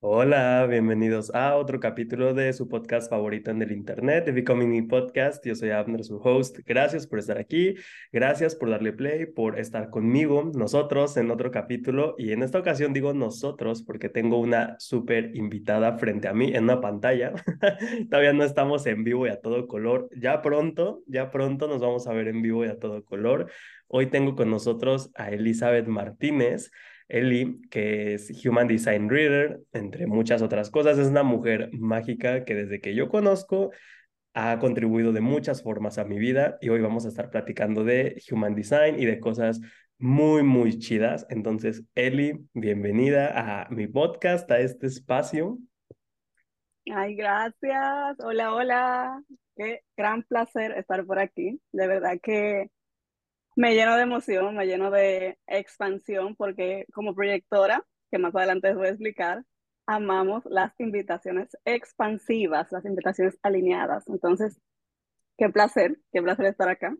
Hola, 0.00 0.66
bienvenidos 0.68 1.34
a 1.34 1.56
otro 1.56 1.80
capítulo 1.80 2.34
de 2.34 2.52
su 2.52 2.68
podcast 2.68 3.10
favorito 3.10 3.50
en 3.50 3.62
el 3.62 3.72
internet, 3.72 4.26
The 4.26 4.32
Becoming 4.32 4.70
Me 4.70 4.82
Podcast. 4.84 5.44
Yo 5.44 5.54
soy 5.54 5.70
Abner, 5.70 6.04
su 6.04 6.18
host. 6.18 6.58
Gracias 6.66 7.06
por 7.06 7.18
estar 7.18 7.38
aquí, 7.38 7.74
gracias 8.12 8.54
por 8.54 8.70
darle 8.70 8.92
play, 8.92 9.26
por 9.26 9.58
estar 9.58 9.88
conmigo, 9.90 10.52
nosotros 10.54 11.16
en 11.16 11.30
otro 11.30 11.50
capítulo. 11.50 12.14
Y 12.18 12.32
en 12.32 12.42
esta 12.42 12.58
ocasión 12.58 12.92
digo 12.92 13.14
nosotros 13.14 13.82
porque 13.82 14.08
tengo 14.08 14.38
una 14.38 14.76
súper 14.78 15.34
invitada 15.34 15.96
frente 15.98 16.28
a 16.28 16.34
mí 16.34 16.54
en 16.54 16.64
una 16.64 16.80
pantalla. 16.80 17.32
Todavía 18.10 18.34
no 18.34 18.44
estamos 18.44 18.86
en 18.86 19.02
vivo 19.02 19.26
y 19.26 19.30
a 19.30 19.40
todo 19.40 19.66
color. 19.66 20.08
Ya 20.14 20.42
pronto, 20.42 21.02
ya 21.06 21.30
pronto 21.30 21.68
nos 21.68 21.80
vamos 21.80 22.06
a 22.06 22.12
ver 22.12 22.28
en 22.28 22.42
vivo 22.42 22.64
y 22.64 22.68
a 22.68 22.78
todo 22.78 23.02
color. 23.04 23.50
Hoy 23.88 24.06
tengo 24.06 24.36
con 24.36 24.50
nosotros 24.50 25.10
a 25.14 25.30
Elizabeth 25.30 25.86
Martínez. 25.86 26.70
Ellie, 27.08 27.60
que 27.70 28.14
es 28.14 28.44
Human 28.44 28.68
Design 28.68 29.08
Reader, 29.08 29.60
entre 29.72 30.06
muchas 30.06 30.42
otras 30.42 30.70
cosas. 30.70 30.98
Es 30.98 31.08
una 31.08 31.22
mujer 31.22 31.70
mágica 31.72 32.44
que 32.44 32.54
desde 32.54 32.80
que 32.80 32.94
yo 32.94 33.08
conozco 33.08 33.70
ha 34.34 34.58
contribuido 34.58 35.12
de 35.12 35.22
muchas 35.22 35.62
formas 35.62 35.96
a 35.98 36.04
mi 36.04 36.18
vida 36.18 36.58
y 36.60 36.68
hoy 36.68 36.80
vamos 36.80 37.06
a 37.06 37.08
estar 37.08 37.30
platicando 37.30 37.84
de 37.84 38.22
Human 38.30 38.54
Design 38.54 39.00
y 39.00 39.06
de 39.06 39.18
cosas 39.18 39.60
muy, 39.98 40.42
muy 40.42 40.78
chidas. 40.78 41.26
Entonces, 41.30 41.84
Ellie, 41.94 42.40
bienvenida 42.52 43.62
a 43.62 43.68
mi 43.70 43.86
podcast, 43.86 44.50
a 44.50 44.58
este 44.58 44.88
espacio. 44.88 45.58
Ay, 46.92 47.16
gracias. 47.16 48.16
Hola, 48.18 48.54
hola. 48.54 49.22
Qué 49.56 49.80
gran 49.96 50.22
placer 50.22 50.72
estar 50.72 51.04
por 51.06 51.18
aquí. 51.18 51.60
De 51.72 51.86
verdad 51.86 52.18
que 52.22 52.70
me 53.56 53.74
lleno 53.74 53.96
de 53.96 54.02
emoción, 54.02 54.54
me 54.54 54.66
lleno 54.66 54.90
de 54.90 55.38
expansión 55.46 56.36
porque 56.36 56.86
como 56.92 57.14
proyectora, 57.14 57.82
que 58.10 58.18
más 58.18 58.34
adelante 58.34 58.68
les 58.68 58.76
voy 58.76 58.86
a 58.86 58.90
explicar, 58.90 59.44
amamos 59.86 60.44
las 60.46 60.72
invitaciones 60.78 61.48
expansivas, 61.64 62.70
las 62.70 62.84
invitaciones 62.84 63.38
alineadas. 63.42 64.04
Entonces, 64.08 64.60
qué 65.38 65.48
placer, 65.48 65.98
qué 66.12 66.22
placer 66.22 66.46
estar 66.46 66.68
acá. 66.68 66.94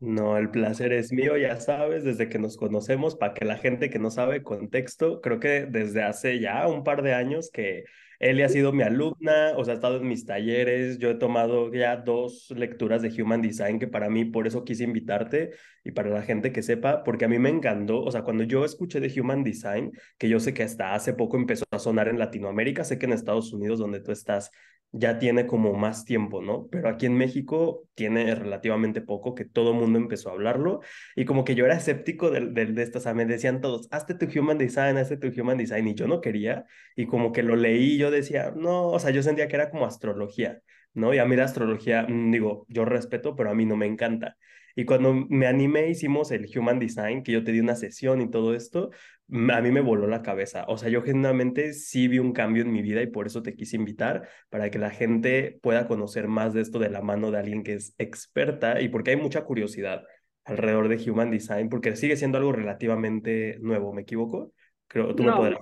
No, 0.00 0.36
el 0.36 0.50
placer 0.50 0.92
es 0.92 1.12
mío, 1.12 1.36
ya 1.36 1.60
sabes, 1.60 2.02
desde 2.02 2.28
que 2.28 2.40
nos 2.40 2.56
conocemos, 2.56 3.14
para 3.14 3.34
que 3.34 3.44
la 3.44 3.56
gente 3.56 3.88
que 3.88 4.00
no 4.00 4.10
sabe 4.10 4.42
contexto, 4.42 5.20
creo 5.20 5.38
que 5.38 5.66
desde 5.66 6.02
hace 6.02 6.40
ya 6.40 6.66
un 6.66 6.82
par 6.82 7.02
de 7.02 7.14
años 7.14 7.50
que 7.52 7.84
Eli 8.18 8.42
ha 8.42 8.48
sido 8.48 8.72
mi 8.72 8.82
alumna, 8.82 9.52
o 9.56 9.64
sea, 9.64 9.74
ha 9.74 9.76
estado 9.76 9.98
en 9.98 10.08
mis 10.08 10.26
talleres, 10.26 10.98
yo 10.98 11.10
he 11.10 11.14
tomado 11.14 11.72
ya 11.72 11.96
dos 11.96 12.52
lecturas 12.56 13.02
de 13.02 13.22
Human 13.22 13.42
Design, 13.42 13.78
que 13.78 13.86
para 13.86 14.10
mí 14.10 14.24
por 14.24 14.48
eso 14.48 14.64
quise 14.64 14.82
invitarte 14.82 15.52
y 15.84 15.92
para 15.92 16.10
la 16.10 16.22
gente 16.22 16.52
que 16.52 16.62
sepa, 16.62 17.02
porque 17.04 17.24
a 17.24 17.28
mí 17.28 17.38
me 17.38 17.48
encantó, 17.48 18.02
o 18.02 18.10
sea, 18.10 18.22
cuando 18.22 18.44
yo 18.44 18.64
escuché 18.64 19.00
de 19.00 19.20
Human 19.20 19.42
Design, 19.44 19.92
que 20.18 20.28
yo 20.28 20.40
sé 20.40 20.54
que 20.54 20.62
hasta 20.62 20.94
hace 20.94 21.14
poco 21.14 21.36
empezó 21.36 21.64
a 21.70 21.78
sonar 21.78 22.08
en 22.08 22.18
Latinoamérica, 22.18 22.84
sé 22.84 22.98
que 22.98 23.06
en 23.06 23.12
Estados 23.12 23.52
Unidos, 23.52 23.78
donde 23.78 24.00
tú 24.00 24.12
estás, 24.12 24.50
ya 24.92 25.18
tiene 25.18 25.46
como 25.46 25.72
más 25.72 26.04
tiempo, 26.04 26.42
¿no? 26.42 26.68
Pero 26.70 26.88
aquí 26.88 27.06
en 27.06 27.16
México 27.16 27.88
tiene 27.94 28.34
relativamente 28.34 29.00
poco 29.00 29.34
que 29.34 29.44
todo 29.46 29.72
mundo 29.72 29.98
empezó 29.98 30.28
a 30.28 30.32
hablarlo 30.32 30.80
y 31.16 31.24
como 31.24 31.44
que 31.44 31.54
yo 31.54 31.64
era 31.64 31.76
escéptico 31.76 32.30
de, 32.30 32.40
de, 32.50 32.66
de 32.66 32.82
esto, 32.82 32.98
o 32.98 33.00
sea, 33.00 33.14
me 33.14 33.24
decían 33.24 33.60
todos, 33.62 33.88
hazte 33.90 34.14
tu 34.14 34.26
Human 34.38 34.58
Design, 34.58 34.98
hazte 34.98 35.16
tu 35.16 35.28
Human 35.40 35.56
Design 35.56 35.88
y 35.88 35.94
yo 35.94 36.06
no 36.06 36.20
quería 36.20 36.66
y 36.94 37.06
como 37.06 37.32
que 37.32 37.42
lo 37.42 37.56
leí, 37.56 37.96
yo 37.96 38.10
decía, 38.10 38.52
no, 38.54 38.88
o 38.88 38.98
sea, 38.98 39.10
yo 39.10 39.22
sentía 39.22 39.48
que 39.48 39.56
era 39.56 39.70
como 39.70 39.86
astrología, 39.86 40.60
¿no? 40.94 41.14
Y 41.14 41.18
a 41.18 41.24
mí 41.24 41.36
la 41.36 41.44
astrología, 41.44 42.06
mm, 42.08 42.30
digo, 42.30 42.66
yo 42.68 42.84
respeto, 42.84 43.34
pero 43.34 43.50
a 43.50 43.54
mí 43.54 43.64
no 43.64 43.76
me 43.76 43.86
encanta. 43.86 44.36
Y 44.76 44.84
cuando 44.84 45.14
me 45.14 45.46
animé, 45.46 45.88
hicimos 45.90 46.30
el 46.30 46.46
Human 46.56 46.78
Design, 46.78 47.22
que 47.22 47.32
yo 47.32 47.44
te 47.44 47.52
di 47.52 47.60
una 47.60 47.76
sesión 47.76 48.20
y 48.20 48.30
todo 48.30 48.54
esto, 48.54 48.90
a 49.28 49.60
mí 49.60 49.70
me 49.70 49.80
voló 49.80 50.06
la 50.06 50.22
cabeza. 50.22 50.64
O 50.68 50.76
sea, 50.76 50.88
yo 50.88 51.02
genuinamente 51.02 51.72
sí 51.72 52.08
vi 52.08 52.18
un 52.18 52.32
cambio 52.32 52.62
en 52.62 52.72
mi 52.72 52.82
vida 52.82 53.02
y 53.02 53.06
por 53.06 53.26
eso 53.26 53.42
te 53.42 53.54
quise 53.54 53.76
invitar, 53.76 54.28
para 54.50 54.70
que 54.70 54.78
la 54.78 54.90
gente 54.90 55.58
pueda 55.62 55.86
conocer 55.86 56.28
más 56.28 56.52
de 56.54 56.60
esto 56.60 56.78
de 56.78 56.90
la 56.90 57.00
mano 57.00 57.30
de 57.30 57.38
alguien 57.38 57.62
que 57.62 57.74
es 57.74 57.94
experta 57.98 58.80
y 58.80 58.88
porque 58.88 59.12
hay 59.12 59.16
mucha 59.16 59.44
curiosidad 59.44 60.02
alrededor 60.44 60.88
de 60.88 61.10
Human 61.10 61.30
Design, 61.30 61.68
porque 61.68 61.96
sigue 61.96 62.16
siendo 62.16 62.38
algo 62.38 62.52
relativamente 62.52 63.58
nuevo, 63.60 63.92
¿me 63.92 64.02
equivoco? 64.02 64.52
Creo, 64.88 65.14
tú 65.14 65.22
no, 65.22 65.30
me 65.30 65.36
podrás. 65.36 65.60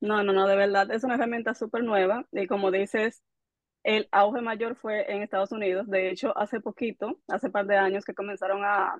No, 0.00 0.22
no, 0.22 0.32
no, 0.32 0.46
de 0.46 0.56
verdad, 0.56 0.90
es 0.90 1.04
una 1.04 1.14
herramienta 1.14 1.54
súper 1.54 1.84
nueva 1.84 2.26
y 2.32 2.46
como 2.46 2.70
dices, 2.70 3.22
el 3.84 4.08
auge 4.12 4.40
mayor 4.42 4.76
fue 4.76 5.12
en 5.12 5.22
Estados 5.22 5.52
Unidos. 5.52 5.88
De 5.88 6.10
hecho, 6.10 6.36
hace 6.38 6.60
poquito, 6.60 7.20
hace 7.28 7.50
par 7.50 7.66
de 7.66 7.76
años 7.76 8.04
que 8.04 8.14
comenzaron 8.14 8.64
a 8.64 8.98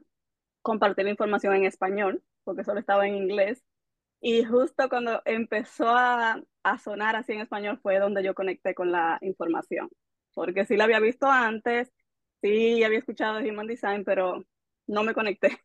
compartir 0.63 1.05
la 1.07 1.11
información 1.13 1.55
en 1.57 1.65
español, 1.65 2.23
porque 2.45 2.65
solo 2.65 2.81
estaba 2.81 3.07
en 3.07 3.17
inglés. 3.17 3.65
Y 4.21 4.45
justo 4.45 4.89
cuando 4.89 5.23
empezó 5.27 5.89
a, 5.91 6.43
a 6.63 6.79
sonar 6.79 7.17
así 7.17 7.33
en 7.33 7.41
español 7.43 7.79
fue 7.83 7.99
donde 7.99 8.23
yo 8.25 8.35
conecté 8.35 8.75
con 8.75 8.93
la 8.93 9.19
información. 9.23 9.91
Porque 10.35 10.67
sí 10.67 10.77
la 10.77 10.85
había 10.85 11.01
visto 11.01 11.27
antes, 11.29 11.93
sí 12.43 12.85
había 12.85 12.99
escuchado 12.99 13.41
Human 13.41 13.67
Design, 13.67 14.05
pero 14.05 14.45
no 14.87 15.05
me 15.05 15.15
conecté, 15.15 15.59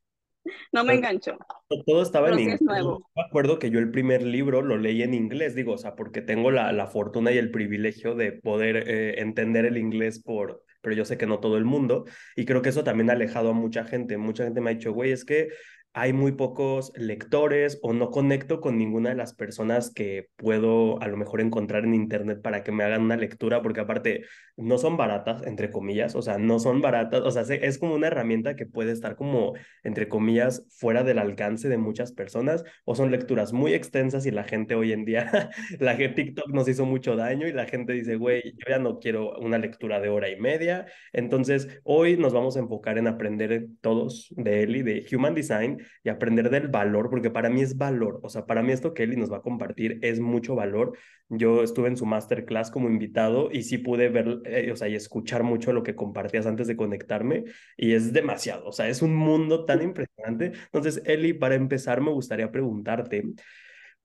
no 0.72 0.84
me 0.84 0.96
enganchó. 0.96 1.38
Todo 1.86 2.02
estaba 2.02 2.30
en 2.30 2.40
inglés. 2.40 2.62
es. 2.62 2.68
Me 2.68 3.24
acuerdo 3.28 3.60
que 3.60 3.70
yo 3.70 3.80
el 3.80 3.92
primer 3.92 4.24
libro 4.24 4.62
lo 4.62 4.78
leí 4.78 5.04
en 5.04 5.14
inglés, 5.14 5.56
digo, 5.56 5.74
o 5.74 5.78
sea, 5.78 5.96
porque 5.96 6.22
tengo 6.22 6.52
la, 6.52 6.72
la 6.72 6.88
fortuna 6.88 7.32
y 7.32 7.38
el 7.38 7.52
privilegio 7.52 8.16
de 8.16 8.32
poder 8.32 8.88
eh, 8.88 9.22
entender 9.22 9.66
el 9.66 9.78
inglés 9.78 10.22
por, 10.22 10.64
pero 10.82 10.96
yo 10.96 11.06
sé 11.06 11.18
que 11.18 11.28
no 11.28 11.40
todo 11.40 11.58
el 11.58 11.66
mundo, 11.66 12.06
y 12.36 12.46
creo 12.46 12.62
que 12.62 12.70
eso 12.70 12.84
también 12.84 13.10
ha 13.10 13.14
alejado 13.14 13.50
a 13.50 13.54
mucha 13.54 13.84
gente. 13.84 14.18
Mucha 14.18 14.44
gente 14.44 14.62
me 14.62 14.72
ha 14.72 14.74
dicho, 14.74 14.94
güey, 14.94 15.12
es 15.12 15.26
que 15.26 15.50
hay 15.94 16.14
muy 16.14 16.34
pocos 16.34 16.92
lectores 16.96 17.80
o 17.82 17.94
no 17.94 18.12
conecto 18.12 18.62
con 18.62 18.78
ninguna 18.78 19.10
de 19.10 19.16
las 19.16 19.34
personas 19.34 19.92
que 19.92 20.30
puedo 20.36 21.02
a 21.02 21.08
lo 21.08 21.18
mejor 21.18 21.42
encontrar 21.42 21.84
en 21.84 21.96
internet 21.96 22.42
para 22.42 22.64
que 22.64 22.72
me 22.72 22.84
hagan 22.84 23.02
una 23.02 23.18
lectura, 23.18 23.62
porque 23.62 23.80
aparte 23.82 24.26
no 24.60 24.78
son 24.78 24.98
baratas, 24.98 25.42
entre 25.46 25.72
comillas, 25.72 26.16
o 26.16 26.22
sea, 26.22 26.38
no 26.38 26.60
son 26.60 26.82
baratas, 26.82 27.22
o 27.22 27.32
sea, 27.32 27.44
es 27.56 27.78
como 27.78 27.96
una 27.96 28.08
herramienta 28.08 28.56
que 28.56 28.66
puede 28.66 28.92
estar 28.92 29.16
como, 29.16 29.54
entre 29.84 30.08
comillas, 30.08 30.66
fuera 30.70 31.04
del 31.04 31.20
alcance 31.20 31.70
de 31.70 31.78
muchas 31.78 32.12
personas, 32.12 32.64
o 32.86 32.96
son 32.96 33.12
lecturas 33.12 33.54
muy 33.54 33.74
extensas 33.74 34.26
y 34.26 34.32
la 34.32 34.44
gente 34.44 34.76
hoy 34.76 34.94
en 34.94 35.06
día, 35.06 35.50
la 35.80 35.96
gente 35.96 36.24
TikTok 36.24 36.50
nos 36.52 36.68
hizo 36.68 36.86
mucho 36.86 37.16
daño 37.16 37.48
y 37.48 37.54
la 37.54 37.66
gente 37.66 37.94
dice, 37.94 38.16
güey, 38.16 38.42
yo 38.44 38.66
ya 38.70 38.80
no 38.80 39.00
quiero 39.00 39.38
una 39.40 39.58
lectura 39.58 40.00
de 40.00 40.10
hora 40.10 40.30
y 40.30 40.40
media, 40.40 40.86
entonces 41.14 41.82
hoy 41.84 42.18
nos 42.18 42.34
vamos 42.34 42.58
a 42.58 42.60
enfocar 42.60 42.98
en 42.98 43.08
aprender 43.08 43.68
todos 43.82 44.28
de 44.36 44.60
y 44.70 44.84
de 44.84 45.06
Human 45.12 45.34
Design 45.34 45.82
y 46.04 46.10
aprender 46.10 46.50
del 46.50 46.68
valor, 46.68 47.10
porque 47.10 47.30
para 47.30 47.50
mí 47.50 47.62
es 47.62 47.78
valor, 47.78 48.20
o 48.24 48.30
sea, 48.30 48.46
para 48.46 48.62
mí 48.62 48.72
esto 48.72 48.94
que 48.94 49.04
Eli 49.04 49.16
nos 49.16 49.32
va 49.32 49.38
a 49.38 49.42
compartir 49.42 50.00
es 50.02 50.20
mucho 50.20 50.56
valor. 50.56 50.98
Yo 51.30 51.64
estuve 51.64 51.90
en 51.90 51.98
su 51.98 52.06
masterclass 52.06 52.72
como 52.72 52.90
invitado 52.90 53.50
y 53.52 53.64
sí 53.64 53.78
pude 53.78 54.10
ver, 54.10 54.40
eh, 54.50 54.72
o 54.72 54.76
sea, 54.76 54.88
y 54.88 54.96
escuchar 54.96 55.44
mucho 55.44 55.74
lo 55.74 55.84
que 55.84 55.96
compartías 55.96 56.46
antes 56.46 56.68
de 56.68 56.76
conectarme 56.76 57.46
y 57.78 57.94
es 57.94 58.14
demasiado, 58.14 58.68
o 58.68 58.72
sea, 58.72 58.90
es 58.90 59.02
un 59.02 59.16
mundo 59.16 59.66
tan 59.66 59.82
impresionante. 59.82 60.54
Entonces, 60.66 61.02
Eli, 61.06 61.34
para 61.34 61.56
empezar, 61.56 62.02
me 62.02 62.12
gustaría 62.12 62.52
preguntarte, 62.52 63.24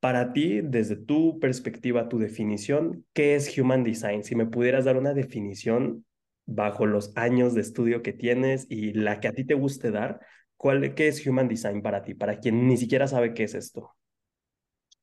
para 0.01 0.33
ti, 0.33 0.61
desde 0.63 0.97
tu 0.97 1.39
perspectiva, 1.41 2.09
tu 2.09 2.19
definición, 2.19 3.07
¿qué 3.15 3.35
es 3.37 3.57
Human 3.59 3.85
Design? 3.85 4.23
Si 4.23 4.35
me 4.35 4.47
pudieras 4.47 4.85
dar 4.85 4.97
una 4.99 5.15
definición 5.15 6.05
bajo 6.47 6.85
los 6.85 7.17
años 7.17 7.55
de 7.55 7.63
estudio 7.63 8.03
que 8.03 8.13
tienes 8.13 8.67
y 8.69 8.93
la 8.93 9.21
que 9.21 9.29
a 9.29 9.33
ti 9.33 9.45
te 9.45 9.55
guste 9.55 9.91
dar, 9.91 10.21
¿Cuál, 10.57 10.95
¿Qué 10.95 11.09
es 11.09 11.27
Human 11.27 11.47
Design 11.47 11.83
para 11.83 12.03
ti? 12.03 12.15
Para 12.15 12.39
quien 12.39 12.67
ni 12.67 12.79
siquiera 12.79 13.07
sabe 13.07 13.35
qué 13.35 13.45
es 13.45 13.55
esto. 13.55 13.95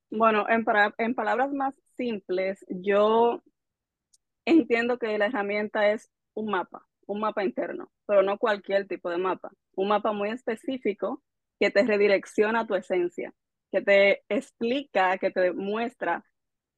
Bueno, 0.10 0.50
en, 0.50 0.64
para, 0.66 0.94
en 0.98 1.14
palabras 1.14 1.54
más 1.54 1.76
simples, 1.98 2.66
yo 2.68 3.44
entiendo 4.46 4.98
que 4.98 5.18
la 5.18 5.28
herramienta 5.28 5.92
es 5.92 6.10
un 6.34 6.52
mapa, 6.52 6.86
un 7.06 7.20
mapa 7.20 7.44
interno, 7.44 7.92
pero 8.06 8.24
no 8.24 8.38
cualquier 8.38 8.88
tipo 8.88 9.10
de 9.10 9.18
mapa. 9.18 9.52
Un 9.76 9.90
mapa 9.90 10.12
muy 10.14 10.30
específico 10.30 11.22
que 11.60 11.72
te 11.72 11.84
redirecciona 11.84 12.62
a 12.62 12.68
tu 12.68 12.76
esencia, 12.76 13.34
que 13.72 13.82
te 13.82 14.24
explica, 14.30 15.18
que 15.18 15.32
te 15.32 15.54
muestra 15.54 16.26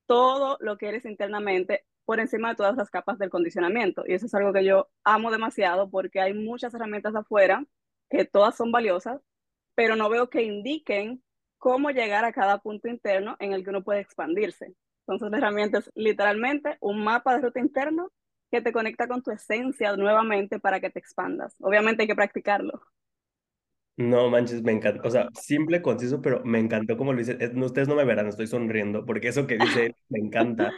todo 0.06 0.58
lo 0.60 0.78
que 0.78 0.90
eres 0.90 1.06
internamente 1.06 1.86
por 2.06 2.20
encima 2.20 2.50
de 2.50 2.56
todas 2.56 2.76
las 2.76 2.90
capas 2.90 3.18
del 3.18 3.30
condicionamiento. 3.30 4.04
Y 4.06 4.14
eso 4.14 4.26
es 4.26 4.34
algo 4.34 4.52
que 4.54 4.66
yo 4.66 4.90
amo 5.04 5.32
demasiado 5.32 5.90
porque 5.90 6.20
hay 6.20 6.34
muchas 6.34 6.74
herramientas 6.74 7.16
afuera 7.16 7.66
que 8.10 8.26
todas 8.26 8.56
son 8.58 8.72
valiosas, 8.72 9.22
pero 9.76 9.96
no 9.96 10.10
veo 10.10 10.30
que 10.30 10.44
indiquen 10.44 11.24
cómo 11.58 11.92
llegar 11.92 12.26
a 12.26 12.34
cada 12.34 12.60
punto 12.60 12.90
interno 12.90 13.38
en 13.40 13.54
el 13.54 13.64
que 13.64 13.70
uno 13.70 13.84
puede 13.84 14.02
expandirse. 14.02 14.76
Entonces, 15.08 15.32
la 15.32 15.38
herramienta 15.38 15.80
es 15.80 15.92
literalmente 15.96 16.78
un 16.82 17.04
mapa 17.04 17.36
de 17.36 17.42
ruta 17.42 17.60
interno 17.60 18.12
que 18.52 18.62
te 18.62 18.72
conecta 18.72 19.08
con 19.08 19.22
tu 19.24 19.32
esencia 19.32 19.96
nuevamente 19.98 20.60
para 20.60 20.80
que 20.80 20.90
te 20.90 21.00
expandas. 21.00 21.56
Obviamente 21.60 22.04
hay 22.04 22.08
que 22.08 22.16
practicarlo. 22.16 22.82
No 23.96 24.30
manches, 24.30 24.64
me 24.64 24.72
encanta. 24.72 25.02
O 25.08 25.12
sea, 25.12 25.30
simple, 25.40 25.82
conciso, 25.82 26.22
pero 26.22 26.44
me 26.46 26.60
encantó 26.60 26.98
como 26.98 27.14
lo 27.14 27.20
dice. 27.20 27.38
Ustedes 27.56 27.88
no 27.88 27.96
me 27.96 28.06
verán, 28.06 28.28
estoy 28.28 28.48
sonriendo, 28.48 29.06
porque 29.06 29.28
eso 29.28 29.46
que 29.46 29.58
dice 29.58 29.96
me 30.10 30.20
encanta. 30.20 30.72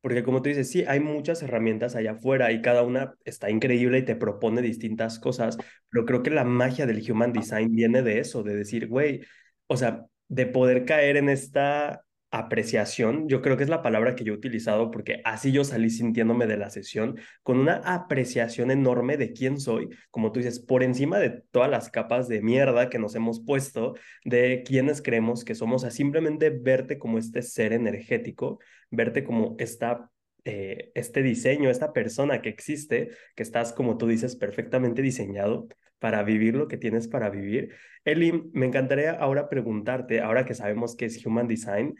Porque 0.00 0.22
como 0.22 0.42
tú 0.42 0.50
dices, 0.50 0.70
sí, 0.70 0.84
hay 0.86 1.00
muchas 1.00 1.42
herramientas 1.42 1.94
allá 1.96 2.12
afuera 2.12 2.52
y 2.52 2.60
cada 2.62 2.82
una 2.82 3.14
está 3.24 3.50
increíble 3.50 3.98
y 3.98 4.04
te 4.04 4.16
propone 4.16 4.60
distintas 4.60 5.18
cosas, 5.18 5.56
pero 5.90 6.04
creo 6.04 6.22
que 6.22 6.30
la 6.30 6.44
magia 6.44 6.86
del 6.86 7.10
Human 7.10 7.32
Design 7.32 7.74
viene 7.74 8.02
de 8.02 8.18
eso, 8.18 8.42
de 8.42 8.54
decir, 8.54 8.86
güey, 8.88 9.22
o 9.66 9.78
sea, 9.78 10.04
de 10.28 10.46
poder 10.46 10.84
caer 10.84 11.16
en 11.16 11.30
esta 11.30 12.04
apreciación, 12.38 13.28
yo 13.28 13.40
creo 13.42 13.56
que 13.56 13.62
es 13.62 13.68
la 13.68 13.82
palabra 13.82 14.14
que 14.16 14.24
yo 14.24 14.32
he 14.32 14.36
utilizado 14.36 14.90
porque 14.90 15.20
así 15.24 15.52
yo 15.52 15.64
salí 15.64 15.88
sintiéndome 15.90 16.46
de 16.46 16.56
la 16.56 16.70
sesión, 16.70 17.18
con 17.42 17.58
una 17.58 17.76
apreciación 17.76 18.70
enorme 18.70 19.16
de 19.16 19.32
quién 19.32 19.60
soy, 19.60 19.88
como 20.10 20.32
tú 20.32 20.40
dices, 20.40 20.58
por 20.58 20.82
encima 20.82 21.18
de 21.18 21.30
todas 21.30 21.70
las 21.70 21.90
capas 21.90 22.28
de 22.28 22.42
mierda 22.42 22.90
que 22.90 22.98
nos 22.98 23.14
hemos 23.14 23.40
puesto, 23.44 23.94
de 24.24 24.64
quienes 24.66 25.00
creemos 25.00 25.44
que 25.44 25.54
somos, 25.54 25.84
a 25.84 25.90
simplemente 25.90 26.50
verte 26.50 26.98
como 26.98 27.18
este 27.18 27.42
ser 27.42 27.72
energético, 27.72 28.58
verte 28.90 29.24
como 29.24 29.54
esta 29.58 30.10
eh, 30.46 30.92
este 30.94 31.22
diseño, 31.22 31.70
esta 31.70 31.94
persona 31.94 32.42
que 32.42 32.50
existe, 32.50 33.10
que 33.34 33.42
estás, 33.42 33.72
como 33.72 33.96
tú 33.96 34.06
dices, 34.06 34.36
perfectamente 34.36 35.00
diseñado 35.00 35.68
para 35.98 36.22
vivir 36.22 36.54
lo 36.54 36.68
que 36.68 36.76
tienes 36.76 37.08
para 37.08 37.30
vivir. 37.30 37.74
Eli, 38.04 38.50
me 38.52 38.66
encantaría 38.66 39.12
ahora 39.12 39.48
preguntarte, 39.48 40.20
ahora 40.20 40.44
que 40.44 40.52
sabemos 40.52 40.96
que 40.96 41.06
es 41.06 41.24
Human 41.24 41.48
Design, 41.48 41.94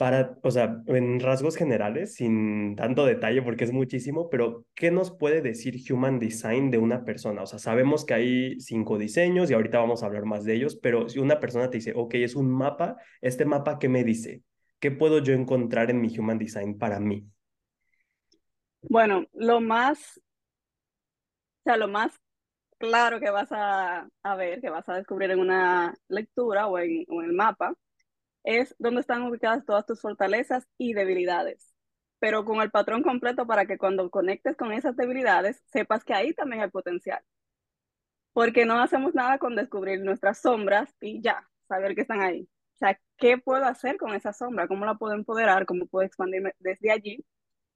para, 0.00 0.38
o 0.42 0.50
sea, 0.50 0.82
en 0.86 1.20
rasgos 1.20 1.56
generales, 1.56 2.14
sin 2.14 2.74
tanto 2.74 3.04
detalle 3.04 3.42
porque 3.42 3.64
es 3.64 3.72
muchísimo, 3.72 4.30
pero 4.30 4.64
¿qué 4.74 4.90
nos 4.90 5.10
puede 5.10 5.42
decir 5.42 5.76
Human 5.92 6.18
Design 6.18 6.70
de 6.70 6.78
una 6.78 7.04
persona? 7.04 7.42
O 7.42 7.46
sea, 7.46 7.58
sabemos 7.58 8.06
que 8.06 8.14
hay 8.14 8.60
cinco 8.60 8.96
diseños 8.96 9.50
y 9.50 9.52
ahorita 9.52 9.78
vamos 9.78 10.02
a 10.02 10.06
hablar 10.06 10.24
más 10.24 10.46
de 10.46 10.54
ellos, 10.54 10.76
pero 10.76 11.10
si 11.10 11.18
una 11.18 11.38
persona 11.38 11.68
te 11.68 11.76
dice, 11.76 11.92
ok, 11.94 12.14
es 12.14 12.34
un 12.34 12.50
mapa, 12.50 12.96
¿este 13.20 13.44
mapa 13.44 13.78
qué 13.78 13.90
me 13.90 14.02
dice? 14.02 14.42
¿Qué 14.78 14.90
puedo 14.90 15.18
yo 15.18 15.34
encontrar 15.34 15.90
en 15.90 16.00
mi 16.00 16.18
Human 16.18 16.38
Design 16.38 16.78
para 16.78 16.98
mí? 16.98 17.26
Bueno, 18.80 19.26
lo 19.34 19.60
más, 19.60 20.16
o 20.16 21.62
sea, 21.64 21.76
lo 21.76 21.88
más 21.88 22.18
claro 22.78 23.20
que 23.20 23.28
vas 23.28 23.50
a, 23.50 24.08
ver, 24.38 24.62
que 24.62 24.70
vas 24.70 24.88
a 24.88 24.94
descubrir 24.94 25.30
en 25.30 25.40
una 25.40 25.94
lectura 26.08 26.68
o 26.68 26.78
en, 26.78 27.04
o 27.06 27.20
en 27.20 27.28
el 27.28 27.36
mapa, 27.36 27.74
es 28.44 28.74
dónde 28.78 29.00
están 29.00 29.22
ubicadas 29.22 29.64
todas 29.64 29.86
tus 29.86 30.00
fortalezas 30.00 30.66
y 30.78 30.94
debilidades, 30.94 31.74
pero 32.18 32.44
con 32.44 32.60
el 32.60 32.70
patrón 32.70 33.02
completo 33.02 33.46
para 33.46 33.66
que 33.66 33.78
cuando 33.78 34.10
conectes 34.10 34.56
con 34.56 34.72
esas 34.72 34.96
debilidades, 34.96 35.62
sepas 35.66 36.04
que 36.04 36.14
ahí 36.14 36.32
también 36.34 36.62
hay 36.62 36.70
potencial. 36.70 37.22
Porque 38.32 38.64
no 38.64 38.80
hacemos 38.80 39.14
nada 39.14 39.38
con 39.38 39.56
descubrir 39.56 40.00
nuestras 40.00 40.38
sombras 40.40 40.94
y 41.00 41.20
ya, 41.20 41.48
saber 41.68 41.94
que 41.94 42.02
están 42.02 42.20
ahí. 42.20 42.48
O 42.74 42.78
sea, 42.78 42.98
¿qué 43.18 43.38
puedo 43.38 43.64
hacer 43.64 43.96
con 43.96 44.14
esa 44.14 44.32
sombra? 44.32 44.68
¿Cómo 44.68 44.86
la 44.86 44.94
puedo 44.94 45.14
empoderar? 45.14 45.66
¿Cómo 45.66 45.86
puedo 45.86 46.06
expandirme 46.06 46.54
desde 46.58 46.90
allí 46.90 47.24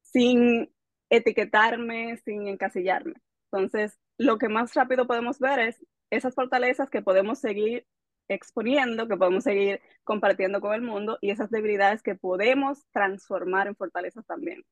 sin 0.02 0.72
etiquetarme, 1.11 2.16
sin 2.19 2.46
encasillarme? 2.49 3.14
Entonces, 3.50 3.99
lo 4.19 4.38
que 4.38 4.49
más 4.49 4.75
rápido 4.75 5.06
podemos 5.06 5.38
ver 5.38 5.58
es 5.58 5.84
esas 6.11 6.34
fortalezas 6.34 6.90
que 6.90 7.02
podemos 7.02 7.38
seguir 7.38 7.87
exponiendo, 8.29 9.09
que 9.09 9.17
podemos 9.17 9.44
seguir 9.44 9.81
compartiendo 10.03 10.61
con 10.61 10.75
el 10.75 10.82
mundo 10.82 11.19
y 11.21 11.31
esas 11.31 11.50
debilidades 11.50 12.03
que 12.03 12.15
podemos 12.15 12.85
transformar 12.93 13.67
en 13.67 13.76
fortalezas 13.76 14.26
también. 14.26 14.62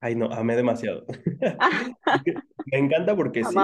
Ay, 0.00 0.14
no, 0.14 0.26
amé 0.32 0.56
demasiado. 0.56 1.06
Me 2.66 2.78
encanta 2.78 3.16
porque 3.16 3.44
sí, 3.44 3.56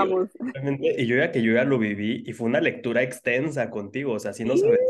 y 0.96 1.06
yo 1.06 1.16
ya 1.16 1.30
que 1.30 1.42
yo 1.42 1.52
ya 1.52 1.64
lo 1.64 1.78
viví 1.78 2.22
y 2.26 2.32
fue 2.32 2.46
una 2.46 2.60
lectura 2.60 3.02
extensa 3.02 3.70
contigo, 3.70 4.12
o 4.12 4.18
sea, 4.18 4.32
si 4.32 4.44
no 4.44 4.56
sabes 4.56 4.80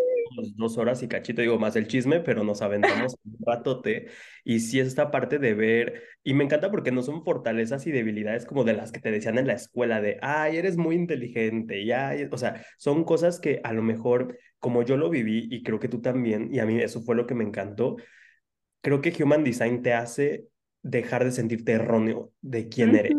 dos 0.56 0.78
horas 0.78 1.02
y 1.02 1.08
cachito, 1.08 1.42
digo, 1.42 1.58
más 1.58 1.76
el 1.76 1.86
chisme, 1.86 2.20
pero 2.20 2.44
nos 2.44 2.62
aventamos 2.62 3.16
un 3.24 3.36
ratote. 3.46 4.06
Y 4.44 4.60
sí, 4.60 4.80
esta 4.80 5.10
parte 5.10 5.38
de 5.38 5.54
ver, 5.54 6.02
y 6.24 6.34
me 6.34 6.44
encanta 6.44 6.70
porque 6.70 6.92
no 6.92 7.02
son 7.02 7.24
fortalezas 7.24 7.86
y 7.86 7.92
debilidades 7.92 8.44
como 8.46 8.64
de 8.64 8.74
las 8.74 8.92
que 8.92 9.00
te 9.00 9.10
decían 9.10 9.38
en 9.38 9.46
la 9.46 9.54
escuela, 9.54 10.00
de, 10.00 10.18
ay, 10.22 10.56
eres 10.56 10.76
muy 10.76 10.94
inteligente, 10.96 11.84
ya, 11.84 12.14
o 12.30 12.38
sea, 12.38 12.64
son 12.78 13.04
cosas 13.04 13.40
que 13.40 13.60
a 13.64 13.72
lo 13.72 13.82
mejor, 13.82 14.38
como 14.58 14.82
yo 14.82 14.96
lo 14.96 15.10
viví, 15.10 15.48
y 15.50 15.62
creo 15.62 15.78
que 15.80 15.88
tú 15.88 16.00
también, 16.00 16.48
y 16.52 16.58
a 16.58 16.66
mí 16.66 16.78
eso 16.80 17.02
fue 17.02 17.16
lo 17.16 17.26
que 17.26 17.34
me 17.34 17.44
encantó, 17.44 17.96
creo 18.80 19.00
que 19.00 19.14
Human 19.22 19.44
Design 19.44 19.82
te 19.82 19.92
hace 19.94 20.46
dejar 20.82 21.24
de 21.24 21.32
sentirte 21.32 21.72
erróneo 21.72 22.32
de 22.40 22.68
quién 22.68 22.96
eres. 22.96 23.12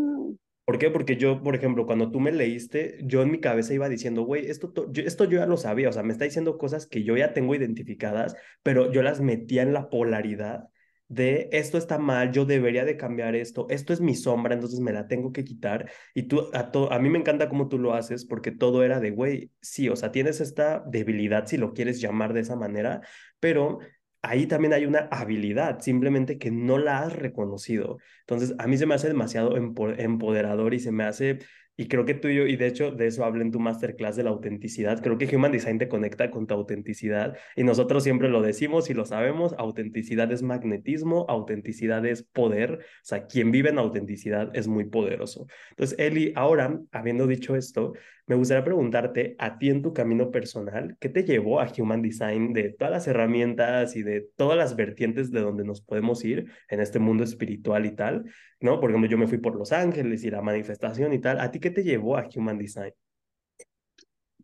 ¿Por 0.66 0.78
qué? 0.78 0.90
Porque 0.90 1.18
yo, 1.18 1.44
por 1.44 1.56
ejemplo, 1.56 1.86
cuando 1.86 2.10
tú 2.10 2.22
me 2.22 2.32
leíste, 2.32 2.98
yo 3.04 3.22
en 3.22 3.32
mi 3.32 3.40
cabeza 3.42 3.74
iba 3.74 3.90
diciendo, 3.90 4.24
güey, 4.24 4.46
esto, 4.50 4.74
yo, 4.92 5.04
esto 5.04 5.26
yo 5.26 5.40
ya 5.40 5.46
lo 5.46 5.58
sabía, 5.58 5.90
o 5.90 5.92
sea, 5.92 6.04
me 6.04 6.14
está 6.14 6.24
diciendo 6.24 6.58
cosas 6.58 6.88
que 6.88 7.04
yo 7.04 7.18
ya 7.18 7.34
tengo 7.34 7.54
identificadas, 7.54 8.36
pero 8.64 8.90
yo 8.92 9.04
las 9.04 9.20
metía 9.20 9.64
en 9.64 9.74
la 9.74 9.90
polaridad 9.90 10.70
de 11.10 11.50
esto 11.52 11.78
está 11.78 12.00
mal, 12.00 12.32
yo 12.32 12.46
debería 12.46 12.86
de 12.86 12.98
cambiar 12.98 13.36
esto, 13.36 13.68
esto 13.70 13.94
es 13.94 14.02
mi 14.02 14.16
sombra, 14.16 14.54
entonces 14.56 14.80
me 14.80 14.94
la 14.94 15.08
tengo 15.08 15.32
que 15.32 15.44
quitar. 15.44 15.92
Y 16.16 16.24
tú, 16.24 16.50
a, 16.54 16.72
a 16.96 17.00
mí 17.00 17.10
me 17.10 17.20
encanta 17.20 17.50
cómo 17.50 17.68
tú 17.68 17.78
lo 17.78 17.94
haces, 17.94 18.26
porque 18.26 18.52
todo 18.52 18.84
era 18.84 19.00
de, 19.00 19.12
güey, 19.12 19.52
sí, 19.62 19.90
o 19.90 19.96
sea, 19.96 20.12
tienes 20.12 20.42
esta 20.42 20.84
debilidad, 20.88 21.46
si 21.46 21.58
lo 21.58 21.74
quieres 21.74 22.00
llamar 22.02 22.34
de 22.34 22.40
esa 22.40 22.56
manera, 22.56 23.02
pero 23.40 23.80
ahí 24.24 24.48
también 24.48 24.74
hay 24.74 24.86
una 24.88 25.08
habilidad, 25.12 25.80
simplemente 25.82 26.40
que 26.40 26.50
no 26.50 26.80
la 26.80 27.00
has 27.04 27.14
reconocido. 27.14 28.00
Entonces, 28.22 28.56
a 28.58 28.66
mí 28.68 28.78
se 28.78 28.88
me 28.88 28.96
hace 28.96 29.08
demasiado 29.08 29.56
empoderador 29.56 30.74
y 30.74 30.80
se 30.80 30.92
me 30.92 31.04
hace 31.04 31.40
y 31.76 31.88
creo 31.88 32.06
que 32.06 32.14
tú 32.14 32.28
y 32.28 32.36
yo, 32.36 32.46
y 32.46 32.56
de 32.56 32.68
hecho 32.68 32.92
de 32.92 33.08
eso 33.08 33.26
hablo 33.26 33.42
en 33.42 33.52
tu 33.52 33.60
masterclass 33.60 34.16
de 34.16 34.24
la 34.24 34.30
autenticidad, 34.30 35.02
creo 35.02 35.18
que 35.18 35.36
Human 35.36 35.52
Design 35.52 35.80
te 35.80 35.88
conecta 35.88 36.30
con 36.30 36.46
tu 36.46 36.54
autenticidad 36.54 37.36
y 37.56 37.64
nosotros 37.64 38.04
siempre 38.04 38.30
lo 38.30 38.42
decimos 38.44 38.90
y 38.92 38.94
lo 38.94 39.06
sabemos, 39.06 39.56
autenticidad 39.58 40.32
es 40.32 40.44
magnetismo, 40.44 41.26
autenticidad 41.30 42.06
es 42.06 42.22
poder, 42.22 42.74
o 42.74 43.06
sea, 43.06 43.26
quien 43.26 43.50
vive 43.50 43.70
en 43.70 43.80
autenticidad 43.80 44.56
es 44.56 44.68
muy 44.68 44.86
poderoso. 44.86 45.48
Entonces, 45.72 45.98
Eli, 45.98 46.32
ahora, 46.36 46.80
habiendo 46.92 47.26
dicho 47.26 47.56
esto, 47.56 47.94
me 48.26 48.36
gustaría 48.36 48.64
preguntarte 48.64 49.36
a 49.38 49.58
ti 49.58 49.70
en 49.70 49.82
tu 49.82 49.94
camino 49.94 50.32
personal, 50.32 50.96
¿qué 51.00 51.10
te 51.10 51.24
llevó 51.24 51.60
a 51.60 51.72
Human 51.78 52.02
Design 52.02 52.54
de 52.54 52.70
todas 52.70 52.92
las 52.92 53.08
herramientas 53.08 53.96
y 53.96 54.04
de 54.04 54.22
todas 54.36 54.58
las 54.58 54.76
vertientes 54.76 55.32
de 55.32 55.42
donde 55.42 55.66
nos 55.66 55.82
podemos 55.82 56.24
ir 56.24 56.50
en 56.70 56.80
este 56.80 57.00
mundo 57.00 57.24
espiritual 57.24 57.86
y 57.86 57.96
tal? 57.96 58.26
¿no? 58.62 58.80
Por 58.80 58.90
ejemplo, 58.90 59.10
yo 59.10 59.18
me 59.18 59.28
fui 59.28 59.40
por 59.40 59.56
Los 59.56 59.74
Ángeles 59.74 60.24
y 60.24 60.32
la 60.32 60.42
manifestación 60.42 61.14
y 61.14 61.20
tal. 61.20 61.40
¿A 61.40 61.52
ti 61.52 61.60
qué 61.60 61.70
te 61.70 61.84
llevó 61.84 62.18
a 62.18 62.28
Human 62.34 62.58
Design? 62.58 62.94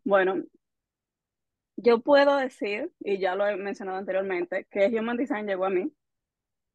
Bueno, 0.04 0.44
yo 1.76 2.00
puedo 2.00 2.36
decir, 2.36 2.92
y 3.00 3.18
ya 3.18 3.34
lo 3.34 3.46
he 3.46 3.56
mencionado 3.56 3.96
anteriormente, 3.96 4.66
que 4.70 4.86
Human 4.88 5.16
Design 5.16 5.46
llegó 5.46 5.64
a 5.64 5.70
mí 5.70 5.90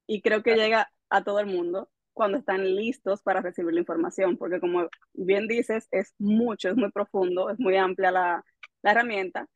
y 0.07 0.21
creo 0.21 0.41
que 0.41 0.55
llega 0.55 0.91
a 1.09 1.23
todo 1.23 1.39
el 1.39 1.45
mundo 1.45 1.89
cuando 2.15 2.37
están 2.39 2.63
listos 2.75 3.21
para 3.21 3.41
recibir 3.41 3.73
la 3.73 3.81
información, 3.81 4.37
porque 4.37 4.59
como 4.61 4.89
bien 5.13 5.47
dices, 5.47 5.87
es 5.91 6.15
mucho, 6.17 6.69
es 6.69 6.77
muy 6.77 6.91
profundo, 6.91 7.49
es 7.49 7.59
muy 7.59 7.75
amplia 7.77 8.11
la, 8.11 8.45
herramienta, 8.83 9.47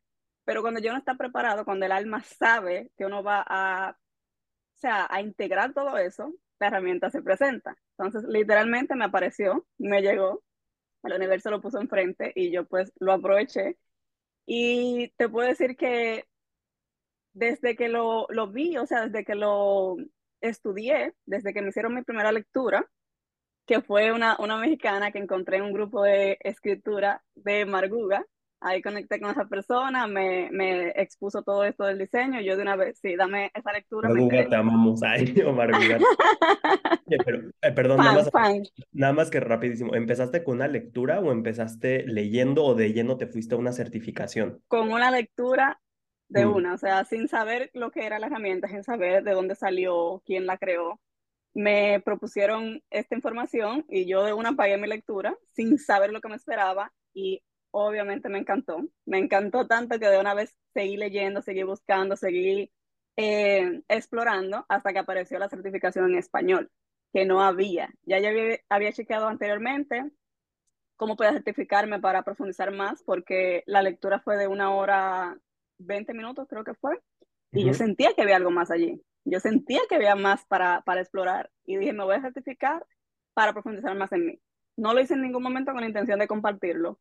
pero 0.45 0.61
cuando 0.61 0.81
yo 0.81 0.91
no 0.91 0.97
está 0.97 1.15
preparado, 1.15 1.65
cuando 1.65 1.85
el 1.85 1.91
alma 1.91 2.23
sabe 2.23 2.91
que 2.97 3.05
uno 3.05 3.23
va 3.23 3.43
a, 3.47 3.91
o 3.91 4.77
sea, 4.79 5.07
a 5.09 5.21
integrar 5.21 5.73
todo 5.73 5.97
eso, 5.97 6.33
la 6.59 6.67
herramienta 6.67 7.09
se 7.11 7.21
presenta. 7.21 7.77
Entonces, 7.97 8.23
literalmente 8.29 8.95
me 8.95 9.05
apareció, 9.05 9.67
me 9.77 10.01
llegó, 10.01 10.43
el 11.03 11.13
universo 11.13 11.51
lo 11.51 11.61
puso 11.61 11.79
enfrente 11.81 12.33
y 12.35 12.51
yo 12.51 12.65
pues 12.67 12.91
lo 12.99 13.13
aproveché. 13.13 13.77
Y 14.45 15.09
te 15.17 15.29
puedo 15.29 15.47
decir 15.47 15.77
que 15.77 16.25
desde 17.33 17.75
que 17.75 17.89
lo 17.89 18.27
vi, 18.51 18.77
o 18.77 18.85
sea, 18.87 19.05
desde 19.07 19.25
que 19.25 19.35
lo 19.35 19.97
estudié, 20.41 21.13
desde 21.25 21.53
que 21.53 21.61
me 21.61 21.69
hicieron 21.69 21.93
mi 21.93 22.03
primera 22.03 22.31
lectura, 22.31 22.85
que 23.65 23.81
fue 23.81 24.11
una, 24.11 24.35
una 24.39 24.57
mexicana 24.57 25.11
que 25.11 25.19
encontré 25.19 25.57
en 25.57 25.63
un 25.63 25.73
grupo 25.73 26.03
de 26.03 26.37
escritura 26.41 27.23
de 27.35 27.65
Marguga, 27.65 28.25
ahí 28.61 28.81
conecté 28.81 29.19
con 29.19 29.31
esa 29.31 29.45
persona, 29.45 30.07
me, 30.07 30.49
me 30.51 30.89
expuso 30.89 31.43
todo 31.43 31.63
esto 31.63 31.85
del 31.85 31.99
diseño, 31.99 32.41
yo 32.41 32.57
de 32.57 32.63
una 32.63 32.75
vez, 32.75 32.99
sí, 32.99 33.15
dame 33.15 33.51
esa 33.53 33.71
lectura. 33.71 34.09
Marguga, 34.09 34.47
te 34.49 34.55
amamos, 34.55 35.01
ay, 35.03 35.39
Omar 35.45 35.69
pero, 37.25 37.49
eh, 37.61 37.71
perdón, 37.71 37.97
nada, 37.97 38.13
más, 38.13 38.71
nada 38.91 39.13
más 39.13 39.29
que 39.29 39.39
rapidísimo, 39.39 39.95
¿empezaste 39.95 40.43
con 40.43 40.55
una 40.55 40.67
lectura 40.67 41.19
o 41.19 41.31
empezaste 41.31 42.05
leyendo 42.07 42.63
o 42.63 42.75
de 42.75 42.91
lleno 42.91 43.17
te 43.17 43.27
fuiste 43.27 43.55
a 43.55 43.59
una 43.59 43.71
certificación? 43.71 44.61
Con 44.67 44.91
una 44.91 45.11
lectura 45.11 45.79
de 46.29 46.45
mm. 46.45 46.55
una, 46.55 46.73
o 46.75 46.77
sea, 46.77 47.03
sin 47.05 47.27
saber 47.27 47.71
lo 47.73 47.91
que 47.91 48.05
era 48.05 48.19
la 48.19 48.27
herramienta, 48.27 48.67
sin 48.67 48.83
saber 48.83 49.23
de 49.23 49.33
dónde 49.33 49.55
salió, 49.55 50.21
quién 50.25 50.45
la 50.45 50.57
creó. 50.57 50.99
Me 51.53 52.01
propusieron 52.05 52.83
esta 52.91 53.15
información 53.15 53.85
y 53.89 54.05
yo 54.05 54.23
de 54.23 54.33
una 54.33 54.53
pagué 54.53 54.77
mi 54.77 54.87
lectura 54.87 55.35
sin 55.53 55.77
saber 55.79 56.11
lo 56.11 56.21
que 56.21 56.29
me 56.29 56.35
esperaba 56.35 56.93
y 57.13 57.43
obviamente 57.71 58.29
me 58.29 58.39
encantó. 58.39 58.81
Me 59.05 59.17
encantó 59.17 59.67
tanto 59.67 59.99
que 59.99 60.07
de 60.07 60.19
una 60.19 60.33
vez 60.35 60.55
seguí 60.73 60.97
leyendo, 60.97 61.41
seguí 61.41 61.63
buscando, 61.63 62.15
seguí 62.15 62.71
eh, 63.17 63.81
explorando 63.87 64.65
hasta 64.69 64.93
que 64.93 64.99
apareció 64.99 65.39
la 65.39 65.49
certificación 65.49 66.11
en 66.11 66.19
español, 66.19 66.71
que 67.13 67.25
no 67.25 67.41
había. 67.41 67.91
Ya 68.03 68.19
ya 68.19 68.29
había, 68.29 68.59
había 68.69 68.93
chequeado 68.93 69.27
anteriormente 69.27 70.11
cómo 70.95 71.15
podía 71.15 71.33
certificarme 71.33 71.99
para 71.99 72.23
profundizar 72.23 72.71
más, 72.71 73.03
porque 73.03 73.63
la 73.65 73.81
lectura 73.81 74.19
fue 74.19 74.37
de 74.37 74.47
una 74.47 74.73
hora 74.75 75.39
20 75.79 76.13
minutos, 76.13 76.47
creo 76.47 76.63
que 76.63 76.73
fue, 76.75 76.99
y 77.51 77.65
yo 77.65 77.73
sentía 77.73 78.13
que 78.13 78.21
había 78.21 78.35
algo 78.35 78.51
más 78.51 78.69
allí. 78.71 79.01
Yo 79.25 79.39
sentía 79.39 79.81
que 79.89 79.95
había 79.95 80.15
más 80.15 80.45
para, 80.45 80.81
para 80.81 81.01
explorar 81.01 81.49
y 81.65 81.77
dije, 81.77 81.93
me 81.93 82.03
voy 82.03 82.15
a 82.15 82.21
certificar 82.21 82.85
para 83.33 83.53
profundizar 83.53 83.95
más 83.95 84.11
en 84.11 84.25
mí. 84.25 84.41
No 84.77 84.93
lo 84.93 85.01
hice 85.01 85.15
en 85.15 85.21
ningún 85.21 85.43
momento 85.43 85.71
con 85.71 85.81
la 85.81 85.87
intención 85.87 86.19
de 86.19 86.27
compartirlo, 86.27 86.99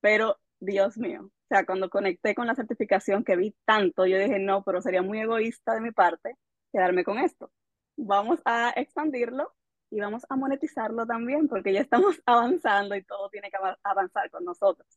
pero 0.00 0.38
Dios 0.58 0.98
mío, 0.98 1.22
o 1.24 1.46
sea, 1.48 1.64
cuando 1.64 1.88
conecté 1.88 2.34
con 2.34 2.46
la 2.46 2.54
certificación 2.54 3.24
que 3.24 3.36
vi 3.36 3.54
tanto, 3.64 4.06
yo 4.06 4.18
dije, 4.18 4.38
no, 4.38 4.62
pero 4.62 4.82
sería 4.82 5.02
muy 5.02 5.20
egoísta 5.20 5.74
de 5.74 5.80
mi 5.80 5.92
parte 5.92 6.36
quedarme 6.72 7.04
con 7.04 7.18
esto. 7.18 7.50
Vamos 7.96 8.40
a 8.44 8.70
expandirlo 8.76 9.52
y 9.90 10.00
vamos 10.00 10.24
a 10.28 10.36
monetizarlo 10.36 11.06
también, 11.06 11.48
porque 11.48 11.72
ya 11.72 11.80
estamos 11.80 12.20
avanzando 12.26 12.94
y 12.94 13.02
todo 13.02 13.28
tiene 13.30 13.50
que 13.50 13.58
avanzar 13.82 14.30
con 14.30 14.44
nosotros. 14.44 14.88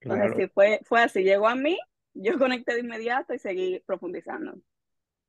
Entonces, 0.00 0.34
sí, 0.36 0.48
fue, 0.48 0.80
fue 0.84 1.02
así, 1.02 1.22
llegó 1.22 1.48
a 1.48 1.54
mí, 1.54 1.78
yo 2.14 2.38
conecté 2.38 2.74
de 2.74 2.80
inmediato 2.80 3.34
y 3.34 3.38
seguí 3.38 3.82
profundizando. 3.86 4.54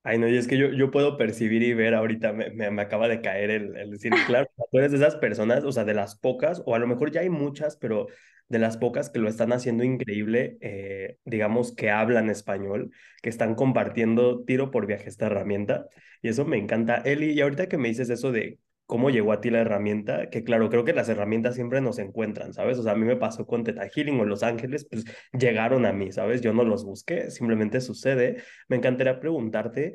Ay, 0.03 0.19
no, 0.19 0.27
y 0.27 0.37
es 0.37 0.47
que 0.47 0.57
yo, 0.57 0.67
yo 0.69 0.91
puedo 0.91 1.17
percibir 1.17 1.63
y 1.63 1.73
ver 1.73 1.95
ahorita, 1.95 2.31
me, 2.31 2.51
me, 2.51 2.81
acaba 2.81 3.07
de 3.07 3.21
caer 3.21 3.49
el, 3.49 3.75
el 3.75 3.89
decir, 3.89 4.11
claro, 4.27 4.47
tú 4.71 4.77
eres 4.77 4.91
de 4.91 4.97
esas 4.97 5.15
personas, 5.15 5.63
o 5.63 5.71
sea, 5.71 5.83
de 5.83 5.95
las 5.95 6.15
pocas, 6.15 6.61
o 6.65 6.75
a 6.75 6.79
lo 6.79 6.85
mejor 6.85 7.11
ya 7.11 7.21
hay 7.21 7.29
muchas, 7.29 7.75
pero 7.75 8.05
de 8.47 8.59
las 8.59 8.77
pocas 8.77 9.09
que 9.09 9.19
lo 9.19 9.27
están 9.27 9.51
haciendo 9.51 9.83
increíble, 9.83 10.57
eh, 10.61 11.17
digamos, 11.25 11.73
que 11.75 11.89
hablan 11.89 12.29
español, 12.29 12.91
que 13.23 13.29
están 13.29 13.55
compartiendo 13.55 14.43
tiro 14.45 14.69
por 14.69 14.85
viaje 14.85 15.09
esta 15.09 15.25
herramienta, 15.25 15.87
y 16.21 16.29
eso 16.29 16.45
me 16.45 16.57
encanta. 16.57 16.97
Eli, 16.97 17.31
y 17.31 17.41
ahorita 17.41 17.67
que 17.67 17.77
me 17.77 17.87
dices 17.87 18.09
eso 18.11 18.31
de 18.31 18.59
cómo 18.85 19.09
llegó 19.09 19.33
a 19.33 19.41
ti 19.41 19.49
la 19.49 19.61
herramienta, 19.61 20.29
que 20.29 20.43
claro, 20.43 20.69
creo 20.69 20.85
que 20.85 20.93
las 20.93 21.09
herramientas 21.09 21.55
siempre 21.55 21.81
nos 21.81 21.97
encuentran, 21.99 22.53
¿sabes? 22.53 22.77
O 22.77 22.83
sea, 22.83 22.93
a 22.93 22.95
mí 22.95 23.05
me 23.05 23.15
pasó 23.15 23.45
con 23.45 23.63
Teta 23.63 23.87
Healing 23.89 24.19
o 24.19 24.25
Los 24.25 24.43
Ángeles, 24.43 24.87
pues 24.89 25.05
llegaron 25.33 25.85
a 25.85 25.93
mí, 25.93 26.11
¿sabes? 26.11 26.41
Yo 26.41 26.53
no 26.53 26.63
los 26.63 26.85
busqué, 26.85 27.31
simplemente 27.31 27.81
sucede. 27.81 28.43
Me 28.67 28.75
encantaría 28.75 29.19
preguntarte, 29.19 29.93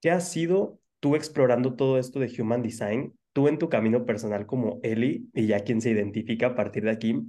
¿qué 0.00 0.10
ha 0.10 0.20
sido 0.20 0.80
tú 1.00 1.16
explorando 1.16 1.74
todo 1.74 1.98
esto 1.98 2.20
de 2.20 2.32
Human 2.38 2.62
Design? 2.62 3.14
Tú 3.32 3.48
en 3.48 3.58
tu 3.58 3.68
camino 3.68 4.04
personal 4.06 4.46
como 4.46 4.80
Eli, 4.82 5.28
y 5.34 5.46
ya 5.46 5.60
quien 5.60 5.80
se 5.80 5.90
identifica 5.90 6.48
a 6.48 6.54
partir 6.54 6.84
de 6.84 6.90
aquí, 6.90 7.28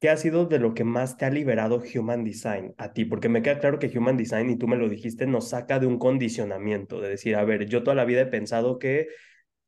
¿qué 0.00 0.08
ha 0.08 0.16
sido 0.16 0.46
de 0.46 0.60
lo 0.60 0.74
que 0.74 0.84
más 0.84 1.16
te 1.16 1.24
ha 1.24 1.30
liberado 1.30 1.82
Human 1.94 2.22
Design 2.22 2.74
a 2.78 2.92
ti? 2.92 3.04
Porque 3.04 3.28
me 3.28 3.42
queda 3.42 3.58
claro 3.58 3.80
que 3.80 3.90
Human 3.96 4.16
Design, 4.16 4.50
y 4.50 4.56
tú 4.56 4.68
me 4.68 4.76
lo 4.76 4.88
dijiste, 4.88 5.26
nos 5.26 5.48
saca 5.48 5.80
de 5.80 5.86
un 5.86 5.98
condicionamiento, 5.98 7.00
de 7.00 7.08
decir, 7.10 7.34
a 7.34 7.44
ver, 7.44 7.66
yo 7.66 7.82
toda 7.82 7.96
la 7.96 8.04
vida 8.04 8.20
he 8.22 8.26
pensado 8.26 8.78
que 8.78 9.08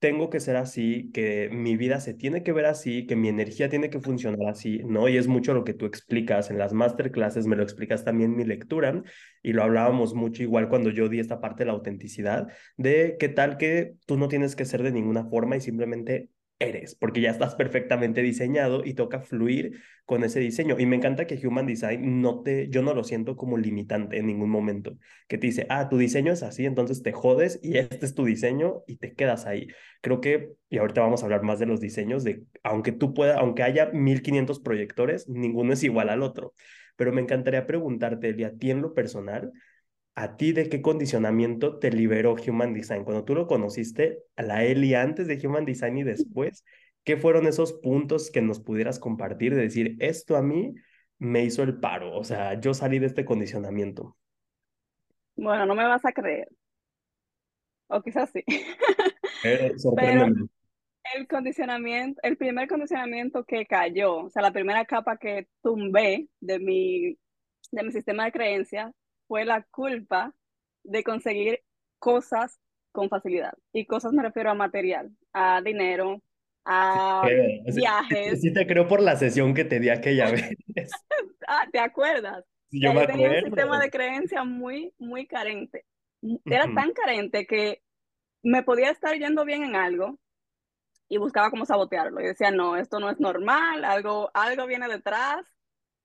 tengo 0.00 0.30
que 0.30 0.40
ser 0.40 0.56
así, 0.56 1.10
que 1.12 1.50
mi 1.52 1.76
vida 1.76 2.00
se 2.00 2.14
tiene 2.14 2.42
que 2.42 2.52
ver 2.52 2.64
así, 2.66 3.06
que 3.06 3.16
mi 3.16 3.28
energía 3.28 3.68
tiene 3.68 3.90
que 3.90 4.00
funcionar 4.00 4.48
así, 4.48 4.80
¿no? 4.84 5.08
Y 5.08 5.18
es 5.18 5.28
mucho 5.28 5.54
lo 5.54 5.62
que 5.62 5.74
tú 5.74 5.86
explicas 5.86 6.50
en 6.50 6.58
las 6.58 6.72
masterclasses, 6.72 7.46
me 7.46 7.54
lo 7.56 7.62
explicas 7.62 8.04
también 8.04 8.32
en 8.32 8.36
mi 8.38 8.44
lectura, 8.44 9.02
y 9.42 9.52
lo 9.52 9.62
hablábamos 9.62 10.14
mucho 10.14 10.42
igual 10.42 10.68
cuando 10.70 10.90
yo 10.90 11.08
di 11.08 11.20
esta 11.20 11.40
parte 11.40 11.60
de 11.60 11.66
la 11.66 11.72
autenticidad, 11.72 12.48
de 12.78 13.16
qué 13.20 13.28
tal 13.28 13.58
que 13.58 13.94
tú 14.06 14.16
no 14.16 14.28
tienes 14.28 14.56
que 14.56 14.64
ser 14.64 14.82
de 14.82 14.92
ninguna 14.92 15.26
forma 15.26 15.56
y 15.56 15.60
simplemente 15.60 16.30
eres, 16.60 16.94
porque 16.94 17.20
ya 17.20 17.30
estás 17.30 17.54
perfectamente 17.56 18.22
diseñado 18.22 18.84
y 18.84 18.94
toca 18.94 19.20
fluir 19.20 19.80
con 20.04 20.22
ese 20.22 20.40
diseño. 20.40 20.78
Y 20.78 20.86
me 20.86 20.96
encanta 20.96 21.26
que 21.26 21.44
Human 21.44 21.66
Design 21.66 22.20
no 22.20 22.42
te, 22.42 22.68
yo 22.68 22.82
no 22.82 22.94
lo 22.94 23.02
siento 23.02 23.36
como 23.36 23.56
limitante 23.56 24.18
en 24.18 24.26
ningún 24.26 24.50
momento, 24.50 24.96
que 25.26 25.38
te 25.38 25.46
dice, 25.46 25.66
ah, 25.70 25.88
tu 25.88 25.96
diseño 25.98 26.32
es 26.32 26.42
así, 26.42 26.66
entonces 26.66 27.02
te 27.02 27.12
jodes 27.12 27.58
y 27.62 27.78
este 27.78 28.06
es 28.06 28.14
tu 28.14 28.24
diseño 28.24 28.82
y 28.86 28.96
te 28.96 29.14
quedas 29.14 29.46
ahí. 29.46 29.68
Creo 30.02 30.20
que, 30.20 30.52
y 30.68 30.78
ahorita 30.78 31.00
vamos 31.00 31.22
a 31.22 31.26
hablar 31.26 31.42
más 31.42 31.58
de 31.58 31.66
los 31.66 31.80
diseños, 31.80 32.24
de 32.24 32.44
aunque 32.62 32.92
tú 32.92 33.14
puedas, 33.14 33.38
aunque 33.38 33.62
haya 33.62 33.86
1500 33.86 34.60
proyectores, 34.60 35.28
ninguno 35.28 35.72
es 35.72 35.82
igual 35.82 36.10
al 36.10 36.22
otro. 36.22 36.54
Pero 36.96 37.12
me 37.12 37.22
encantaría 37.22 37.66
preguntarte, 37.66 38.34
y 38.36 38.44
a 38.44 38.52
ti 38.52 38.72
lo 38.74 38.92
personal, 38.92 39.52
¿A 40.20 40.36
ti 40.36 40.52
de 40.52 40.68
qué 40.68 40.82
condicionamiento 40.82 41.78
te 41.78 41.90
liberó 41.90 42.34
Human 42.34 42.74
Design? 42.74 43.04
Cuando 43.04 43.24
tú 43.24 43.34
lo 43.34 43.46
conociste, 43.46 44.22
a 44.36 44.42
la 44.42 44.64
Eli 44.64 44.92
antes 44.94 45.26
de 45.26 45.40
Human 45.42 45.64
Design 45.64 45.96
y 45.96 46.02
después, 46.02 46.62
¿qué 47.04 47.16
fueron 47.16 47.46
esos 47.46 47.72
puntos 47.72 48.30
que 48.30 48.42
nos 48.42 48.60
pudieras 48.60 48.98
compartir 48.98 49.54
de 49.54 49.62
decir, 49.62 49.96
esto 49.98 50.36
a 50.36 50.42
mí 50.42 50.74
me 51.18 51.42
hizo 51.42 51.62
el 51.62 51.80
paro? 51.80 52.14
O 52.18 52.22
sea, 52.22 52.60
yo 52.60 52.74
salí 52.74 52.98
de 52.98 53.06
este 53.06 53.24
condicionamiento. 53.24 54.18
Bueno, 55.36 55.64
no 55.64 55.74
me 55.74 55.86
vas 55.86 56.04
a 56.04 56.12
creer. 56.12 56.48
O 57.86 58.02
quizás 58.02 58.28
sí. 58.30 58.44
Eh, 59.42 59.72
sorpréndeme. 59.78 60.48
el 61.14 61.26
condicionamiento, 61.28 62.20
el 62.22 62.36
primer 62.36 62.68
condicionamiento 62.68 63.42
que 63.46 63.64
cayó, 63.64 64.24
o 64.24 64.28
sea, 64.28 64.42
la 64.42 64.52
primera 64.52 64.84
capa 64.84 65.16
que 65.16 65.48
tumbé 65.62 66.28
de 66.40 66.58
mi, 66.58 67.16
de 67.72 67.82
mi 67.84 67.90
sistema 67.90 68.26
de 68.26 68.32
creencias 68.32 68.92
fue 69.30 69.44
la 69.44 69.62
culpa 69.62 70.34
de 70.82 71.04
conseguir 71.04 71.60
cosas 72.00 72.58
con 72.90 73.08
facilidad. 73.08 73.52
Y 73.72 73.86
cosas 73.86 74.12
me 74.12 74.24
refiero 74.24 74.50
a 74.50 74.54
material, 74.54 75.16
a 75.32 75.62
dinero, 75.62 76.20
a 76.64 77.22
viajes. 77.72 78.40
Sí, 78.40 78.52
te 78.52 78.66
creo 78.66 78.88
por 78.88 79.00
la 79.00 79.14
sesión 79.14 79.54
que 79.54 79.64
te 79.64 79.78
di 79.78 79.88
aquella 79.88 80.32
vez. 80.32 80.90
ah, 81.46 81.64
¿te 81.70 81.78
acuerdas? 81.78 82.44
yo 82.72 82.92
me 82.92 83.06
tenía 83.06 83.28
un 83.30 83.44
sistema 83.44 83.78
de 83.78 83.90
creencia 83.90 84.42
muy, 84.42 84.92
muy 84.98 85.28
carente. 85.28 85.84
Era 86.44 86.64
tan 86.74 86.92
carente 86.92 87.46
que 87.46 87.82
me 88.42 88.64
podía 88.64 88.90
estar 88.90 89.16
yendo 89.16 89.44
bien 89.44 89.62
en 89.62 89.76
algo 89.76 90.18
y 91.08 91.18
buscaba 91.18 91.50
cómo 91.50 91.66
sabotearlo. 91.66 92.20
Y 92.20 92.24
decía, 92.24 92.50
no, 92.50 92.76
esto 92.76 92.98
no 92.98 93.08
es 93.08 93.20
normal, 93.20 93.84
algo, 93.84 94.28
algo 94.34 94.66
viene 94.66 94.88
detrás, 94.88 95.46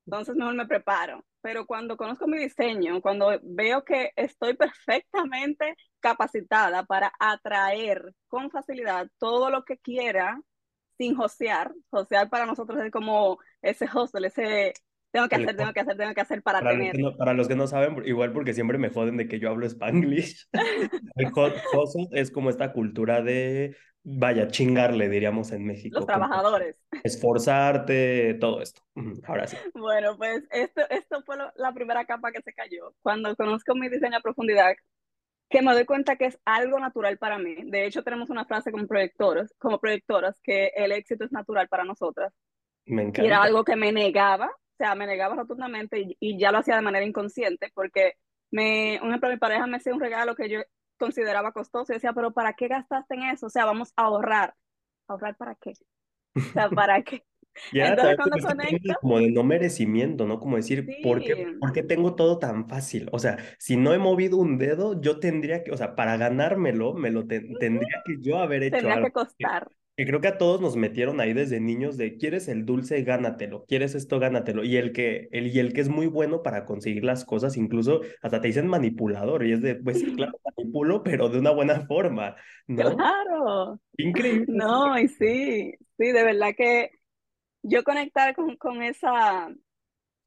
entonces 0.05 0.35
mejor 0.35 0.53
me 0.53 0.67
preparo 0.67 1.25
pero 1.45 1.67
cuando 1.67 1.95
conozco 1.95 2.25
mi 2.25 2.39
diseño, 2.39 3.01
cuando 3.03 3.39
veo 3.43 3.85
que 3.85 4.11
estoy 4.15 4.55
perfectamente 4.57 5.75
capacitada 5.99 6.83
para 6.85 7.13
atraer 7.19 8.15
con 8.27 8.49
facilidad 8.49 9.07
todo 9.19 9.51
lo 9.51 9.63
que 9.63 9.77
quiera 9.77 10.41
sin 10.97 11.15
josear, 11.15 11.71
josear 11.91 12.31
para 12.31 12.47
nosotros 12.47 12.81
es 12.83 12.89
como 12.91 13.37
ese 13.61 13.85
hustle, 13.85 14.25
ese 14.27 14.73
tengo 15.15 15.29
que 15.29 15.35
hacer, 15.35 15.55
tengo 15.55 15.71
que 15.71 15.79
hacer, 15.79 15.97
tengo 15.97 16.13
que 16.13 16.21
hacer 16.21 16.41
para, 16.43 16.59
tener. 16.59 16.93
para 17.17 17.33
los 17.33 17.47
que 17.47 17.55
no 17.55 17.67
saben, 17.67 18.03
igual 18.05 18.33
porque 18.33 18.53
siempre 18.53 18.77
me 18.77 18.89
joden 18.89 19.15
de 19.15 19.29
que 19.29 19.39
yo 19.39 19.49
hablo 19.49 19.65
spanglish, 19.65 20.49
el 21.15 21.31
hustle 21.33 22.09
es 22.11 22.31
como 22.31 22.49
esta 22.49 22.73
cultura 22.73 23.21
de 23.21 23.77
vaya, 24.03 24.49
chingarle, 24.49 25.07
diríamos 25.07 25.53
en 25.53 25.65
México. 25.65 25.99
Los 25.99 26.05
trabajadores. 26.05 26.75
Esforzarte, 27.03 28.33
todo 28.35 28.61
esto. 28.61 28.81
Ahora 29.25 29.47
sí. 29.47 29.55
Bueno, 29.73 30.17
pues 30.17 30.43
esto, 30.51 30.81
esto 30.89 31.23
fue 31.25 31.37
la 31.55 31.73
primera 31.73 32.05
capa 32.05 32.33
que 32.33 32.41
se 32.41 32.53
cayó. 32.53 32.93
Cuando 33.01 33.33
conozco 33.37 33.73
mi 33.73 33.87
diseño 33.87 34.17
a 34.17 34.21
profundidad, 34.21 34.75
que 35.49 35.61
me 35.61 35.73
doy 35.73 35.85
cuenta 35.85 36.17
que 36.17 36.25
es 36.25 36.37
algo 36.43 36.77
natural 36.77 37.17
para 37.17 37.39
mí. 37.39 37.55
De 37.63 37.85
hecho, 37.85 38.03
tenemos 38.03 38.29
una 38.29 38.45
frase 38.45 38.71
como 38.71 38.85
proyectoras, 38.85 39.55
como 39.59 39.79
proyectoras, 39.79 40.39
que 40.41 40.71
el 40.75 40.91
éxito 40.91 41.23
es 41.23 41.31
natural 41.31 41.69
para 41.69 41.85
nosotras. 41.85 42.33
Me 42.85 43.03
encanta. 43.03 43.23
Y 43.23 43.27
era 43.27 43.41
algo 43.41 43.63
que 43.63 43.77
me 43.77 43.93
negaba, 43.93 44.51
o 44.75 44.77
sea, 44.77 44.93
me 44.93 45.07
negaba 45.07 45.35
rotundamente 45.35 46.17
y, 46.19 46.37
ya 46.37 46.51
lo 46.51 46.57
hacía 46.57 46.75
de 46.75 46.81
manera 46.81 47.05
inconsciente 47.05 47.71
porque 47.73 48.15
me, 48.51 48.99
un 49.01 49.09
ejemplo, 49.09 49.29
mi 49.29 49.37
pareja 49.37 49.65
me 49.67 49.77
hacía 49.77 49.93
un 49.93 50.01
regalo 50.01 50.35
que 50.35 50.49
yo 50.49 50.59
consideraba 50.97 51.53
costoso. 51.53 51.93
Y 51.93 51.95
decía, 51.95 52.11
pero 52.13 52.33
¿para 52.33 52.53
qué 52.53 52.67
gastaste 52.67 53.15
en 53.15 53.23
eso? 53.23 53.45
O 53.45 53.49
sea, 53.49 53.63
vamos 53.63 53.93
a 53.95 54.03
ahorrar. 54.03 54.53
¿Ahorrar 55.07 55.37
para 55.37 55.55
qué? 55.55 55.73
O 56.35 56.41
sea, 56.41 56.69
¿para 56.69 57.01
qué? 57.03 57.23
Ya, 57.71 57.87
Entonces, 57.87 58.17
cuando 58.17 58.45
conectas... 58.45 58.97
Como 58.99 59.17
de 59.19 59.31
no 59.31 59.41
merecimiento, 59.45 60.27
¿no? 60.27 60.41
Como 60.41 60.57
decir, 60.57 60.85
¿por, 61.01 61.21
qué, 61.21 61.55
¿por 61.57 61.71
qué 61.71 61.83
tengo 61.83 62.13
todo 62.13 62.37
tan 62.37 62.67
fácil? 62.67 63.07
O 63.13 63.19
sea, 63.19 63.37
si 63.59 63.77
no 63.77 63.93
he 63.93 63.97
movido 63.97 64.35
un 64.35 64.57
dedo, 64.57 64.99
yo 64.99 65.21
tendría 65.21 65.63
que, 65.63 65.71
o 65.71 65.77
sea, 65.77 65.95
para 65.95 66.17
ganármelo, 66.17 66.95
me 66.95 67.11
lo 67.11 67.25
tendría 67.25 68.03
que 68.05 68.17
yo 68.19 68.39
haber 68.39 68.63
hecho 68.63 68.75
Tendría 68.75 69.05
que 69.05 69.11
costar 69.13 69.69
que 69.95 70.05
creo 70.05 70.19
que 70.19 70.27
a 70.27 70.37
todos 70.37 70.59
nos 70.59 70.75
metieron 70.75 71.21
ahí 71.21 71.33
desde 71.33 71.61
niños 71.61 71.95
de 71.95 72.17
quieres 72.17 72.49
el 72.49 72.65
dulce, 72.65 73.01
gánatelo, 73.03 73.65
quieres 73.65 73.95
esto, 73.95 74.19
gánatelo. 74.19 74.65
Y 74.65 74.75
el 74.75 74.91
que, 74.91 75.29
el, 75.31 75.47
y 75.47 75.59
el 75.59 75.71
que 75.73 75.81
es 75.81 75.89
muy 75.89 76.07
bueno 76.07 76.43
para 76.43 76.65
conseguir 76.65 77.05
las 77.05 77.23
cosas, 77.23 77.55
incluso 77.55 78.01
hasta 78.21 78.41
te 78.41 78.47
dicen 78.47 78.67
manipulador, 78.67 79.45
y 79.45 79.53
es 79.53 79.61
de, 79.61 79.75
pues 79.75 80.03
claro, 80.15 80.33
manipulo, 80.57 81.01
pero 81.01 81.29
de 81.29 81.39
una 81.39 81.51
buena 81.51 81.85
forma, 81.85 82.35
¿no? 82.67 82.95
Claro. 82.95 83.79
Increíble. 83.97 84.45
No, 84.49 84.99
y 84.99 85.07
sí, 85.07 85.73
sí, 85.97 86.11
de 86.11 86.23
verdad 86.23 86.53
que 86.57 86.91
yo 87.63 87.83
conectar 87.83 88.35
con, 88.35 88.57
con 88.57 88.83
esa, 88.83 89.49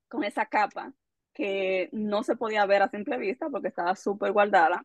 con 0.09 0.25
esa 0.25 0.47
capa 0.47 0.95
que 1.35 1.91
no 1.93 2.23
se 2.23 2.37
podía 2.37 2.65
ver 2.65 2.83
a 2.83 2.89
simple 2.89 3.19
vista 3.19 3.51
porque 3.51 3.69
estaba 3.69 3.95
súper 3.95 4.33
guardada, 4.33 4.83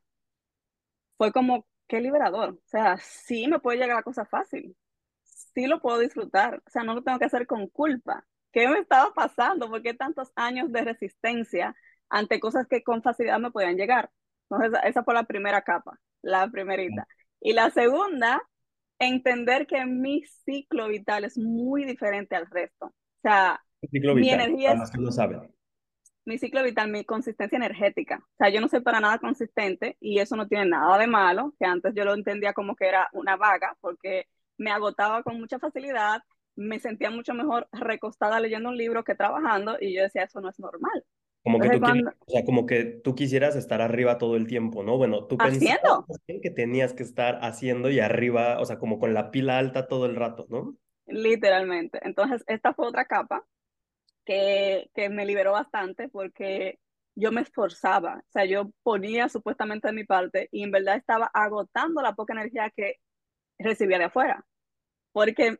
fue 1.17 1.31
como 1.31 1.65
qué 1.93 2.01
liberador. 2.01 2.49
O 2.55 2.61
sea, 2.65 2.97
sí 2.97 3.47
me 3.47 3.59
puede 3.59 3.77
llegar 3.77 3.99
a 3.99 4.03
cosa 4.03 4.25
fácil. 4.25 4.75
Sí 5.21 5.67
lo 5.67 5.79
puedo 5.79 5.99
disfrutar. 5.99 6.55
O 6.65 6.69
sea, 6.71 6.81
no 6.81 6.95
lo 6.95 7.03
tengo 7.03 7.19
que 7.19 7.25
hacer 7.25 7.45
con 7.45 7.67
culpa. 7.67 8.25
¿Qué 8.51 8.67
me 8.67 8.79
estaba 8.79 9.13
pasando? 9.13 9.69
¿Por 9.69 9.83
qué 9.83 9.93
tantos 9.93 10.31
años 10.35 10.71
de 10.71 10.81
resistencia 10.81 11.75
ante 12.09 12.39
cosas 12.39 12.65
que 12.67 12.81
con 12.81 13.03
facilidad 13.03 13.37
me 13.37 13.51
podían 13.51 13.75
llegar? 13.75 14.09
Entonces, 14.49 14.79
esa 14.85 15.03
fue 15.03 15.13
la 15.13 15.25
primera 15.25 15.61
capa, 15.61 15.99
la 16.23 16.47
primerita. 16.47 17.07
Y 17.39 17.53
la 17.53 17.69
segunda, 17.69 18.41
entender 18.97 19.67
que 19.67 19.85
mi 19.85 20.23
ciclo 20.45 20.87
vital 20.87 21.25
es 21.25 21.37
muy 21.37 21.85
diferente 21.85 22.35
al 22.35 22.47
resto. 22.47 22.87
O 22.87 23.21
sea, 23.21 23.63
mi 23.91 24.31
energía 24.31 24.73
es, 24.73 24.97
lo 24.97 25.11
saben 25.11 25.53
mi 26.25 26.37
ciclo 26.37 26.63
vital, 26.63 26.89
mi 26.89 27.03
consistencia 27.03 27.57
energética. 27.57 28.17
O 28.23 28.35
sea, 28.37 28.49
yo 28.49 28.61
no 28.61 28.67
soy 28.67 28.81
para 28.81 28.99
nada 28.99 29.17
consistente 29.19 29.97
y 29.99 30.19
eso 30.19 30.35
no 30.35 30.47
tiene 30.47 30.67
nada 30.67 30.97
de 30.97 31.07
malo, 31.07 31.53
que 31.59 31.65
antes 31.65 31.93
yo 31.95 32.05
lo 32.05 32.13
entendía 32.13 32.53
como 32.53 32.75
que 32.75 32.87
era 32.87 33.09
una 33.13 33.35
vaga 33.35 33.77
porque 33.81 34.27
me 34.57 34.71
agotaba 34.71 35.23
con 35.23 35.39
mucha 35.39 35.59
facilidad 35.59 36.21
me 36.55 36.79
sentía 36.79 37.09
mucho 37.09 37.33
mejor 37.33 37.67
recostada 37.71 38.39
leyendo 38.39 38.69
un 38.69 38.77
libro 38.77 39.03
que 39.03 39.15
trabajando 39.15 39.77
y 39.79 39.95
yo 39.95 40.03
decía, 40.03 40.23
eso 40.23 40.41
no 40.41 40.49
es 40.49 40.59
normal. 40.59 41.03
Como 41.43 41.59
que, 41.59 41.77
tú 41.77 41.85
o 41.85 42.31
sea, 42.31 42.45
como 42.45 42.65
que 42.65 42.85
tú 42.85 43.15
quisieras 43.15 43.57
estar 43.57 43.81
arriba 43.81 44.17
todo 44.17 44.37
el 44.37 44.47
tiempo, 44.47 44.81
¿no? 44.81 44.97
Bueno, 44.97 45.25
tú 45.25 45.35
pensabas 45.35 46.05
que 46.25 46.49
tenías 46.49 46.93
que 46.93 47.03
estar 47.03 47.39
haciendo 47.41 47.89
y 47.89 47.99
arriba, 47.99 48.61
o 48.61 48.65
sea, 48.65 48.79
como 48.79 48.97
con 48.97 49.13
la 49.13 49.29
pila 49.29 49.57
alta 49.57 49.87
todo 49.87 50.05
el 50.05 50.15
rato, 50.15 50.45
¿no? 50.49 50.77
Literalmente. 51.05 51.99
Entonces, 52.03 52.45
esta 52.47 52.73
fue 52.73 52.87
otra 52.87 53.05
capa 53.05 53.43
que, 54.25 54.89
que 54.93 55.09
me 55.09 55.25
liberó 55.25 55.53
bastante 55.53 56.09
porque 56.09 56.79
yo 57.15 57.31
me 57.31 57.41
esforzaba, 57.41 58.17
o 58.27 58.31
sea, 58.31 58.45
yo 58.45 58.71
ponía 58.83 59.29
supuestamente 59.29 59.87
de 59.87 59.93
mi 59.93 60.03
parte 60.05 60.49
y 60.51 60.63
en 60.63 60.71
verdad 60.71 60.97
estaba 60.97 61.29
agotando 61.33 62.01
la 62.01 62.13
poca 62.15 62.33
energía 62.33 62.71
que 62.75 62.95
recibía 63.59 63.99
de 63.99 64.05
afuera. 64.05 64.45
Porque 65.11 65.57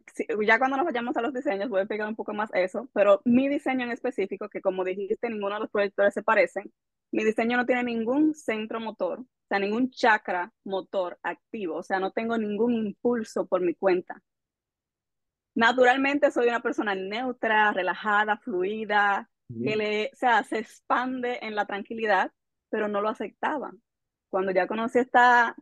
ya 0.48 0.58
cuando 0.58 0.78
nos 0.78 0.86
vayamos 0.86 1.16
a 1.16 1.22
los 1.22 1.34
diseños 1.34 1.70
voy 1.70 1.80
a 1.80 1.84
explicar 1.84 2.08
un 2.08 2.16
poco 2.16 2.34
más 2.34 2.50
eso, 2.54 2.90
pero 2.94 3.22
mi 3.26 3.48
diseño 3.50 3.86
en 3.86 3.92
específico, 3.92 4.50
que 4.50 4.62
como 4.62 4.84
dijiste, 4.84 5.30
ninguno 5.30 5.56
de 5.56 5.62
los 5.62 5.70
proyectores 5.70 6.14
se 6.14 6.24
parecen, 6.24 6.74
mi 7.12 7.24
diseño 7.24 7.58
no 7.58 7.66
tiene 7.66 7.84
ningún 7.84 8.34
centro 8.34 8.80
motor, 8.80 9.20
o 9.20 9.26
sea, 9.48 9.60
ningún 9.60 9.92
chakra 9.92 10.52
motor 10.64 11.20
activo, 11.22 11.78
o 11.78 11.84
sea, 11.84 12.00
no 12.00 12.12
tengo 12.12 12.38
ningún 12.38 12.74
impulso 12.74 13.46
por 13.46 13.62
mi 13.62 13.76
cuenta. 13.76 14.22
Naturalmente 15.56 16.32
soy 16.32 16.48
una 16.48 16.62
persona 16.62 16.96
neutra, 16.96 17.72
relajada, 17.72 18.38
fluida, 18.38 19.30
que 19.48 19.76
le, 19.76 20.10
o 20.12 20.16
sea, 20.16 20.44
se 20.44 20.60
expande 20.60 21.40
en 21.42 21.54
la 21.56 21.66
tranquilidad, 21.66 22.32
pero 22.70 22.88
no 22.88 23.02
lo 23.02 23.10
aceptaba. 23.10 23.72
Cuando 24.30 24.52
ya 24.52 24.66
conocí 24.66 24.98
esta, 24.98 25.56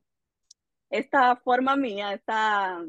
esta 0.90 1.36
forma 1.36 1.76
mía, 1.76 2.14
esta 2.14 2.82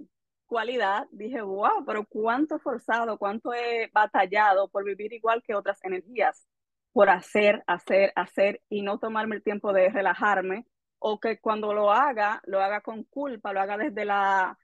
cualidad, 0.47 1.09
dije, 1.11 1.43
wow, 1.43 1.85
pero 1.85 2.07
cuánto 2.07 2.57
he 2.57 2.61
forzado, 2.61 3.19
cuánto 3.19 3.53
he 3.53 3.91
batallado 3.93 4.69
por 4.69 4.85
vivir 4.85 5.13
igual 5.13 5.43
que 5.43 5.55
otras 5.55 5.83
energías, 5.83 6.47
por 6.93 7.11
hacer, 7.11 7.65
hacer, 7.67 8.13
hacer 8.15 8.61
y 8.69 8.83
no 8.83 8.99
tomarme 8.99 9.37
el 9.37 9.43
tiempo 9.43 9.73
de 9.73 9.89
relajarme 9.89 10.67
o 10.99 11.19
que 11.19 11.41
cuando 11.41 11.73
lo 11.73 11.91
haga, 11.91 12.41
lo 12.45 12.61
haga 12.61 12.81
con 12.81 13.03
culpa, 13.05 13.53
lo 13.53 13.61
haga 13.61 13.77
desde 13.77 14.05
la, 14.05 14.57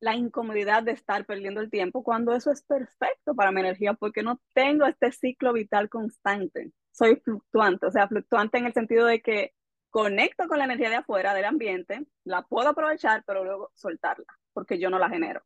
la 0.00 0.14
incomodidad 0.14 0.82
de 0.82 0.92
estar 0.92 1.24
perdiendo 1.24 1.60
el 1.60 1.70
tiempo, 1.70 2.02
cuando 2.02 2.34
eso 2.34 2.50
es 2.50 2.62
perfecto 2.62 3.34
para 3.34 3.52
mi 3.52 3.60
energía, 3.60 3.94
porque 3.94 4.22
no 4.22 4.40
tengo 4.52 4.86
este 4.86 5.12
ciclo 5.12 5.52
vital 5.52 5.88
constante. 5.88 6.72
Soy 6.92 7.16
fluctuante, 7.16 7.86
o 7.86 7.90
sea, 7.90 8.08
fluctuante 8.08 8.58
en 8.58 8.66
el 8.66 8.72
sentido 8.72 9.06
de 9.06 9.20
que 9.20 9.52
conecto 9.90 10.48
con 10.48 10.58
la 10.58 10.64
energía 10.64 10.90
de 10.90 10.96
afuera, 10.96 11.34
del 11.34 11.44
ambiente, 11.44 12.04
la 12.24 12.42
puedo 12.42 12.68
aprovechar, 12.70 13.22
pero 13.26 13.44
luego 13.44 13.70
soltarla 13.74 14.26
porque 14.54 14.78
yo 14.78 14.88
no 14.88 14.98
la 14.98 15.10
genero. 15.10 15.42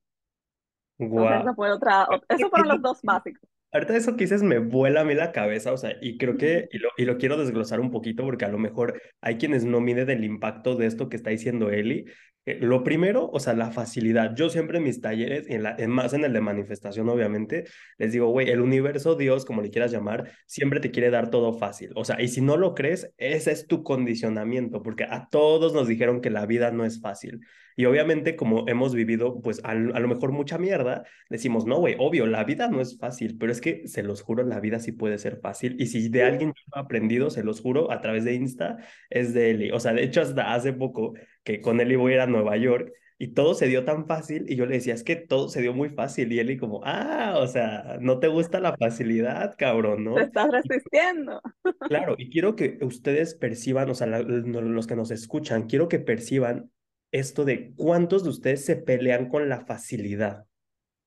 Wow. 0.98 1.54
fue 1.54 1.70
otra, 1.72 2.06
esos 2.28 2.50
fueron 2.50 2.68
los 2.68 2.82
dos 2.82 3.00
básicos. 3.02 3.48
Ahorita 3.70 3.96
eso 3.96 4.12
que 4.12 4.24
dices 4.24 4.42
me 4.42 4.58
vuela 4.58 5.02
a 5.02 5.04
mí 5.04 5.14
la 5.14 5.32
cabeza, 5.32 5.72
o 5.72 5.76
sea, 5.76 5.94
y 6.00 6.16
creo 6.16 6.38
que, 6.38 6.68
y 6.72 6.78
lo, 6.78 6.88
y 6.96 7.04
lo 7.04 7.18
quiero 7.18 7.36
desglosar 7.36 7.80
un 7.80 7.90
poquito 7.90 8.24
porque 8.24 8.46
a 8.46 8.50
lo 8.50 8.58
mejor 8.58 9.00
hay 9.20 9.36
quienes 9.36 9.64
no 9.64 9.80
miden 9.80 10.08
el 10.08 10.24
impacto 10.24 10.74
de 10.74 10.86
esto 10.86 11.10
que 11.10 11.16
está 11.16 11.30
diciendo 11.30 11.70
Eli, 11.70 12.06
eh, 12.52 12.58
lo 12.60 12.82
primero, 12.84 13.28
o 13.32 13.40
sea, 13.40 13.54
la 13.54 13.70
facilidad. 13.70 14.34
Yo 14.34 14.48
siempre 14.50 14.78
en 14.78 14.84
mis 14.84 15.00
talleres, 15.00 15.46
en 15.48 15.62
la, 15.62 15.74
en 15.78 15.90
más 15.90 16.12
en 16.14 16.24
el 16.24 16.32
de 16.32 16.40
manifestación, 16.40 17.08
obviamente, 17.08 17.64
les 17.98 18.12
digo, 18.12 18.28
güey, 18.28 18.50
el 18.50 18.60
universo, 18.60 19.14
Dios, 19.16 19.44
como 19.44 19.62
le 19.62 19.70
quieras 19.70 19.92
llamar, 19.92 20.30
siempre 20.46 20.80
te 20.80 20.90
quiere 20.90 21.10
dar 21.10 21.30
todo 21.30 21.52
fácil. 21.52 21.92
O 21.94 22.04
sea, 22.04 22.20
y 22.22 22.28
si 22.28 22.40
no 22.40 22.56
lo 22.56 22.74
crees, 22.74 23.12
ese 23.18 23.52
es 23.52 23.66
tu 23.66 23.82
condicionamiento, 23.82 24.82
porque 24.82 25.04
a 25.04 25.28
todos 25.30 25.72
nos 25.74 25.88
dijeron 25.88 26.20
que 26.20 26.30
la 26.30 26.46
vida 26.46 26.70
no 26.70 26.84
es 26.84 27.00
fácil. 27.00 27.40
Y 27.78 27.84
obviamente, 27.84 28.34
como 28.34 28.66
hemos 28.66 28.92
vivido, 28.92 29.40
pues 29.40 29.60
a, 29.64 29.70
a 29.70 29.74
lo 29.76 30.08
mejor 30.08 30.32
mucha 30.32 30.58
mierda, 30.58 31.04
decimos, 31.30 31.64
no, 31.64 31.78
güey, 31.78 31.94
obvio, 32.00 32.26
la 32.26 32.42
vida 32.42 32.66
no 32.66 32.80
es 32.80 32.98
fácil, 32.98 33.38
pero 33.38 33.52
es 33.52 33.60
que 33.60 33.86
se 33.86 34.02
los 34.02 34.20
juro, 34.20 34.42
la 34.42 34.58
vida 34.58 34.80
sí 34.80 34.90
puede 34.90 35.16
ser 35.16 35.38
fácil. 35.40 35.76
Y 35.78 35.86
si 35.86 36.08
de 36.08 36.24
alguien 36.24 36.52
yo 36.56 36.62
he 36.74 36.80
aprendido, 36.80 37.30
se 37.30 37.44
los 37.44 37.60
juro, 37.60 37.92
a 37.92 38.00
través 38.00 38.24
de 38.24 38.34
Insta, 38.34 38.78
es 39.10 39.32
de 39.32 39.50
Eli. 39.50 39.70
O 39.70 39.78
sea, 39.78 39.92
de 39.92 40.02
hecho, 40.02 40.22
hasta 40.22 40.54
hace 40.54 40.72
poco 40.72 41.12
que 41.44 41.60
con 41.60 41.80
él 41.80 41.92
iba 41.92 42.02
a 42.08 42.12
ir 42.12 42.18
a 42.18 42.26
Nueva 42.26 42.56
York 42.56 42.92
y 43.16 43.28
todo 43.28 43.54
se 43.54 43.68
dio 43.68 43.84
tan 43.84 44.08
fácil 44.08 44.46
y 44.48 44.56
yo 44.56 44.66
le 44.66 44.74
decía, 44.74 44.94
es 44.94 45.04
que 45.04 45.14
todo 45.14 45.48
se 45.48 45.62
dio 45.62 45.72
muy 45.72 45.88
fácil 45.88 46.32
y 46.32 46.40
él 46.40 46.58
como, 46.58 46.80
ah, 46.84 47.34
o 47.38 47.46
sea, 47.46 47.98
no 48.00 48.18
te 48.18 48.26
gusta 48.26 48.58
la 48.58 48.76
facilidad, 48.76 49.54
cabrón, 49.56 50.02
¿no? 50.02 50.14
Te 50.16 50.22
estás 50.22 50.50
resistiendo. 50.50 51.40
Claro, 51.82 52.16
y 52.18 52.28
quiero 52.28 52.56
que 52.56 52.78
ustedes 52.82 53.36
perciban, 53.36 53.88
o 53.88 53.94
sea, 53.94 54.08
los 54.08 54.86
que 54.88 54.96
nos 54.96 55.12
escuchan, 55.12 55.68
quiero 55.68 55.86
que 55.86 56.00
perciban 56.00 56.72
esto 57.12 57.44
de 57.44 57.72
cuántos 57.74 58.24
de 58.24 58.30
ustedes 58.30 58.64
se 58.64 58.76
pelean 58.76 59.28
con 59.28 59.48
la 59.48 59.64
facilidad. 59.64 60.47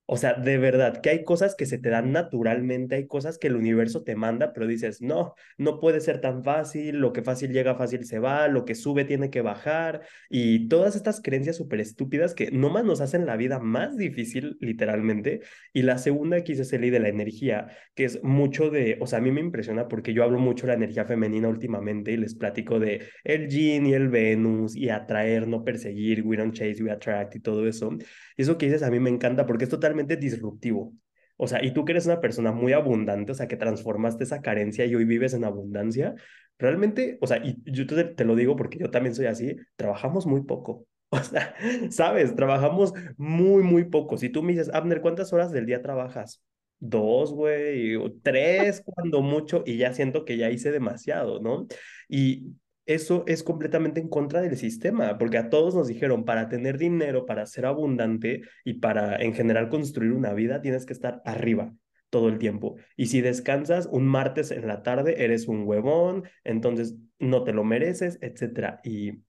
O 0.05 0.17
sea, 0.17 0.33
de 0.33 0.57
verdad, 0.57 1.01
que 1.01 1.09
hay 1.09 1.23
cosas 1.23 1.55
que 1.55 1.65
se 1.65 1.77
te 1.77 1.89
dan 1.89 2.11
naturalmente, 2.11 2.95
hay 2.95 3.07
cosas 3.07 3.37
que 3.37 3.47
el 3.47 3.55
universo 3.55 4.03
te 4.03 4.15
manda, 4.15 4.51
pero 4.51 4.67
dices, 4.67 5.01
no, 5.01 5.35
no 5.57 5.79
puede 5.79 6.01
ser 6.01 6.19
tan 6.19 6.43
fácil, 6.43 6.97
lo 6.97 7.13
que 7.13 7.21
fácil 7.21 7.53
llega, 7.53 7.75
fácil 7.75 8.05
se 8.05 8.19
va, 8.19 8.49
lo 8.49 8.65
que 8.65 8.75
sube 8.75 9.05
tiene 9.05 9.29
que 9.29 9.41
bajar, 9.41 10.01
y 10.29 10.67
todas 10.67 10.95
estas 10.97 11.21
creencias 11.21 11.55
súper 11.55 11.79
estúpidas 11.79 12.33
que 12.33 12.51
nomás 12.51 12.83
nos 12.83 12.99
hacen 12.99 13.25
la 13.25 13.37
vida 13.37 13.59
más 13.59 13.95
difícil, 13.95 14.57
literalmente. 14.59 15.41
Y 15.71 15.83
la 15.83 15.97
segunda 15.97 16.43
que 16.43 16.53
hice 16.53 16.65
Celi 16.65 16.89
de 16.89 16.99
la 16.99 17.09
energía, 17.09 17.67
que 17.95 18.05
es 18.05 18.21
mucho 18.23 18.69
de, 18.69 18.97
o 18.99 19.07
sea, 19.07 19.19
a 19.19 19.21
mí 19.21 19.31
me 19.31 19.39
impresiona 19.41 19.87
porque 19.87 20.13
yo 20.13 20.23
hablo 20.23 20.39
mucho 20.39 20.67
de 20.67 20.73
la 20.73 20.77
energía 20.77 21.05
femenina 21.05 21.47
últimamente 21.47 22.11
y 22.11 22.17
les 22.17 22.35
platico 22.35 22.79
de 22.79 23.07
el 23.23 23.47
yin 23.47 23.85
y 23.85 23.93
el 23.93 24.09
Venus 24.09 24.75
y 24.75 24.89
atraer, 24.89 25.47
no 25.47 25.63
perseguir, 25.63 26.23
we 26.25 26.35
don't 26.35 26.53
chase, 26.53 26.83
we 26.83 26.91
attract 26.91 27.35
y 27.35 27.39
todo 27.39 27.67
eso. 27.67 27.91
Y 28.37 28.41
eso 28.41 28.57
que 28.57 28.65
dices 28.65 28.83
a 28.83 28.91
mí 28.91 28.99
me 28.99 29.09
encanta 29.09 29.45
porque 29.45 29.65
es 29.65 29.69
totalmente 29.69 30.00
disruptivo. 30.05 30.93
O 31.37 31.47
sea, 31.47 31.63
y 31.63 31.73
tú 31.73 31.85
que 31.85 31.93
eres 31.93 32.05
una 32.05 32.21
persona 32.21 32.51
muy 32.51 32.73
abundante, 32.73 33.31
o 33.31 33.35
sea, 33.35 33.47
que 33.47 33.57
transformaste 33.57 34.23
esa 34.23 34.41
carencia 34.41 34.85
y 34.85 34.93
hoy 34.95 35.05
vives 35.05 35.33
en 35.33 35.43
abundancia, 35.43 36.13
realmente, 36.59 37.17
o 37.21 37.27
sea, 37.27 37.37
y 37.43 37.57
yo 37.65 37.87
te, 37.87 38.03
te 38.03 38.25
lo 38.25 38.35
digo 38.35 38.55
porque 38.55 38.77
yo 38.77 38.91
también 38.91 39.15
soy 39.15 39.25
así, 39.25 39.55
trabajamos 39.75 40.25
muy 40.27 40.43
poco. 40.43 40.85
O 41.13 41.21
sea, 41.21 41.53
sabes, 41.89 42.35
trabajamos 42.35 42.93
muy, 43.17 43.63
muy 43.63 43.83
poco. 43.83 44.17
Si 44.17 44.29
tú 44.29 44.43
me 44.43 44.53
dices, 44.53 44.69
Abner, 44.73 45.01
¿cuántas 45.01 45.33
horas 45.33 45.51
del 45.51 45.65
día 45.65 45.81
trabajas? 45.81 46.41
Dos, 46.79 47.33
güey, 47.33 47.97
o 47.97 48.13
tres, 48.23 48.81
cuando 48.85 49.21
mucho, 49.21 49.61
y 49.65 49.75
ya 49.77 49.93
siento 49.93 50.23
que 50.23 50.37
ya 50.37 50.49
hice 50.49 50.71
demasiado, 50.71 51.41
¿no? 51.41 51.67
Y 52.07 52.55
eso 52.85 53.23
es 53.27 53.43
completamente 53.43 53.99
en 53.99 54.09
contra 54.09 54.41
del 54.41 54.57
sistema, 54.57 55.17
porque 55.17 55.37
a 55.37 55.49
todos 55.49 55.75
nos 55.75 55.87
dijeron, 55.87 56.25
para 56.25 56.49
tener 56.49 56.77
dinero, 56.77 57.25
para 57.25 57.45
ser 57.45 57.65
abundante 57.65 58.41
y 58.65 58.75
para 58.75 59.17
en 59.21 59.33
general 59.33 59.69
construir 59.69 60.13
una 60.13 60.33
vida, 60.33 60.61
tienes 60.61 60.85
que 60.85 60.93
estar 60.93 61.21
arriba 61.25 61.73
todo 62.09 62.27
el 62.27 62.37
tiempo. 62.37 62.75
Y 62.97 63.07
si 63.07 63.21
descansas 63.21 63.87
un 63.91 64.05
martes 64.05 64.51
en 64.51 64.67
la 64.67 64.83
tarde, 64.83 65.23
eres 65.23 65.47
un 65.47 65.63
huevón, 65.65 66.25
entonces 66.43 66.95
no 67.19 67.43
te 67.43 67.53
lo 67.53 67.63
mereces, 67.63 68.19
etc. 68.21 68.79
Y 68.83 69.23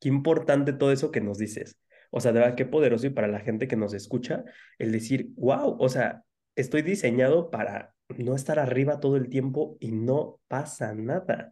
qué 0.00 0.08
importante 0.08 0.72
todo 0.72 0.92
eso 0.92 1.10
que 1.10 1.20
nos 1.20 1.38
dices. 1.38 1.78
O 2.10 2.20
sea, 2.20 2.32
de 2.32 2.40
verdad, 2.40 2.56
qué 2.56 2.66
poderoso 2.66 3.06
y 3.06 3.10
para 3.10 3.28
la 3.28 3.40
gente 3.40 3.68
que 3.68 3.76
nos 3.76 3.94
escucha, 3.94 4.44
el 4.78 4.92
decir, 4.92 5.30
wow, 5.36 5.76
o 5.78 5.88
sea, 5.88 6.24
estoy 6.56 6.82
diseñado 6.82 7.50
para 7.50 7.94
no 8.18 8.34
estar 8.34 8.58
arriba 8.58 9.00
todo 9.00 9.16
el 9.16 9.28
tiempo 9.28 9.76
y 9.80 9.92
no 9.92 10.40
pasa 10.48 10.94
nada. 10.94 11.50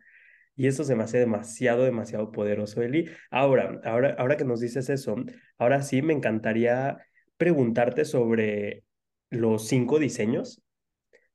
Y 0.59 0.67
eso 0.67 0.83
se 0.83 0.97
me 0.97 1.05
hace 1.05 1.19
demasiado, 1.19 1.85
demasiado 1.85 2.33
poderoso, 2.33 2.83
Eli. 2.83 3.09
Ahora, 3.31 3.81
ahora, 3.85 4.17
ahora 4.19 4.37
que 4.37 4.45
nos 4.45 4.59
dices 4.59 4.91
eso, 4.91 5.15
ahora 5.57 5.83
sí 5.83 6.03
me 6.03 6.13
encantaría 6.13 6.99
preguntarte 7.37 8.05
sobre 8.05 8.83
los 9.31 9.69
cinco 9.69 10.01
diseños, 10.01 10.61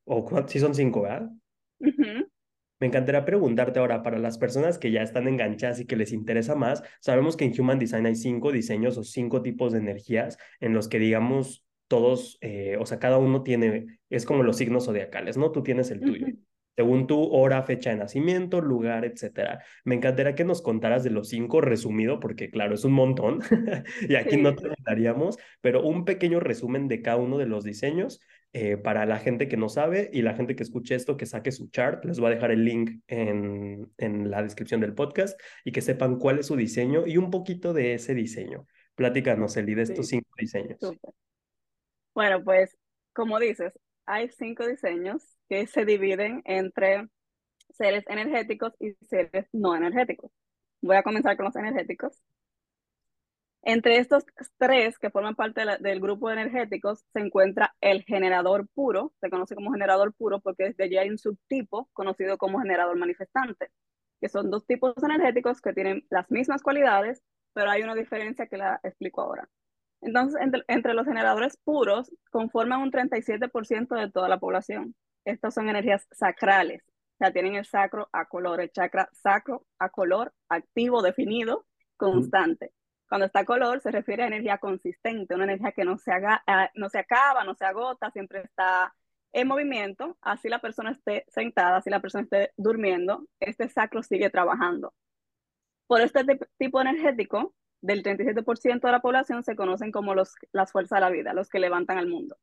o 0.04 0.30
si 0.48 0.60
son 0.60 0.76
cinco, 0.76 1.04
¿verdad? 1.04 1.30
Me 1.80 2.88
encantaría 2.88 3.24
preguntarte 3.24 3.80
ahora, 3.80 4.04
para 4.04 4.20
las 4.20 4.38
personas 4.38 4.78
que 4.78 4.92
ya 4.92 5.02
están 5.02 5.30
enganchadas 5.30 5.80
y 5.80 5.86
que 5.86 5.96
les 5.96 6.12
interesa 6.12 6.56
más, 6.56 6.84
sabemos 7.00 7.38
que 7.38 7.46
en 7.46 7.54
Human 7.58 7.80
Design 7.80 8.06
hay 8.06 8.16
cinco 8.16 8.52
diseños 8.52 8.98
o 8.98 9.06
cinco 9.06 9.42
tipos 9.42 9.72
de 9.72 9.80
energías 9.80 10.38
en 10.60 10.74
los 10.74 10.90
que, 10.90 11.00
digamos, 11.00 11.66
todos, 11.88 12.38
eh, 12.42 12.76
o 12.78 12.86
sea, 12.86 13.00
cada 13.00 13.20
uno 13.20 13.42
tiene, 13.42 14.00
es 14.10 14.26
como 14.26 14.44
los 14.44 14.58
signos 14.58 14.84
zodiacales, 14.84 15.38
¿no? 15.38 15.54
Tú 15.54 15.64
tienes 15.64 15.92
el 15.92 16.02
tuyo 16.02 16.28
según 16.76 17.08
tu 17.08 17.22
hora, 17.24 17.64
fecha 17.64 17.92
de 17.92 17.98
nacimiento, 17.98 18.62
lugar, 18.62 19.06
etcétera. 19.06 19.64
Me 19.84 19.96
encantaría 19.96 20.36
que 20.36 20.44
nos 20.44 20.62
contaras 20.62 21.04
de 21.04 21.12
los 21.12 21.30
cinco 21.30 21.62
resumido, 21.62 22.20
porque 22.20 22.50
claro, 22.50 22.76
es 22.76 22.84
un 22.84 22.94
montón 22.94 23.40
y 24.10 24.16
aquí 24.16 24.38
no 24.38 24.56
te 24.56 24.70
daríamos, 24.86 25.38
pero 25.62 25.84
un 25.84 26.06
pequeño 26.06 26.40
resumen 26.40 26.88
de 26.88 27.02
cada 27.02 27.18
uno 27.18 27.38
de 27.38 27.46
los 27.46 27.64
diseños 27.64 28.20
eh, 28.56 28.78
para 28.78 29.06
la 29.06 29.18
gente 29.18 29.48
que 29.48 29.58
no 29.58 29.68
sabe 29.68 30.10
y 30.14 30.22
la 30.22 30.36
gente 30.36 30.56
que 30.56 30.64
escuche 30.64 30.96
esto, 30.96 31.18
que 31.18 31.26
saque 31.26 31.52
su 31.52 31.70
chart. 31.70 32.06
Les 32.06 32.20
voy 32.20 32.32
a 32.32 32.36
dejar 32.36 32.52
el 32.52 32.66
link 32.66 33.02
en, 33.08 33.92
en 33.98 34.30
la 34.30 34.44
descripción 34.44 34.80
del 34.80 34.94
podcast 34.94 35.40
y 35.64 35.72
que 35.72 35.82
sepan 35.82 36.18
cuál 36.18 36.40
es 36.40 36.48
su 36.48 36.56
diseño 36.56 37.08
y 37.08 37.18
un 37.18 37.32
poquito 37.32 37.74
de 37.74 37.96
ese 37.96 38.14
diseño. 38.14 38.68
Pláticanos, 38.96 39.58
Eli, 39.58 39.74
de 39.74 39.82
estos 39.84 40.08
cinco 40.08 40.30
diseños. 40.38 40.78
Bueno, 42.14 42.44
pues 42.44 42.78
como 43.14 43.40
dices, 43.40 43.74
hay 44.06 44.30
cinco 44.30 44.68
diseños 44.68 45.24
se 45.68 45.86
dividen 45.86 46.42
entre 46.46 47.08
seres 47.70 48.04
energéticos 48.08 48.74
y 48.80 48.94
seres 49.06 49.48
no 49.52 49.76
energéticos. 49.76 50.32
Voy 50.82 50.96
a 50.96 51.04
comenzar 51.04 51.36
con 51.38 51.46
los 51.46 51.56
energéticos. 51.56 52.22
Entre 53.66 53.98
estos 53.98 54.26
tres 54.58 55.00
que 55.00 55.10
forman 55.10 55.36
parte 55.36 55.62
del 55.80 56.02
grupo 56.02 56.28
de 56.28 56.42
energéticos 56.42 57.06
se 57.14 57.20
encuentra 57.22 57.74
el 57.80 58.04
generador 58.04 58.68
puro, 58.74 59.14
se 59.22 59.30
conoce 59.30 59.56
como 59.56 59.72
generador 59.72 60.14
puro 60.14 60.42
porque 60.42 60.66
desde 60.66 60.84
allí 60.84 60.98
hay 60.98 61.10
un 61.10 61.18
subtipo 61.18 61.90
conocido 61.94 62.38
como 62.38 62.60
generador 62.60 62.98
manifestante, 62.98 63.72
que 64.20 64.28
son 64.28 64.52
dos 64.52 64.66
tipos 64.66 64.94
energéticos 65.02 65.62
que 65.62 65.74
tienen 65.74 66.06
las 66.10 66.30
mismas 66.30 66.62
cualidades, 66.62 67.24
pero 67.54 67.70
hay 67.70 67.84
una 67.84 67.96
diferencia 67.96 68.48
que 68.48 68.58
la 68.58 68.82
explico 68.84 69.22
ahora. 69.22 69.48
Entonces, 70.04 70.42
entre, 70.68 70.94
los 70.94 71.06
generadores 71.06 71.58
puros 71.64 72.12
conforman 72.30 72.82
un 72.82 72.92
37% 72.92 73.96
de 73.96 74.12
toda 74.12 74.28
la 74.28 74.40
población. 74.40 74.96
Estas 75.26 75.54
son 75.54 75.70
energías 75.70 76.08
sacrales, 76.12 76.84
o 76.88 77.18
sea, 77.18 77.32
tienen 77.32 77.56
el 77.56 77.66
sacro 77.66 78.10
a 78.12 78.26
color, 78.26 78.62
el 78.62 78.72
chakra 78.72 79.10
sacro 79.14 79.66
a 79.80 79.90
color, 79.90 80.34
activo, 80.50 81.02
definido, 81.02 81.66
constante. 81.98 82.74
Cuando 83.08 83.28
está 83.28 83.46
color 83.46 83.80
se 83.82 83.92
refiere 83.92 84.24
a 84.24 84.28
energía 84.28 84.58
consistente, 84.58 85.36
una 85.36 85.44
energía 85.46 85.72
que 85.72 85.86
no 85.86 85.98
se, 85.98 86.12
haga, 86.12 86.44
ah, 86.48 86.70
no 86.76 86.90
se 86.90 87.00
acaba, 87.00 87.44
no 87.44 87.54
se 87.56 87.66
agota, 87.66 88.12
siempre 88.12 88.42
está 88.42 88.96
en 89.32 89.48
movimiento, 89.48 90.18
así 90.22 90.50
la 90.50 90.60
persona 90.60 90.92
esté 90.92 91.26
sentada, 91.28 91.78
así 91.78 91.90
la 91.90 92.02
persona 92.02 92.24
esté 92.24 92.52
durmiendo, 92.58 93.28
este 93.40 93.70
sacro 93.70 94.04
sigue 94.04 94.30
trabajando. 94.30 94.94
Por 95.88 96.02
este 96.02 96.26
tipo 96.58 96.82
energético, 96.82 97.54
del 97.84 98.02
37% 98.02 98.82
de 98.82 98.92
la 98.92 99.02
población 99.02 99.44
se 99.44 99.56
conocen 99.56 99.92
como 99.92 100.16
los, 100.16 100.34
las 100.54 100.72
fuerzas 100.72 100.98
de 100.98 101.02
la 101.02 101.10
vida, 101.10 101.34
los 101.34 101.50
que 101.50 101.60
levantan 101.60 101.98
al 101.98 102.08
mundo. 102.08 102.38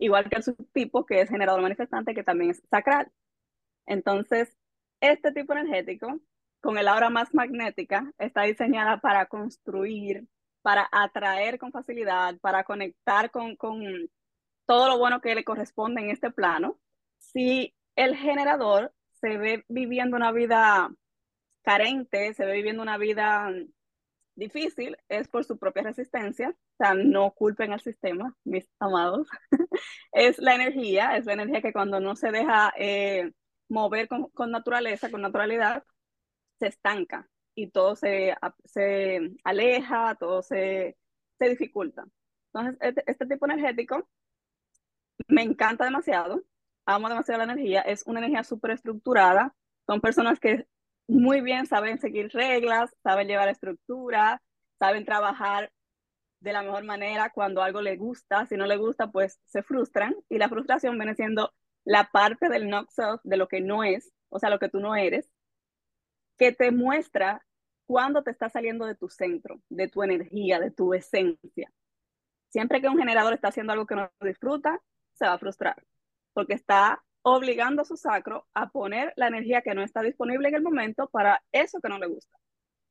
Igual 0.00 0.30
que 0.30 0.36
el 0.36 0.42
subtipo, 0.42 1.04
que 1.04 1.20
es 1.20 1.28
generador 1.28 1.60
manifestante, 1.60 2.14
que 2.14 2.24
también 2.24 2.52
es 2.52 2.62
sacral. 2.70 3.12
Entonces, 3.86 4.56
este 5.00 5.30
tipo 5.30 5.52
energético, 5.52 6.18
con 6.62 6.78
el 6.78 6.88
aura 6.88 7.10
más 7.10 7.34
magnética, 7.34 8.10
está 8.18 8.42
diseñada 8.42 8.98
para 9.00 9.26
construir, 9.26 10.26
para 10.62 10.88
atraer 10.90 11.58
con 11.58 11.70
facilidad, 11.70 12.38
para 12.40 12.64
conectar 12.64 13.30
con, 13.30 13.56
con 13.56 13.82
todo 14.66 14.88
lo 14.88 14.98
bueno 14.98 15.20
que 15.20 15.34
le 15.34 15.44
corresponde 15.44 16.00
en 16.00 16.10
este 16.10 16.30
plano. 16.30 16.78
Si 17.18 17.74
el 17.94 18.16
generador 18.16 18.94
se 19.20 19.36
ve 19.36 19.64
viviendo 19.68 20.16
una 20.16 20.32
vida 20.32 20.90
carente, 21.62 22.32
se 22.32 22.46
ve 22.46 22.54
viviendo 22.54 22.82
una 22.82 22.96
vida 22.96 23.52
difícil 24.34 24.96
es 25.08 25.28
por 25.28 25.44
su 25.44 25.58
propia 25.58 25.82
resistencia, 25.82 26.50
o 26.50 26.76
sea, 26.76 26.94
no 26.94 27.32
culpen 27.32 27.72
al 27.72 27.80
sistema, 27.80 28.36
mis 28.44 28.68
amados. 28.78 29.28
es 30.12 30.38
la 30.38 30.54
energía, 30.54 31.16
es 31.16 31.26
la 31.26 31.34
energía 31.34 31.62
que 31.62 31.72
cuando 31.72 32.00
no 32.00 32.16
se 32.16 32.30
deja 32.30 32.72
eh, 32.76 33.32
mover 33.68 34.08
con, 34.08 34.28
con, 34.30 34.50
naturaleza, 34.50 35.10
con 35.10 35.22
naturalidad, 35.22 35.84
se 36.58 36.68
estanca 36.68 37.28
y 37.54 37.70
todo 37.70 37.96
se, 37.96 38.34
se 38.64 39.32
aleja, 39.44 40.14
todo 40.16 40.42
se, 40.42 40.96
se 41.38 41.48
dificulta. 41.48 42.06
Entonces, 42.52 42.78
este, 42.80 43.04
este 43.10 43.26
tipo 43.26 43.46
energético 43.46 44.08
me 45.28 45.42
encanta 45.42 45.84
demasiado, 45.84 46.42
amo 46.86 47.08
demasiado 47.08 47.38
la 47.38 47.52
energía, 47.52 47.82
es 47.82 48.04
una 48.06 48.20
energía 48.20 48.44
súper 48.44 48.72
estructurada, 48.72 49.54
son 49.86 50.00
personas 50.00 50.40
que 50.40 50.66
muy 51.10 51.40
bien, 51.40 51.66
saben 51.66 51.98
seguir 51.98 52.30
reglas, 52.32 52.90
saben 53.02 53.26
llevar 53.26 53.48
estructura, 53.48 54.40
saben 54.78 55.04
trabajar 55.04 55.70
de 56.40 56.52
la 56.52 56.62
mejor 56.62 56.84
manera 56.84 57.30
cuando 57.30 57.62
algo 57.62 57.82
le 57.82 57.96
gusta, 57.96 58.46
si 58.46 58.56
no 58.56 58.66
le 58.66 58.76
gusta, 58.76 59.10
pues 59.10 59.40
se 59.44 59.62
frustran 59.62 60.14
y 60.28 60.38
la 60.38 60.48
frustración 60.48 60.96
viene 60.96 61.14
siendo 61.14 61.52
la 61.84 62.10
parte 62.12 62.48
del 62.48 62.68
not 62.68 62.88
self, 62.90 63.20
de 63.24 63.36
lo 63.36 63.48
que 63.48 63.60
no 63.60 63.82
es, 63.84 64.12
o 64.28 64.38
sea, 64.38 64.50
lo 64.50 64.58
que 64.58 64.68
tú 64.68 64.78
no 64.78 64.94
eres, 64.94 65.30
que 66.38 66.52
te 66.52 66.70
muestra 66.70 67.44
cuando 67.86 68.22
te 68.22 68.30
está 68.30 68.48
saliendo 68.48 68.86
de 68.86 68.94
tu 68.94 69.08
centro, 69.08 69.60
de 69.68 69.88
tu 69.88 70.02
energía, 70.02 70.60
de 70.60 70.70
tu 70.70 70.94
esencia. 70.94 71.72
Siempre 72.50 72.80
que 72.80 72.88
un 72.88 72.98
generador 72.98 73.34
está 73.34 73.48
haciendo 73.48 73.72
algo 73.72 73.86
que 73.86 73.96
no 73.96 74.10
disfruta, 74.20 74.80
se 75.12 75.26
va 75.26 75.34
a 75.34 75.38
frustrar, 75.38 75.84
porque 76.32 76.54
está 76.54 77.02
obligando 77.22 77.82
a 77.82 77.84
su 77.84 77.96
sacro 77.96 78.46
a 78.54 78.70
poner 78.70 79.12
la 79.16 79.28
energía 79.28 79.62
que 79.62 79.74
no 79.74 79.82
está 79.82 80.02
disponible 80.02 80.48
en 80.48 80.54
el 80.54 80.62
momento 80.62 81.08
para 81.10 81.42
eso 81.52 81.80
que 81.80 81.88
no 81.88 81.98
le 81.98 82.06
gusta. 82.06 82.36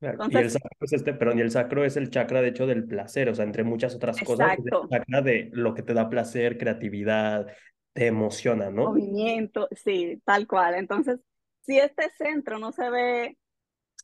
y 0.01 0.37
el 0.37 0.51
sacro 0.51 0.77
es 0.81 0.93
este, 0.93 1.13
perdón, 1.13 1.39
y 1.39 1.41
el 1.41 1.51
sacro 1.51 1.83
es 1.83 1.97
el 1.97 2.09
chakra, 2.09 2.41
de 2.41 2.49
hecho, 2.49 2.67
del 2.67 2.85
placer, 2.85 3.29
o 3.29 3.35
sea, 3.35 3.45
entre 3.45 3.63
muchas 3.63 3.95
otras 3.95 4.19
cosas, 4.21 4.53
es 4.53 4.65
el 4.65 4.89
chakra 4.89 5.21
de 5.21 5.49
lo 5.53 5.73
que 5.73 5.83
te 5.83 5.93
da 5.93 6.09
placer, 6.09 6.57
creatividad, 6.57 7.47
te 7.93 8.07
emociona, 8.07 8.69
¿no? 8.69 8.89
Movimiento, 8.89 9.67
sí, 9.71 10.21
tal 10.25 10.47
cual. 10.47 10.75
Entonces, 10.75 11.19
si 11.61 11.77
este 11.77 12.09
centro 12.17 12.59
no 12.59 12.71
se 12.71 12.89
ve 12.89 13.37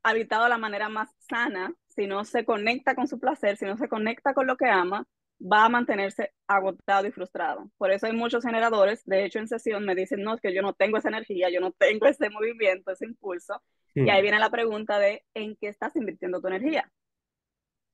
habitado 0.03 0.43
de 0.43 0.49
la 0.49 0.57
manera 0.57 0.89
más 0.89 1.09
sana, 1.19 1.73
si 1.87 2.07
no 2.07 2.25
se 2.25 2.45
conecta 2.45 2.93
con 2.95 3.07
su 3.07 3.19
placer, 3.19 3.57
si 3.57 3.65
no 3.65 3.77
se 3.77 3.87
conecta 3.87 4.33
con 4.33 4.47
lo 4.47 4.57
que 4.57 4.67
ama, 4.67 5.07
va 5.41 5.65
a 5.65 5.69
mantenerse 5.69 6.31
agotado 6.47 7.07
y 7.07 7.11
frustrado. 7.11 7.69
Por 7.77 7.91
eso 7.91 8.07
hay 8.07 8.13
muchos 8.13 8.43
generadores, 8.43 9.03
de 9.05 9.25
hecho 9.25 9.39
en 9.39 9.47
sesión 9.47 9.85
me 9.85 9.95
dicen, 9.95 10.21
no, 10.21 10.35
es 10.35 10.41
que 10.41 10.53
yo 10.53 10.61
no 10.61 10.73
tengo 10.73 10.97
esa 10.97 11.09
energía, 11.09 11.49
yo 11.49 11.59
no 11.59 11.71
tengo 11.71 12.05
ese 12.07 12.29
movimiento, 12.29 12.91
ese 12.91 13.05
impulso. 13.05 13.61
Y 13.97 14.09
ahí 14.09 14.21
viene 14.21 14.39
la 14.39 14.49
pregunta 14.49 14.99
de, 14.99 15.23
¿en 15.33 15.55
qué 15.55 15.69
estás 15.69 15.95
invirtiendo 15.95 16.41
tu 16.41 16.47
energía? 16.47 16.91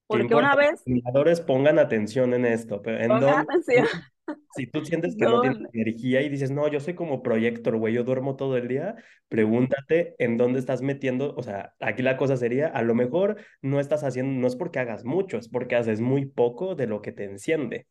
Porque 0.07 0.33
una 0.33 0.55
vez... 0.55 0.71
Los 0.71 0.83
generadores 0.83 1.41
pongan 1.41 1.77
atención 1.77 2.33
en 2.33 2.45
esto. 2.45 2.81
Pero 2.81 2.99
¿en 2.99 3.07
dónde, 3.07 3.29
atención. 3.29 3.85
Si 4.55 4.67
tú 4.67 4.83
sientes 4.85 5.15
que 5.17 5.25
no, 5.25 5.41
tienes 5.41 5.59
energía 5.73 6.21
y 6.21 6.29
dices, 6.29 6.51
no, 6.51 6.67
yo 6.67 6.79
soy 6.79 6.93
como 6.93 7.23
proyector, 7.23 7.77
güey, 7.77 7.93
yo 7.93 8.03
duermo 8.03 8.35
todo 8.35 8.57
el 8.57 8.67
día, 8.67 8.95
pregúntate 9.29 10.15
en 10.19 10.37
dónde 10.37 10.59
estás 10.59 10.81
metiendo, 10.81 11.33
o 11.35 11.43
sea, 11.43 11.73
aquí 11.79 12.01
la 12.01 12.17
cosa 12.17 12.37
sería, 12.37 12.67
a 12.67 12.81
lo 12.83 12.95
mejor 12.95 13.37
no 13.61 13.79
estás 13.79 14.03
haciendo, 14.03 14.39
no 14.39 14.47
es 14.47 14.55
porque 14.55 14.79
hagas 14.79 15.05
mucho, 15.05 15.37
es 15.37 15.49
porque 15.49 15.75
haces 15.75 16.01
muy 16.01 16.25
poco 16.25 16.75
de 16.75 16.87
lo 16.87 17.01
que 17.01 17.11
te 17.11 17.25
enciende. 17.25 17.87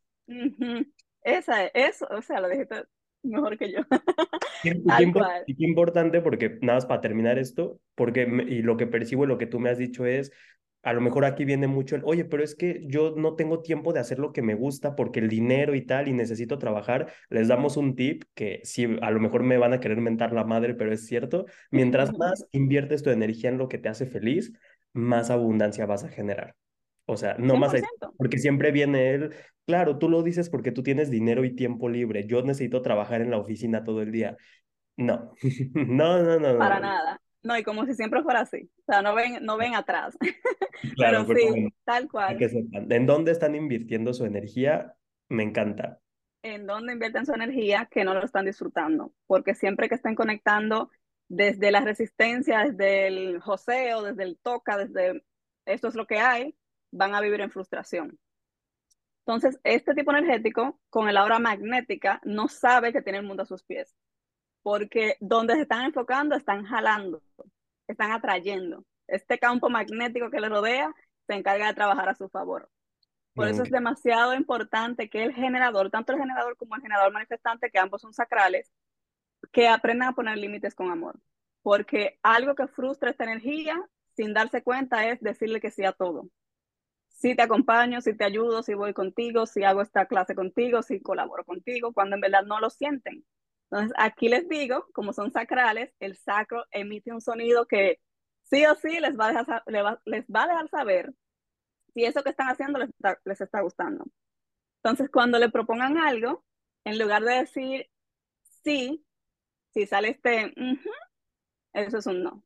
Esa, 1.22 1.66
eso, 1.66 2.06
o 2.10 2.22
sea, 2.22 2.40
lo 2.40 2.48
dijiste 2.48 2.84
mejor 3.22 3.58
que 3.58 3.72
yo. 3.72 3.80
Y 4.62 5.56
qué 5.56 5.64
importante 5.64 6.20
porque, 6.20 6.58
nada 6.60 6.76
más 6.76 6.86
para 6.86 7.00
terminar 7.00 7.38
esto, 7.38 7.80
porque, 7.94 8.28
y 8.46 8.60
lo 8.60 8.76
que 8.76 8.86
percibo 8.86 9.24
y 9.24 9.28
lo 9.28 9.38
que 9.38 9.46
tú 9.46 9.58
me 9.58 9.70
has 9.70 9.78
dicho 9.78 10.04
es, 10.04 10.32
a 10.82 10.92
lo 10.92 11.00
mejor 11.00 11.24
aquí 11.24 11.44
viene 11.44 11.66
mucho 11.66 11.96
el, 11.96 12.02
oye, 12.04 12.24
pero 12.24 12.42
es 12.42 12.54
que 12.54 12.82
yo 12.86 13.14
no 13.16 13.34
tengo 13.34 13.60
tiempo 13.60 13.92
de 13.92 14.00
hacer 14.00 14.18
lo 14.18 14.32
que 14.32 14.42
me 14.42 14.54
gusta 14.54 14.96
porque 14.96 15.20
el 15.20 15.28
dinero 15.28 15.74
y 15.74 15.82
tal 15.82 16.08
y 16.08 16.12
necesito 16.12 16.58
trabajar. 16.58 17.12
Les 17.28 17.48
damos 17.48 17.76
un 17.76 17.96
tip 17.96 18.24
que 18.34 18.60
sí, 18.64 18.86
a 19.02 19.10
lo 19.10 19.20
mejor 19.20 19.42
me 19.42 19.58
van 19.58 19.74
a 19.74 19.80
querer 19.80 19.98
mentar 20.00 20.32
la 20.32 20.44
madre, 20.44 20.74
pero 20.74 20.92
es 20.92 21.06
cierto. 21.06 21.46
Mientras 21.70 22.16
más 22.16 22.46
inviertes 22.52 23.02
tu 23.02 23.10
energía 23.10 23.50
en 23.50 23.58
lo 23.58 23.68
que 23.68 23.78
te 23.78 23.88
hace 23.88 24.06
feliz, 24.06 24.52
más 24.92 25.30
abundancia 25.30 25.86
vas 25.86 26.04
a 26.04 26.08
generar. 26.08 26.56
O 27.04 27.16
sea, 27.16 27.36
no 27.38 27.56
más, 27.56 27.74
porque 28.16 28.38
siempre 28.38 28.70
viene 28.70 29.10
él, 29.10 29.34
claro, 29.66 29.98
tú 29.98 30.08
lo 30.08 30.22
dices 30.22 30.48
porque 30.48 30.70
tú 30.70 30.82
tienes 30.82 31.10
dinero 31.10 31.44
y 31.44 31.54
tiempo 31.54 31.88
libre. 31.88 32.26
Yo 32.26 32.42
necesito 32.42 32.82
trabajar 32.82 33.20
en 33.20 33.30
la 33.30 33.38
oficina 33.38 33.84
todo 33.84 34.00
el 34.00 34.12
día. 34.12 34.36
No, 34.96 35.32
no, 35.74 36.22
no, 36.22 36.38
no. 36.38 36.58
Para 36.58 36.80
nada. 36.80 37.20
No, 37.42 37.56
y 37.56 37.62
como 37.62 37.86
si 37.86 37.94
siempre 37.94 38.22
fuera 38.22 38.40
así. 38.40 38.70
O 38.80 38.92
sea, 38.92 39.02
no 39.02 39.14
ven, 39.14 39.44
no 39.44 39.56
ven 39.56 39.74
atrás. 39.74 40.16
Claro, 40.96 41.26
pero, 41.26 41.52
sí, 41.52 41.68
tal 41.84 42.08
cual. 42.08 42.38
¿En 42.88 43.04
dónde 43.04 43.32
están 43.32 43.54
invirtiendo 43.54 44.14
su 44.14 44.24
energía? 44.24 44.96
Me 45.28 45.42
encanta. 45.42 46.00
En 46.42 46.66
dónde 46.66 46.94
invierten 46.94 47.26
su 47.26 47.34
energía 47.34 47.86
que 47.90 48.02
no 48.02 48.14
lo 48.14 48.24
están 48.24 48.46
disfrutando. 48.46 49.12
Porque 49.26 49.54
siempre 49.54 49.90
que 49.90 49.96
estén 49.96 50.14
conectando 50.14 50.90
desde 51.28 51.70
la 51.70 51.82
resistencia, 51.82 52.60
desde 52.64 53.08
el 53.08 53.40
joseo, 53.40 54.02
desde 54.02 54.22
el 54.22 54.38
toca, 54.38 54.78
desde 54.78 55.22
esto 55.66 55.88
es 55.88 55.94
lo 55.94 56.06
que 56.06 56.18
hay, 56.18 56.56
van 56.92 57.14
a 57.14 57.20
vivir 57.20 57.42
en 57.42 57.50
frustración. 57.50 58.18
Entonces, 59.26 59.60
este 59.62 59.94
tipo 59.94 60.12
energético, 60.12 60.80
con 60.88 61.10
el 61.10 61.18
aura 61.18 61.38
magnética, 61.38 62.22
no 62.24 62.48
sabe 62.48 62.90
que 62.90 63.02
tiene 63.02 63.18
el 63.18 63.26
mundo 63.26 63.42
a 63.42 63.46
sus 63.46 63.62
pies 63.64 63.94
porque 64.62 65.16
donde 65.20 65.54
se 65.54 65.62
están 65.62 65.84
enfocando 65.84 66.36
están 66.36 66.64
jalando, 66.64 67.22
están 67.86 68.12
atrayendo. 68.12 68.84
Este 69.06 69.38
campo 69.38 69.68
magnético 69.68 70.30
que 70.30 70.40
le 70.40 70.48
rodea 70.48 70.94
se 71.26 71.34
encarga 71.34 71.66
de 71.68 71.74
trabajar 71.74 72.08
a 72.08 72.14
su 72.14 72.28
favor. 72.28 72.70
Por 73.34 73.48
eso 73.48 73.62
es 73.62 73.70
demasiado 73.70 74.34
importante 74.34 75.08
que 75.08 75.22
el 75.22 75.32
generador, 75.32 75.90
tanto 75.90 76.12
el 76.12 76.18
generador 76.18 76.56
como 76.56 76.74
el 76.74 76.82
generador 76.82 77.12
manifestante, 77.12 77.70
que 77.70 77.78
ambos 77.78 78.02
son 78.02 78.12
sacrales, 78.12 78.70
que 79.52 79.68
aprendan 79.68 80.08
a 80.08 80.14
poner 80.14 80.36
límites 80.36 80.74
con 80.74 80.90
amor. 80.90 81.18
Porque 81.62 82.18
algo 82.22 82.54
que 82.54 82.66
frustra 82.66 83.10
esta 83.10 83.24
energía, 83.24 83.80
sin 84.14 84.34
darse 84.34 84.62
cuenta, 84.62 85.08
es 85.08 85.20
decirle 85.20 85.60
que 85.60 85.70
sí 85.70 85.84
a 85.84 85.92
todo. 85.92 86.28
Si 87.08 87.34
te 87.34 87.42
acompaño, 87.42 88.00
si 88.00 88.14
te 88.14 88.24
ayudo, 88.24 88.62
si 88.62 88.74
voy 88.74 88.92
contigo, 88.92 89.46
si 89.46 89.62
hago 89.62 89.82
esta 89.82 90.06
clase 90.06 90.34
contigo, 90.34 90.82
si 90.82 91.00
colaboro 91.00 91.44
contigo, 91.44 91.92
cuando 91.92 92.16
en 92.16 92.22
verdad 92.22 92.44
no 92.44 92.60
lo 92.60 92.70
sienten. 92.70 93.24
Entonces, 93.70 93.92
aquí 93.98 94.28
les 94.28 94.48
digo, 94.48 94.86
como 94.92 95.12
son 95.12 95.30
sacrales, 95.32 95.92
el 96.00 96.16
sacro 96.16 96.64
emite 96.72 97.12
un 97.12 97.20
sonido 97.20 97.66
que 97.66 98.00
sí 98.42 98.66
o 98.66 98.74
sí 98.74 98.98
les 99.00 99.16
va 99.18 99.26
a 99.28 99.32
dejar, 99.32 99.62
les 99.66 100.24
va 100.24 100.42
a 100.44 100.48
dejar 100.48 100.68
saber 100.68 101.14
si 101.94 102.04
eso 102.04 102.22
que 102.22 102.30
están 102.30 102.48
haciendo 102.48 102.78
les 102.78 102.90
está, 102.90 103.20
les 103.24 103.40
está 103.40 103.60
gustando. 103.60 104.04
Entonces, 104.82 105.10
cuando 105.10 105.38
le 105.38 105.50
propongan 105.50 105.98
algo, 105.98 106.44
en 106.84 106.98
lugar 106.98 107.22
de 107.22 107.34
decir 107.34 107.90
sí, 108.64 109.04
si 109.72 109.86
sale 109.86 110.10
este, 110.10 110.52
eso 111.72 111.98
es 111.98 112.06
un 112.06 112.22
no. 112.22 112.44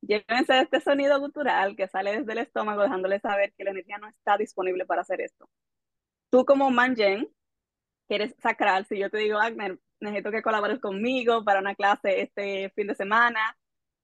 Llévense 0.00 0.60
este 0.60 0.80
sonido 0.80 1.18
gutural 1.20 1.76
que 1.76 1.88
sale 1.88 2.18
desde 2.18 2.32
el 2.32 2.38
estómago, 2.38 2.82
dejándole 2.82 3.20
saber 3.20 3.52
que 3.56 3.64
la 3.64 3.70
energía 3.70 3.98
no 3.98 4.08
está 4.08 4.36
disponible 4.36 4.86
para 4.86 5.02
hacer 5.02 5.20
esto. 5.20 5.48
Tú 6.30 6.44
como 6.44 6.70
Manjen, 6.70 7.28
que 8.08 8.14
eres 8.14 8.34
sacral, 8.40 8.86
si 8.86 8.98
yo 8.98 9.10
te 9.10 9.18
digo, 9.18 9.38
Agner, 9.38 9.78
necesito 10.00 10.30
que 10.30 10.42
colabores 10.42 10.80
conmigo 10.80 11.44
para 11.44 11.60
una 11.60 11.74
clase 11.74 12.20
este 12.22 12.70
fin 12.70 12.88
de 12.88 12.94
semana, 12.94 13.56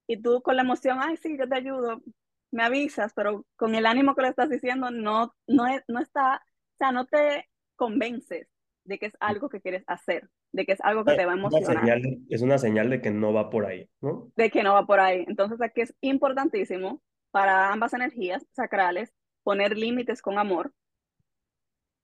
y 0.06 0.20
tú 0.20 0.42
con 0.42 0.56
la 0.56 0.62
emoción, 0.62 0.98
ay, 1.00 1.16
sí, 1.16 1.36
yo 1.38 1.48
te 1.48 1.56
ayudo, 1.56 2.02
me 2.50 2.62
avisas, 2.62 3.12
pero 3.14 3.44
con 3.56 3.74
el 3.74 3.86
ánimo 3.86 4.14
que 4.14 4.22
le 4.22 4.28
estás 4.28 4.50
diciendo, 4.50 4.90
no, 4.90 5.34
no, 5.46 5.64
no 5.88 6.00
está, 6.00 6.36
o 6.36 6.76
sea, 6.78 6.92
no 6.92 7.06
te 7.06 7.48
convences 7.76 8.48
de 8.84 8.98
que 8.98 9.06
es 9.06 9.16
algo 9.20 9.48
que 9.48 9.60
quieres 9.60 9.84
hacer, 9.86 10.28
de 10.52 10.66
que 10.66 10.72
es 10.72 10.80
algo 10.82 11.04
que 11.04 11.14
te 11.14 11.24
va 11.24 11.32
a 11.32 11.36
emocionar. 11.36 12.00
es 12.28 12.42
una 12.42 12.58
señal 12.58 12.90
de 12.90 13.00
que 13.00 13.10
no 13.10 13.32
va 13.32 13.48
por 13.48 13.64
ahí, 13.64 13.88
¿no? 14.00 14.30
De 14.36 14.50
que 14.50 14.62
no 14.62 14.74
va 14.74 14.86
por 14.86 15.00
ahí. 15.00 15.24
Entonces 15.28 15.60
aquí 15.62 15.82
es 15.82 15.94
importantísimo 16.00 17.00
para 17.30 17.72
ambas 17.72 17.94
energías 17.94 18.46
sacrales 18.52 19.14
poner 19.44 19.76
límites 19.76 20.20
con 20.20 20.38
amor, 20.38 20.72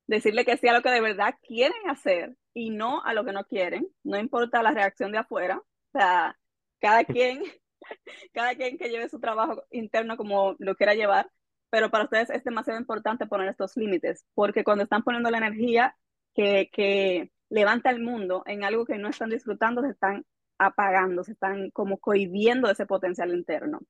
decirle 0.09 0.44
que 0.44 0.57
sí 0.57 0.66
a 0.66 0.73
lo 0.73 0.83
que 0.83 0.90
de 0.90 1.01
verdad 1.01 1.37
quieren 1.47 1.88
hacer 1.88 2.35
y 2.55 2.71
no 2.71 3.05
a 3.05 3.14
lo 3.14 3.25
que 3.25 3.33
no 3.33 3.44
quieren, 3.44 3.87
no 4.03 4.18
importa 4.18 4.62
la 4.62 4.73
reacción 4.73 5.12
de 5.12 5.18
afuera, 5.18 5.59
o 5.59 5.99
sea, 5.99 6.37
cada 6.81 7.05
quien 7.05 7.42
cada 8.33 8.57
quien 8.57 8.77
que 8.79 8.88
lleve 8.88 9.09
su 9.09 9.21
trabajo 9.21 9.62
interno 9.71 10.16
como 10.16 10.57
lo 10.59 10.75
quiera 10.75 10.94
llevar, 10.94 11.31
pero 11.71 11.90
para 11.90 12.05
ustedes 12.05 12.31
es 12.31 12.42
demasiado 12.42 12.81
importante 12.81 13.27
poner 13.27 13.49
estos 13.49 13.77
límites, 13.77 14.25
porque 14.35 14.64
cuando 14.64 14.85
están 14.85 15.05
poniendo 15.05 15.31
la 15.31 15.38
energía 15.38 15.94
que, 16.35 16.71
que 16.73 17.31
levanta 17.51 17.90
el 17.90 18.03
mundo 18.03 18.42
en 18.47 18.64
algo 18.64 18.87
que 18.87 18.99
no 18.99 19.09
están 19.09 19.31
disfrutando, 19.31 19.83
se 19.83 19.90
están 19.90 20.25
apagando, 20.59 21.23
se 21.23 21.33
están 21.33 21.71
como 21.71 21.99
cohibiendo 21.99 22.71
ese 22.71 22.87
potencial 22.87 23.31
interno. 23.31 23.81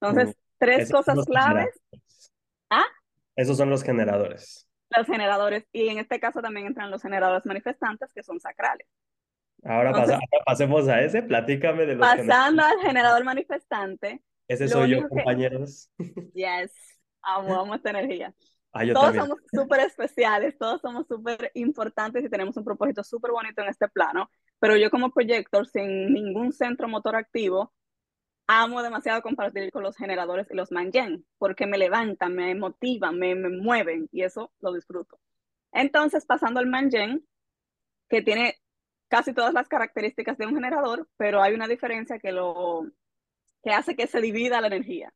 Entonces, 0.00 0.36
tres 0.58 0.90
cosas 0.90 1.24
claves. 1.26 1.68
¿Ah? 2.70 2.86
Esos 3.36 3.58
son 3.58 3.70
los 3.70 3.82
generadores. 3.82 4.69
Los 4.96 5.06
generadores, 5.06 5.64
y 5.72 5.88
en 5.88 5.98
este 5.98 6.18
caso 6.18 6.40
también 6.42 6.66
entran 6.66 6.90
los 6.90 7.02
generadores 7.02 7.46
manifestantes, 7.46 8.12
que 8.12 8.22
son 8.22 8.40
sacrales. 8.40 8.86
Ahora, 9.62 9.92
pasemos 10.46 10.88
a 10.88 11.00
ese, 11.00 11.22
platícame 11.22 11.86
de 11.86 11.94
los 11.94 12.06
Pasando 12.06 12.62
al 12.62 12.78
generador 12.80 13.24
manifestante. 13.24 14.22
Ese 14.48 14.68
soy 14.68 14.90
yo, 14.90 15.08
compañeros. 15.08 15.90
Yes, 16.34 16.72
amo, 17.22 17.74
esta 17.74 17.90
energía. 17.90 18.34
Ah, 18.72 18.84
todos 18.92 19.16
somos 19.16 19.38
súper 19.52 19.80
especiales, 19.80 20.56
todos 20.56 20.80
somos 20.80 21.06
súper 21.08 21.50
importantes 21.54 22.24
y 22.24 22.28
tenemos 22.28 22.56
un 22.56 22.64
propósito 22.64 23.02
súper 23.02 23.32
bonito 23.32 23.62
en 23.62 23.68
este 23.68 23.88
plano, 23.88 24.30
pero 24.60 24.76
yo 24.76 24.90
como 24.90 25.10
proyector 25.10 25.66
sin 25.66 26.12
ningún 26.12 26.52
centro 26.52 26.86
motor 26.86 27.16
activo, 27.16 27.72
amo 28.50 28.82
demasiado 28.82 29.22
compartir 29.22 29.70
con 29.70 29.84
los 29.84 29.96
generadores 29.96 30.48
y 30.50 30.54
los 30.54 30.72
mangen, 30.72 31.24
porque 31.38 31.66
me 31.66 31.78
levantan, 31.78 32.34
me 32.34 32.54
motivan, 32.56 33.16
me, 33.18 33.34
mueven 33.36 34.08
y 34.10 34.22
eso 34.22 34.52
lo 34.60 34.72
disfruto. 34.72 35.20
Entonces, 35.72 36.26
pasando 36.26 36.58
al 36.58 36.66
mangen, 36.66 37.24
que 38.08 38.22
tiene 38.22 38.56
casi 39.08 39.32
todas 39.32 39.54
las 39.54 39.68
características 39.68 40.36
de 40.36 40.46
un 40.46 40.54
generador, 40.56 41.08
pero 41.16 41.42
hay 41.42 41.54
una 41.54 41.68
diferencia 41.68 42.18
que, 42.18 42.32
lo, 42.32 42.86
que 43.62 43.70
hace 43.70 43.94
que 43.94 44.08
se 44.08 44.20
divida 44.20 44.60
la 44.60 44.66
energía. 44.66 45.12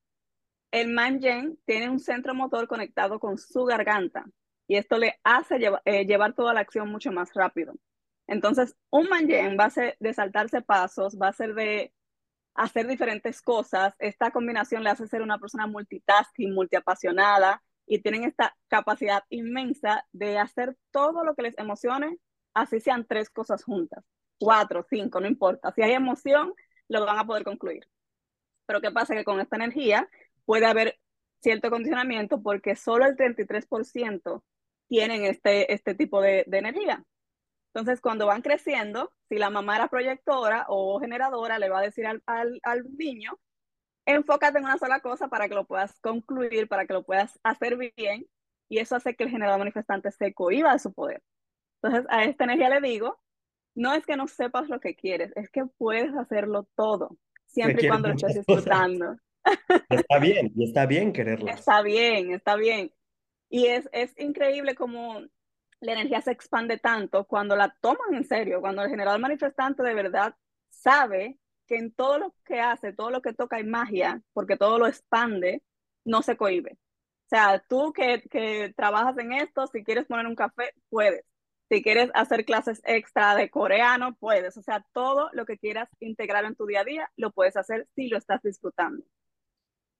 El 0.70 0.92
Mangen 0.92 1.59
tiene 1.66 1.88
un 1.88 2.01
centro 2.01 2.35
motor 2.35 2.68
conectado 2.68 3.18
con 3.18 3.38
su 3.38 3.64
garganta 3.64 4.27
y 4.68 4.77
esto 4.77 4.99
le 4.99 5.18
hace 5.25 5.57
eh, 5.85 6.07
llevar 6.07 6.35
toda 6.35 6.55
la 6.55 6.61
acción 6.61 6.88
mucho 6.88 7.12
más 7.12 7.35
rápido. 7.35 7.75
Entonces, 8.29 8.77
un 8.90 9.09
Mangen 9.09 9.57
va 9.59 9.66
a 9.66 9.70
ser 9.70 9.97
de 9.99 10.14
saltarse 10.14 10.62
pasos, 10.62 11.18
va 11.20 11.29
a 11.29 11.33
ser 11.33 11.55
de 11.55 11.92
hacer 12.55 12.87
diferentes 12.87 13.43
cosas. 13.43 13.95
Esta 13.99 14.31
combinación 14.31 14.85
le 14.85 14.90
hace 14.90 15.07
ser 15.07 15.23
una 15.23 15.38
persona 15.38 15.67
multitasking, 15.67 16.55
multiapasionada 16.55 17.62
y 17.87 18.01
tienen 18.01 18.25
esta 18.25 18.57
capacidad 18.69 19.25
inmensa 19.29 20.07
de 20.12 20.38
hacer 20.38 20.77
todo 20.90 21.25
lo 21.25 21.35
que 21.35 21.43
les 21.43 21.59
emocione 21.59 22.19
así 22.55 22.81
sean 22.81 23.05
tres 23.07 23.29
cosas 23.29 23.64
juntas, 23.64 24.05
cuatro, 24.38 24.87
cinco, 24.88 25.21
no 25.21 25.27
importa. 25.27 25.73
Si 25.73 25.83
hay 25.83 25.93
emoción, 25.93 26.55
lo 26.88 27.05
van 27.05 27.19
a 27.19 27.27
poder 27.27 27.45
concluir. 27.45 27.87
Pero 28.67 28.81
¿qué 28.81 28.90
pasa? 28.90 29.14
Que 29.14 29.25
con 29.25 29.40
esta 29.40 29.57
energía 29.57 30.09
puede 30.47 30.67
haber 30.67 30.99
cierto 31.40 31.71
condicionamiento 31.71 32.43
porque 32.43 32.77
solo 32.77 33.05
el 33.05 33.17
33% 33.17 34.43
tienen 34.88 35.25
este, 35.25 35.73
este 35.73 35.95
tipo 35.95 36.23
de, 36.23 36.45
de 36.47 36.59
energía. 36.59 37.05
Entonces, 37.75 38.01
cuando 38.01 38.27
van 38.27 38.41
creciendo, 38.41 39.13
si 39.29 39.37
la 39.37 39.51
mamá 39.51 39.75
era 39.75 39.89
proyectora 39.89 40.65
o 40.69 41.01
generadora, 41.01 41.59
le 41.59 41.69
va 41.69 41.81
a 41.81 41.83
decir 41.83 42.07
al, 42.07 42.23
al, 42.25 42.61
al, 42.63 42.85
niño, 42.97 43.37
enfócate 44.07 44.59
en 44.59 44.65
una 44.65 44.79
sola 44.79 45.01
cosa 45.01 45.27
para 45.27 45.49
que 45.49 45.57
lo 45.57 45.65
puedas 45.67 45.99
concluir, 46.01 46.69
para 46.69 46.87
que 46.87 46.93
lo 46.93 47.03
puedas 47.03 47.41
hacer 47.43 47.77
bien, 47.97 48.27
y 48.69 48.79
eso 48.79 48.95
hace 48.95 49.17
que 49.17 49.25
el 49.25 49.31
generador 49.31 49.59
manifestante 49.59 50.13
se 50.13 50.33
cohiba 50.33 50.73
de 50.73 50.79
su 50.79 50.93
poder. 50.93 51.21
Entonces, 51.83 52.07
a 52.11 52.23
esta 52.25 52.45
energía 52.45 52.71
le 52.71 52.81
digo, 52.81 53.21
no 53.75 53.93
es 53.93 54.07
que 54.07 54.17
no 54.17 54.29
sepas 54.29 54.69
lo 54.69 54.79
que 54.79 54.95
quieres, 54.95 55.33
es 55.35 55.51
que 55.51 55.67
puedes 55.77 56.15
hacerlo 56.15 56.69
todo, 56.77 57.17
siempre 57.47 57.87
y 57.87 57.89
cuando 57.89 58.09
lo 58.09 58.15
estés 58.15 58.35
disfrutando. 58.37 59.17
Está 59.91 60.19
bien, 60.21 60.53
y 60.55 60.65
está 60.65 60.87
bien 60.87 61.13
quererlo. 61.13 61.51
Está 61.51 61.83
bien, 61.83 62.33
está 62.33 62.57
bien. 62.57 62.95
Y 63.51 63.67
es, 63.67 63.91
es 63.93 64.19
increíble 64.19 64.75
como 64.75 65.21
la 65.85 65.92
energía 65.92 66.20
se 66.23 66.33
expande 66.33 66.79
tanto 66.79 67.27
cuando 67.27 67.57
la 67.57 67.77
toman 67.81 68.14
en 68.14 68.25
serio, 68.25 68.61
cuando 68.61 68.83
el 68.83 68.90
general 68.90 69.20
manifestante 69.20 69.83
de 69.83 69.94
verdad 69.94 70.35
sabe 70.70 71.38
que 71.66 71.77
en 71.77 71.94
todo 71.94 72.18
lo 72.18 72.35
que 72.44 72.61
hace, 72.61 72.92
todo 72.92 73.11
lo 73.11 73.23
que 73.23 73.35
toca 73.35 73.57
hay 73.57 73.64
magia, 73.64 74.23
porque 74.33 74.57
todo 74.57 74.79
lo 74.79 74.87
expande, 74.87 75.62
no 76.05 76.23
se 76.23 76.37
cohibe. 76.37 76.73
O 77.27 77.29
sea, 77.29 77.62
tú 77.68 77.92
que, 77.92 78.23
que 78.31 78.73
trabajas 78.77 79.16
en 79.18 79.33
esto, 79.33 79.66
si 79.66 79.85
quieres 79.85 80.07
poner 80.07 80.27
un 80.27 80.37
café, 80.37 80.73
puedes. 80.90 81.25
Si 81.70 81.83
quieres 81.83 82.11
hacer 82.14 82.44
clases 82.44 82.83
extra 82.85 83.35
de 83.35 83.51
coreano, 83.51 84.14
puedes. 84.16 84.57
O 84.59 84.62
sea, 84.62 84.85
todo 84.92 85.31
lo 85.33 85.47
que 85.47 85.59
quieras 85.59 85.88
integrar 86.01 86.44
en 86.44 86.55
tu 86.55 86.66
día 86.66 86.81
a 86.83 86.85
día, 86.85 87.11
lo 87.16 87.33
puedes 87.33 87.57
hacer 87.57 87.88
si 87.94 88.09
lo 88.09 88.18
estás 88.18 88.42
disfrutando. 88.42 89.05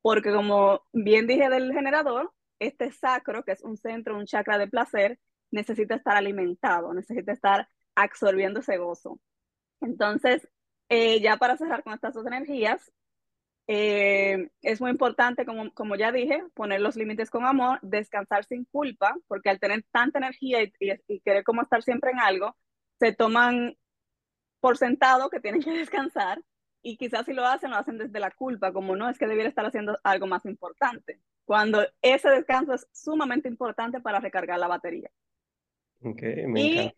Porque 0.03 0.33
como 0.33 0.83
bien 0.93 1.27
dije 1.27 1.49
del 1.49 1.73
generador, 1.73 2.33
este 2.59 2.93
sacro, 2.93 3.45
que 3.45 3.53
es 3.53 3.63
un 3.63 3.77
centro, 3.77 4.17
un 4.17 4.27
chakra 4.27 4.59
de 4.59 4.69
placer, 4.69 5.19
necesita 5.55 5.95
estar 5.95 6.17
alimentado, 6.17 6.93
necesita 6.93 7.33
estar 7.33 7.69
absorbiendo 7.95 8.61
ese 8.61 8.77
gozo. 8.77 9.21
Entonces, 9.81 10.49
eh, 10.89 11.21
ya 11.21 11.37
para 11.37 11.57
cerrar 11.57 11.83
con 11.83 11.95
estas 11.95 12.15
dos 12.15 12.27
energías, 12.27 12.93
eh, 13.67 14.51
es 14.61 14.81
muy 14.81 14.91
importante, 14.91 15.47
como, 15.47 15.73
como 15.73 15.97
ya 15.97 16.13
dije, 16.13 16.45
poner 16.55 16.81
los 16.81 16.97
límites 16.97 17.31
con 17.31 17.47
amor, 17.47 17.79
descansar 17.83 18.45
sin 18.45 18.65
culpa, 18.67 19.15
porque 19.27 19.49
al 19.49 19.61
tener 19.61 19.85
tanta 19.91 20.19
energía 20.19 20.63
y, 20.63 21.21
querer 21.21 21.45
como 21.45 21.63
estar 21.63 21.83
siempre 21.83 22.11
en 22.11 22.21
algo, 22.21 22.57
se 22.99 23.13
toman 23.13 23.77
por 24.61 24.77
sentado 24.77 25.31
que 25.31 25.41
tienen 25.41 25.63
que 25.63 25.71
descansar 25.79 26.43
y 26.83 26.99
quizás 26.99 27.25
si 27.27 27.33
lo 27.33 27.47
hacen, 27.47 27.71
lo 27.71 27.77
hacen 27.77 27.97
desde 27.99 28.21
la 28.21 28.31
culpa, 28.31 28.73
como 28.73 28.97
no 28.97 29.09
es 29.09 29.19
que 29.19 29.27
debiera 29.27 29.49
estar 29.49 29.65
haciendo 29.65 29.99
algo 30.03 30.27
más 30.27 30.45
importante, 30.45 31.21
cuando 31.47 31.87
ese 32.03 32.29
descanso 32.29 32.75
es 32.75 32.87
sumamente 32.93 33.49
importante 33.49 34.01
para 34.01 34.21
recargar 34.21 34.59
la 34.59 34.69
batería. 34.69 35.11
Okay, 36.05 36.47
me 36.47 36.61
y, 36.61 36.95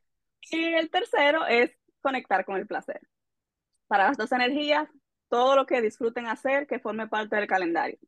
y 0.51 0.65
el 0.75 0.91
tercero 0.91 1.47
es 1.47 1.71
conectar 2.01 2.45
con 2.45 2.57
el 2.57 2.67
placer. 2.67 3.01
Para 3.87 4.09
las 4.09 4.17
dos 4.17 4.33
energías, 4.33 4.89
todo 5.29 5.57
lo 5.57 5.67
que 5.67 5.81
disfruten 5.81 6.27
hacer 6.27 6.67
que 6.67 6.79
forme 6.79 7.09
parte 7.09 7.37
del 7.37 7.47
calendario, 7.47 7.99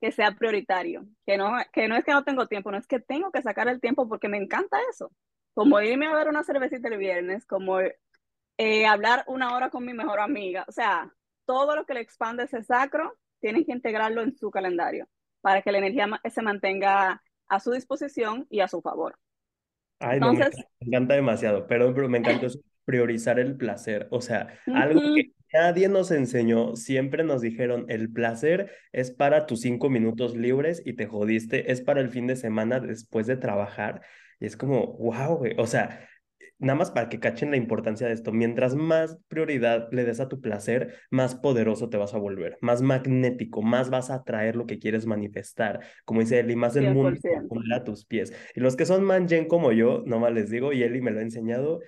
que 0.00 0.12
sea 0.12 0.32
prioritario, 0.32 1.06
que 1.26 1.36
no, 1.36 1.52
que 1.72 1.88
no 1.88 1.96
es 1.96 2.04
que 2.04 2.12
no 2.12 2.24
tengo 2.24 2.46
tiempo, 2.46 2.70
no 2.70 2.78
es 2.78 2.86
que 2.86 3.00
tengo 3.00 3.30
que 3.30 3.42
sacar 3.42 3.68
el 3.68 3.80
tiempo 3.80 4.08
porque 4.08 4.28
me 4.28 4.38
encanta 4.38 4.78
eso, 4.90 5.12
como 5.54 5.80
irme 5.80 6.06
a 6.06 6.14
ver 6.14 6.28
una 6.28 6.44
cervecita 6.44 6.88
el 6.88 6.98
viernes, 6.98 7.46
como 7.46 7.80
eh, 7.80 8.86
hablar 8.86 9.24
una 9.26 9.54
hora 9.54 9.70
con 9.70 9.84
mi 9.84 9.92
mejor 9.94 10.20
amiga, 10.20 10.64
o 10.68 10.72
sea, 10.72 11.12
todo 11.44 11.76
lo 11.76 11.84
que 11.84 11.94
le 11.94 12.00
expande 12.00 12.44
ese 12.44 12.62
sacro, 12.62 13.16
tienen 13.40 13.64
que 13.64 13.72
integrarlo 13.72 14.22
en 14.22 14.36
su 14.36 14.50
calendario 14.50 15.08
para 15.40 15.62
que 15.62 15.72
la 15.72 15.78
energía 15.78 16.08
se 16.30 16.42
mantenga 16.42 17.22
a 17.48 17.60
su 17.60 17.72
disposición 17.72 18.46
y 18.50 18.60
a 18.60 18.68
su 18.68 18.82
favor. 18.82 19.18
Ay, 20.00 20.16
Entonces, 20.16 20.56
me, 20.80 20.86
encanta, 20.88 21.14
demasiado, 21.14 21.66
pero, 21.66 21.94
pero 21.94 22.08
me 22.08 22.18
encanta 22.18 22.48
priorizar 22.84 23.38
el 23.38 23.56
placer, 23.56 24.08
o 24.10 24.20
sea, 24.20 24.48
algo 24.66 25.14
que 25.14 25.32
Nadie 25.52 25.88
nos 25.88 26.12
enseñó, 26.12 26.76
siempre 26.76 27.24
nos 27.24 27.40
dijeron, 27.42 27.84
el 27.88 28.12
placer 28.12 28.70
es 28.92 29.10
para 29.10 29.46
tus 29.46 29.62
cinco 29.62 29.90
minutos 29.90 30.36
libres 30.36 30.80
y 30.84 30.92
te 30.92 31.06
jodiste, 31.06 31.72
es 31.72 31.80
para 31.80 32.00
el 32.00 32.08
fin 32.08 32.28
de 32.28 32.36
semana 32.36 32.78
después 32.78 33.26
de 33.26 33.36
trabajar. 33.36 34.02
Y 34.38 34.46
es 34.46 34.56
como, 34.56 34.96
wow, 34.98 35.38
güey, 35.38 35.54
o 35.58 35.66
sea, 35.66 36.08
nada 36.60 36.78
más 36.78 36.90
para 36.90 37.08
que 37.08 37.18
cachen 37.18 37.50
la 37.50 37.56
importancia 37.56 38.06
de 38.06 38.12
esto, 38.12 38.32
mientras 38.32 38.76
más 38.76 39.18
prioridad 39.28 39.88
le 39.92 40.04
des 40.04 40.20
a 40.20 40.28
tu 40.28 40.40
placer, 40.40 40.94
más 41.10 41.34
poderoso 41.34 41.88
te 41.88 41.96
vas 41.96 42.14
a 42.14 42.18
volver, 42.18 42.58
más 42.60 42.82
magnético, 42.82 43.62
más 43.62 43.90
vas 43.90 44.10
a 44.10 44.16
atraer 44.16 44.56
lo 44.56 44.66
que 44.66 44.78
quieres 44.78 45.06
manifestar. 45.06 45.80
Como 46.04 46.20
dice 46.20 46.38
Eli, 46.38 46.56
más 46.56 46.76
el 46.76 46.94
mundo 46.94 47.18
a 47.74 47.84
tus 47.84 48.04
pies. 48.04 48.32
Y 48.54 48.60
los 48.60 48.76
que 48.76 48.86
son 48.86 49.02
manjen 49.04 49.48
como 49.48 49.72
yo, 49.72 50.04
nomás 50.06 50.32
les 50.32 50.50
digo, 50.50 50.72
y 50.72 50.82
Eli 50.82 51.00
me 51.00 51.10
lo 51.10 51.18
ha 51.18 51.22
enseñado, 51.22 51.80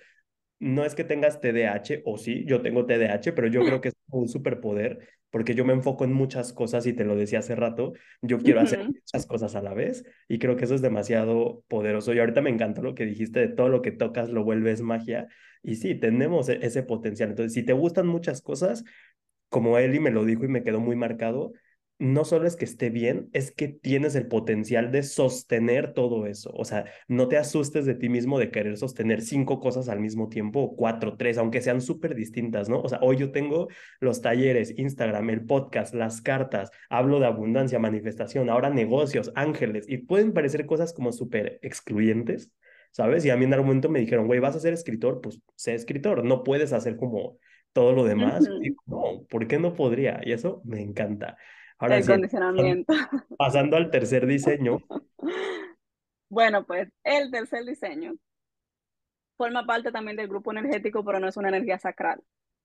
no 0.58 0.84
es 0.84 0.94
que 0.94 1.04
tengas 1.04 1.40
TDAH, 1.40 2.02
o 2.04 2.16
sí, 2.16 2.44
yo 2.46 2.62
tengo 2.62 2.86
TDAH, 2.86 3.32
pero 3.34 3.48
yo 3.48 3.64
creo 3.64 3.80
que 3.80 3.88
es 3.88 3.94
un 4.10 4.28
superpoder, 4.28 5.08
porque 5.32 5.54
yo 5.54 5.64
me 5.64 5.72
enfoco 5.72 6.04
en 6.04 6.12
muchas 6.12 6.52
cosas 6.52 6.86
y 6.86 6.92
te 6.92 7.04
lo 7.04 7.16
decía 7.16 7.38
hace 7.38 7.56
rato, 7.56 7.94
yo 8.20 8.38
quiero 8.38 8.60
hacer 8.60 8.86
muchas 8.86 9.26
cosas 9.26 9.56
a 9.56 9.62
la 9.62 9.72
vez 9.72 10.04
y 10.28 10.38
creo 10.38 10.56
que 10.56 10.66
eso 10.66 10.74
es 10.74 10.82
demasiado 10.82 11.64
poderoso. 11.68 12.12
Y 12.12 12.20
ahorita 12.20 12.42
me 12.42 12.50
encantó 12.50 12.82
lo 12.82 12.94
que 12.94 13.06
dijiste 13.06 13.40
de 13.40 13.48
todo 13.48 13.70
lo 13.70 13.80
que 13.80 13.92
tocas 13.92 14.28
lo 14.28 14.44
vuelves 14.44 14.82
magia. 14.82 15.26
Y 15.62 15.76
sí, 15.76 15.94
tenemos 15.94 16.50
e-, 16.50 16.58
ese 16.60 16.82
potencial. 16.82 17.30
Entonces, 17.30 17.54
si 17.54 17.62
te 17.62 17.72
gustan 17.72 18.06
muchas 18.06 18.42
cosas, 18.42 18.84
como 19.48 19.78
Eli 19.78 20.00
me 20.00 20.10
lo 20.10 20.26
dijo 20.26 20.44
y 20.44 20.48
me 20.48 20.62
quedó 20.62 20.80
muy 20.80 20.96
marcado, 20.96 21.52
no 21.98 22.24
solo 22.24 22.46
es 22.48 22.56
que 22.56 22.64
esté 22.64 22.90
bien, 22.90 23.28
es 23.32 23.52
que 23.52 23.68
tienes 23.68 24.14
el 24.16 24.26
potencial 24.26 24.90
de 24.90 25.02
sostener 25.02 25.94
todo 25.94 26.26
eso. 26.26 26.50
O 26.54 26.64
sea, 26.64 26.84
no 27.06 27.28
te 27.28 27.36
asustes 27.36 27.86
de 27.86 27.94
ti 27.94 28.08
mismo 28.08 28.38
de 28.38 28.50
querer 28.50 28.76
sostener 28.76 29.22
cinco 29.22 29.60
cosas 29.60 29.88
al 29.88 30.00
mismo 30.00 30.28
tiempo 30.28 30.60
o 30.62 30.76
cuatro, 30.76 31.16
tres, 31.16 31.38
aunque 31.38 31.60
sean 31.60 31.80
súper 31.80 32.14
distintas, 32.14 32.68
¿no? 32.68 32.80
O 32.80 32.88
sea, 32.88 32.98
hoy 33.02 33.16
yo 33.18 33.30
tengo 33.30 33.68
los 34.00 34.20
talleres, 34.20 34.74
Instagram, 34.76 35.30
el 35.30 35.44
podcast, 35.44 35.94
las 35.94 36.20
cartas, 36.20 36.70
hablo 36.88 37.20
de 37.20 37.26
abundancia, 37.26 37.78
manifestación, 37.78 38.50
ahora 38.50 38.70
negocios, 38.70 39.30
ángeles, 39.36 39.86
y 39.88 39.98
pueden 39.98 40.32
parecer 40.32 40.66
cosas 40.66 40.92
como 40.92 41.12
súper 41.12 41.60
excluyentes, 41.62 42.50
¿sabes? 42.90 43.24
Y 43.24 43.30
a 43.30 43.36
mí 43.36 43.44
en 43.44 43.54
algún 43.54 43.68
momento 43.68 43.88
me 43.88 44.00
dijeron, 44.00 44.26
güey, 44.26 44.40
¿vas 44.40 44.56
a 44.56 44.60
ser 44.60 44.72
escritor? 44.72 45.20
Pues 45.20 45.40
sé 45.54 45.74
escritor, 45.74 46.24
no 46.24 46.42
puedes 46.42 46.72
hacer 46.72 46.96
como 46.96 47.38
todo 47.72 47.92
lo 47.92 48.04
demás. 48.04 48.44
no, 48.86 49.24
¿por 49.28 49.46
qué 49.46 49.58
no 49.58 49.74
podría? 49.74 50.20
Y 50.24 50.32
eso 50.32 50.62
me 50.64 50.80
encanta. 50.80 51.36
Ahora 51.82 51.98
el 51.98 52.06
condicionamiento. 52.06 52.92
Pasando 53.38 53.76
al 53.76 53.90
tercer 53.90 54.26
diseño. 54.26 54.78
Bueno, 56.28 56.64
pues 56.64 56.88
el 57.04 57.30
tercer 57.30 57.62
diseño 57.66 58.14
forma 59.36 59.66
parte 59.66 59.92
también 59.92 60.16
del 60.16 60.28
grupo 60.28 60.50
energético, 60.50 61.04
pero 61.04 61.20
no 61.20 61.28
es 61.28 61.36
una 61.36 61.50
energía 61.50 61.78
sacral. 61.78 62.22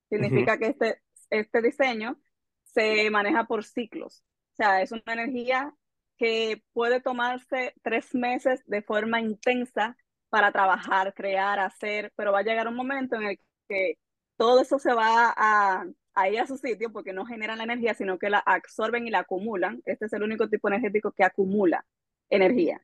Significa 0.08 0.56
que 0.56 0.68
este, 0.68 1.02
este 1.28 1.60
diseño 1.60 2.18
se 2.62 3.10
maneja 3.10 3.44
por 3.44 3.64
ciclos. 3.64 4.24
O 4.52 4.56
sea, 4.56 4.80
es 4.80 4.90
una 4.90 5.12
energía 5.12 5.74
que 6.16 6.62
puede 6.72 7.02
tomarse 7.02 7.74
tres 7.82 8.14
meses 8.14 8.62
de 8.64 8.80
forma 8.80 9.20
intensa 9.20 9.98
para 10.30 10.50
trabajar, 10.50 11.12
crear, 11.12 11.58
hacer, 11.58 12.10
pero 12.16 12.32
va 12.32 12.38
a 12.38 12.44
llegar 12.44 12.68
un 12.68 12.74
momento 12.74 13.16
en 13.16 13.24
el 13.24 13.40
que 13.68 13.98
todo 14.38 14.62
eso 14.62 14.78
se 14.78 14.94
va 14.94 15.34
a, 15.36 15.84
a 16.20 16.28
ir 16.28 16.40
a 16.40 16.46
su 16.46 16.56
sitio 16.56 16.92
porque 16.92 17.12
no 17.12 17.24
generan 17.24 17.58
la 17.58 17.64
energía, 17.64 17.94
sino 17.94 18.18
que 18.18 18.30
la 18.30 18.38
absorben 18.38 19.06
y 19.06 19.10
la 19.10 19.20
acumulan. 19.20 19.82
Este 19.84 20.06
es 20.06 20.12
el 20.12 20.22
único 20.22 20.48
tipo 20.48 20.68
energético 20.68 21.12
que 21.12 21.24
acumula 21.24 21.84
energía. 22.30 22.80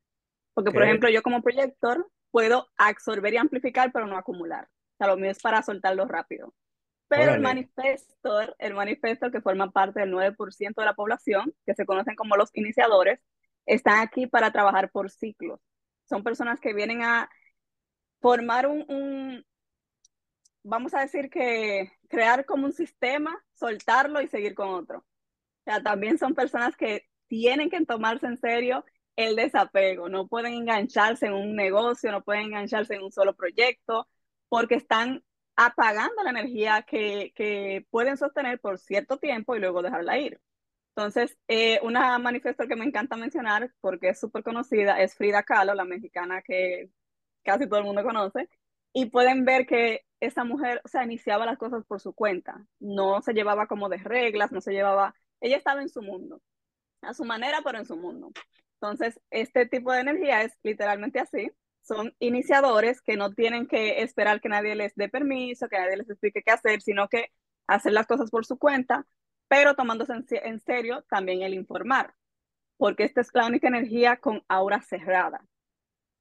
Porque, 0.55 0.71
por 0.71 0.83
ejemplo, 0.83 1.09
yo 1.09 1.23
como 1.23 1.43
proyector 1.43 2.09
puedo 2.31 2.69
absorber 2.77 3.35
y 3.35 3.39
amplificar, 3.39 3.93
pero 3.93 4.07
no 4.07 4.17
acumular. 4.17 4.65
O 4.65 4.97
sea, 4.99 5.09
lo 5.09 5.17
mío 5.17 5.31
es 5.31 5.41
para 5.41 5.63
soltarlo 5.63 6.07
rápido. 6.07 6.55
Pero 7.09 7.35
el 7.35 7.41
manifestor, 7.41 8.57
el 8.59 8.75
manifestor 8.75 9.31
que 9.31 9.41
forma 9.41 9.71
parte 9.71 10.01
del 10.01 10.13
9% 10.13 10.75
de 10.75 10.85
la 10.85 10.95
población, 10.95 11.55
que 11.67 11.75
se 11.75 11.87
conocen 11.87 12.17
como 12.17 12.37
los 12.37 12.51
iniciadores, 12.55 13.21
están 13.67 14.01
aquí 14.01 14.27
para 14.27 14.51
trabajar 14.53 14.91
por 14.91 15.11
ciclos. 15.11 15.61
Son 16.09 16.23
personas 16.23 16.61
que 16.61 16.73
vienen 16.73 17.03
a 17.03 17.31
formar 18.21 18.67
un, 18.67 19.45
vamos 20.65 20.95
a 20.95 21.01
decir 21.01 21.31
que 21.31 21.93
crear 22.09 22.45
como 22.47 22.67
un 22.67 22.73
sistema, 22.73 23.45
soltarlo 23.55 24.21
y 24.21 24.29
seguir 24.29 24.55
con 24.55 24.71
otro. 24.71 24.99
O 24.99 25.65
sea, 25.65 25.83
también 25.83 26.19
son 26.19 26.35
personas 26.35 26.77
que 26.77 27.07
tienen 27.29 27.71
que 27.71 27.85
tomarse 27.87 28.27
en 28.27 28.39
serio 28.39 28.85
el 29.17 29.37
desapego, 29.37 30.09
no 30.09 30.27
pueden 30.29 30.55
engancharse 30.55 31.27
en 31.27 31.35
un 31.35 31.55
negocio, 31.55 32.11
no 32.11 32.23
pueden 32.25 32.47
engancharse 32.47 32.95
en 32.95 33.03
un 33.05 33.13
solo 33.13 33.35
proyecto, 33.37 34.09
porque 34.49 34.75
están 34.77 35.23
apagando 35.57 36.23
la 36.25 36.31
energía 36.31 36.83
que, 36.83 37.33
que 37.37 37.87
pueden 37.91 38.17
sostener 38.17 38.61
por 38.61 38.79
cierto 38.79 39.19
tiempo 39.19 39.55
y 39.55 39.61
luego 39.61 39.83
dejarla 39.83 40.19
ir. 40.19 40.41
Entonces, 40.97 41.37
eh, 41.49 41.81
una 41.83 42.19
manifiesto 42.19 42.67
que 42.69 42.77
me 42.77 42.85
encanta 42.85 43.17
mencionar, 43.17 43.73
porque 43.81 44.11
es 44.11 44.21
súper 44.21 44.43
conocida, 44.45 45.01
es 45.01 45.15
Frida 45.17 45.43
Kahlo, 45.43 45.75
la 45.75 45.85
mexicana 45.85 46.43
que 46.43 46.91
casi 47.45 47.69
todo 47.69 47.81
el 47.81 47.87
mundo 47.87 48.03
conoce, 48.05 48.49
y 48.95 49.07
pueden 49.07 49.45
ver 49.45 49.67
que 49.67 50.07
esa 50.21 50.45
mujer, 50.45 50.81
o 50.85 50.89
sea, 50.89 51.05
iniciaba 51.05 51.45
las 51.45 51.59
cosas 51.59 51.85
por 51.85 52.01
su 52.01 52.15
cuenta, 52.15 52.65
no 52.81 53.21
se 53.21 53.35
llevaba 53.35 53.67
como 53.67 53.91
de 53.91 53.99
reglas, 53.99 54.53
no 54.53 54.63
se 54.63 54.73
llevaba, 54.73 55.15
ella 55.41 55.59
estaba 55.59 55.83
en 55.83 55.91
su 55.91 56.01
mundo, 56.01 56.41
a 57.03 57.13
su 57.13 57.25
manera, 57.25 57.61
pero 57.63 57.79
en 57.79 57.87
su 57.87 57.97
mundo. 57.97 58.33
Entonces, 58.81 59.21
este 59.31 59.67
tipo 59.67 59.93
de 59.93 60.01
energía 60.01 60.43
es 60.43 60.53
literalmente 60.63 61.21
así, 61.21 61.51
son 61.83 62.15
iniciadores 62.19 63.03
que 63.03 63.17
no 63.17 63.33
tienen 63.33 63.67
que 63.67 64.03
esperar 64.03 64.41
que 64.41 64.49
nadie 64.49 64.75
les 64.75 64.95
dé 64.95 65.09
permiso, 65.09 65.69
que 65.69 65.79
nadie 65.79 65.99
les 65.99 66.09
explique 66.09 66.43
qué 66.43 66.53
hacer, 66.53 66.81
sino 66.81 67.09
que 67.09 67.33
hacer 67.67 67.93
las 67.93 68.07
cosas 68.07 68.31
por 68.31 68.47
su 68.47 68.59
cuenta, 68.59 69.07
pero 69.49 69.75
tomándose 69.75 70.13
en, 70.13 70.61
serio 70.61 71.05
también 71.11 71.43
el 71.43 71.55
informar, 71.55 72.15
porque 72.77 73.05
esta 73.05 73.21
es 73.21 73.29
la 73.35 73.47
única 73.47 73.69
energía 73.69 74.19
con 74.19 74.43
aura 74.49 74.81
cerrada. 74.83 75.45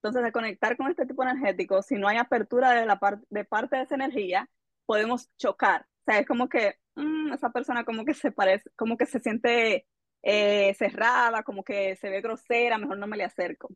Entonces, 0.04 0.24
de 0.24 0.34
conectar 0.34 0.76
con 0.76 0.89
este 0.92 1.06
tipo 1.06 1.24
energético, 1.24 1.82
si 1.82 1.96
no 1.96 2.10
hay 2.10 2.18
apertura 2.18 2.72
de, 2.72 2.86
la 2.86 3.00
de 3.30 3.46
parte 3.46 3.78
de 3.78 3.84
esa 3.84 3.96
energía, 3.96 4.50
podemos 4.86 5.30
chocar. 5.38 5.86
O 6.02 6.12
sea, 6.12 6.20
es 6.20 6.28
como 6.28 6.50
que 6.50 6.76
mm, 6.96 7.32
esa 7.32 7.52
persona 7.52 7.86
como 7.86 8.04
que 8.04 8.13
se 8.13 8.34
parece, 8.34 8.70
como 8.76 8.98
que 8.98 9.06
se 9.06 9.22
siente 9.22 9.88
eh, 10.22 10.74
cerrada, 10.74 11.44
como 11.44 11.63
que 11.63 11.96
se 11.96 12.10
ve 12.10 12.20
grosera, 12.20 12.78
mejor 12.78 12.98
no 12.98 13.08
me 13.08 13.16
le 13.16 13.24
acerco. 13.24 13.70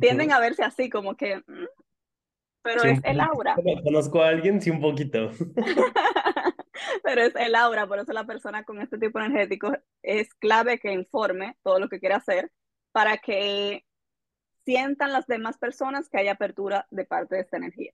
Tienden 0.00 0.32
a 0.32 0.40
verse 0.40 0.64
así, 0.64 0.90
como 0.90 1.16
que, 1.16 1.36
mm, 1.36 1.66
pero 2.62 2.82
es 2.82 2.98
el 3.04 3.20
aura. 3.20 3.54
Conozco 3.84 4.20
a 4.20 4.30
alguien, 4.30 4.60
sí, 4.60 4.70
un 4.70 4.80
poquito. 4.80 5.30
pero 7.04 7.22
es 7.22 7.36
el 7.36 7.54
aura, 7.54 7.86
por 7.86 8.00
eso 8.00 8.12
la 8.12 8.26
persona 8.26 8.64
con 8.64 8.80
este 8.80 8.98
tipo 8.98 9.20
energético 9.20 9.70
es 10.02 10.34
clave 10.34 10.80
que 10.80 10.92
informe 10.92 11.56
todo 11.62 11.78
lo 11.78 11.88
que 11.88 12.00
quiere 12.00 12.16
hacer 12.16 12.50
para 12.90 13.18
que 13.18 13.84
sientan 14.68 15.14
las 15.14 15.26
demás 15.26 15.56
personas 15.56 16.10
que 16.10 16.18
hay 16.18 16.28
apertura 16.28 16.86
de 16.90 17.06
parte 17.06 17.36
de 17.36 17.40
esta 17.40 17.56
energía. 17.56 17.90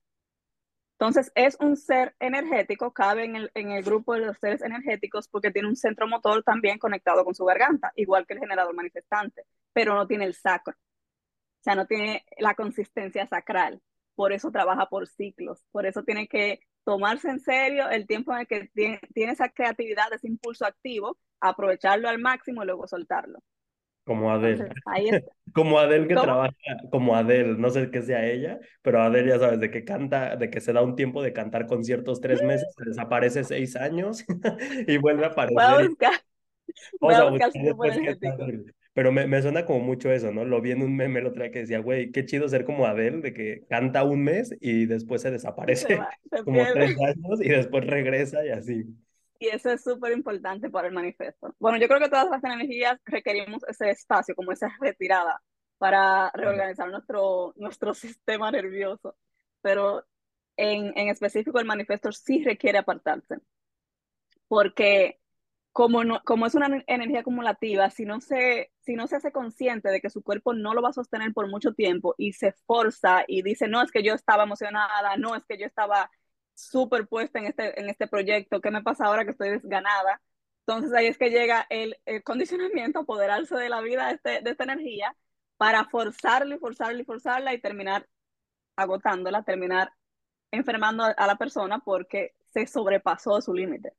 Entonces, 0.98 1.30
es 1.37 1.56
un 1.60 1.76
ser 1.76 2.16
energético, 2.18 2.92
cabe 2.92 3.24
en 3.24 3.37
el, 3.37 3.50
en 3.54 3.70
el 3.70 3.84
grupo 3.84 4.14
de 4.14 4.26
los 4.26 4.38
seres 4.38 4.60
energéticos 4.60 5.28
porque 5.28 5.52
tiene 5.52 5.68
un 5.68 5.76
centro 5.76 6.08
motor 6.08 6.42
también 6.42 6.78
conectado 6.80 7.24
con 7.24 7.32
su 7.32 7.44
garganta, 7.44 7.92
igual 7.94 8.26
que 8.26 8.34
el 8.34 8.40
generador 8.40 8.74
manifestante, 8.74 9.44
pero 9.72 9.94
no 9.94 10.08
tiene 10.08 10.24
el 10.24 10.34
sacro. 10.34 10.74
O 10.74 11.62
sea, 11.62 11.76
no 11.76 11.87
tiene 11.87 12.24
la 12.38 12.56
consistencia 12.56 13.24
sacral. 13.28 13.80
Por 14.16 14.32
eso 14.32 14.50
trabaja 14.50 14.88
por 14.88 15.06
ciclos. 15.06 15.64
Por 15.70 15.87
eso 15.87 16.02
tiene 16.02 16.26
que 16.26 16.58
tomarse 16.82 17.30
en 17.30 17.38
serio 17.38 17.88
el 17.88 18.08
tiempo 18.08 18.32
en 18.32 18.40
el 18.40 18.46
que 18.48 18.68
tiene, 18.74 19.00
tiene 19.14 19.32
esa 19.32 19.48
creatividad, 19.48 20.12
ese 20.12 20.26
impulso 20.26 20.66
activo, 20.66 21.18
aprovecharlo 21.38 22.08
al 22.08 22.18
máximo 22.18 22.64
y 22.64 22.66
luego 22.66 22.88
soltarlo. 22.88 23.38
Como 24.05 24.31
Adele. 24.31 24.69
como 25.55 25.79
Adele 25.79 26.09
que 26.09 26.14
trabaja, 26.14 26.53
como 26.90 27.14
Adele, 27.17 27.57
no 27.57 27.71
sé 27.71 27.90
qué 27.90 28.03
sea 28.03 28.27
ella, 28.27 28.59
pero 28.83 29.01
Adele 29.01 29.31
ya 29.31 29.38
sabes, 29.38 29.61
de 29.61 29.71
que 29.71 29.85
canta, 29.85 30.37
de 30.37 30.51
que 30.51 30.61
se 30.61 30.73
da 30.73 30.83
un 30.83 30.97
tiempo 30.97 31.23
de 31.23 31.33
cantar 31.33 31.67
conciertos 31.67 32.21
tres 32.21 32.43
mm. 32.43 32.47
meses, 32.47 32.75
desaparece 32.85 33.45
seis 33.45 33.77
años 33.77 34.25
y 34.88 34.97
vuelve 34.99 35.25
a 35.25 35.29
aparecer. 35.29 35.55
Voy 35.55 35.85
a 35.85 35.88
buscar. 35.88 36.12
Voy 37.01 37.14
a 37.14 37.25
buscar 37.25 37.53
pero 38.95 39.11
me, 39.11 39.27
me, 39.27 39.43
suena 39.43 39.67
como 39.67 39.81
mucho 39.81 40.11
eso, 40.12 40.33
¿no? 40.33 40.45
Lo 40.45 40.61
vi 40.61 40.71
en 40.71 40.81
un 40.81 40.95
meme 40.95 41.19
el 41.19 41.27
otro 41.27 41.43
día 41.43 41.51
que 41.51 41.59
decía, 41.61 41.81
güey, 41.81 42.12
qué 42.12 42.25
chido 42.25 42.49
ser 42.49 42.64
como 42.64 42.87
Adele, 42.87 43.21
de 43.21 43.35
que 43.35 43.64
canta 43.69 44.05
un 44.05 44.23
mes 44.23 44.57
y 44.61 44.87
después 44.87 45.21
se 45.21 45.33
desaparece 45.33 45.99
como 46.45 46.62
tres 46.73 46.97
años 47.01 47.40
y 47.43 47.49
después 47.49 47.85
regresa 47.85 48.47
y 48.47 48.51
así. 48.51 48.85
Y 49.44 49.48
eso 49.48 49.70
es 49.70 49.85
súper 49.85 50.12
importante 50.12 50.70
para 50.70 50.88
el 50.88 50.94
manifiesto. 50.94 51.54
Bueno, 51.59 51.76
yo 51.76 51.87
creo 51.87 52.00
que 52.00 52.09
todas 52.09 52.30
las 52.30 52.42
energías 52.42 52.98
requerimos 53.04 53.62
ese 53.68 53.90
espacio, 53.90 54.35
como 54.35 54.52
esa 54.52 54.74
retirada, 54.80 55.42
para 55.76 56.30
reorganizar 56.33 56.88
nuestro, 56.90 57.52
nuestro 57.57 57.92
sistema 57.94 58.50
nervioso. 58.50 59.16
Pero 59.61 60.07
en, 60.57 60.96
en 60.96 61.09
específico 61.09 61.59
el 61.59 61.66
manifiesto 61.66 62.11
sí 62.11 62.42
requiere 62.42 62.78
apartarse. 62.78 63.37
Porque 64.48 65.20
como, 65.72 66.04
no, 66.04 66.22
como 66.24 66.46
es 66.46 66.54
una 66.54 66.83
energía 66.87 67.20
acumulativa, 67.20 67.90
si 67.90 68.07
no, 68.07 68.20
se, 68.22 68.72
si 68.80 68.94
no 68.94 69.07
se 69.09 69.16
hace 69.16 69.30
consciente 69.30 69.90
de 69.90 70.00
que 70.00 70.09
su 70.09 70.22
cuerpo 70.22 70.54
no 70.54 70.72
lo 70.72 70.80
va 70.80 70.88
a 70.90 70.94
sostener 70.94 71.35
por 71.35 71.50
mucho 71.50 71.74
tiempo 71.74 72.14
y 72.16 72.33
se 72.33 72.52
forza 72.66 73.24
y 73.28 73.42
dice, 73.42 73.68
no, 73.68 73.83
es 73.83 73.90
que 73.90 74.02
yo 74.02 74.14
estaba 74.14 74.44
emocionada, 74.44 75.18
no, 75.18 75.37
es 75.37 75.44
que 75.44 75.59
yo 75.59 75.66
estaba 75.66 76.11
súper 76.55 77.07
puesta 77.07 77.38
en 77.38 77.46
este, 77.46 77.79
en 77.81 77.88
este 77.88 78.07
proyecto, 78.07 78.61
¿qué 78.61 78.71
me 78.71 78.83
pasa 78.83 79.07
ahora 79.07 79.25
que 79.25 79.33
estoy 79.33 79.50
desganada? 79.50 80.21
Entonces 80.67 80.92
ahí 80.94 81.07
es 81.07 81.19
que 81.19 81.31
llega 81.31 81.67
el, 81.71 81.98
el 82.07 82.23
condicionamiento, 82.23 83.00
apoderarse 83.00 83.57
de 83.57 83.69
la 83.69 83.81
vida 83.81 84.09
de, 84.09 84.15
este, 84.15 84.40
de 84.40 84.50
esta 84.50 84.65
energía 84.65 85.15
para 85.57 85.85
forzarla 85.87 86.57
y 86.57 86.59
forzarla 86.59 87.02
y 87.02 87.05
forzarla 87.05 87.55
y 87.55 87.61
terminar 87.61 88.09
agotándola, 88.77 89.42
terminar 89.42 89.92
enfermando 90.50 91.05
a, 91.05 91.27
la 91.27 91.37
persona 91.37 91.81
porque 91.81 92.35
se 92.52 92.67
sobrepasó 92.67 93.40
su 93.40 93.55
límite. 93.55 93.92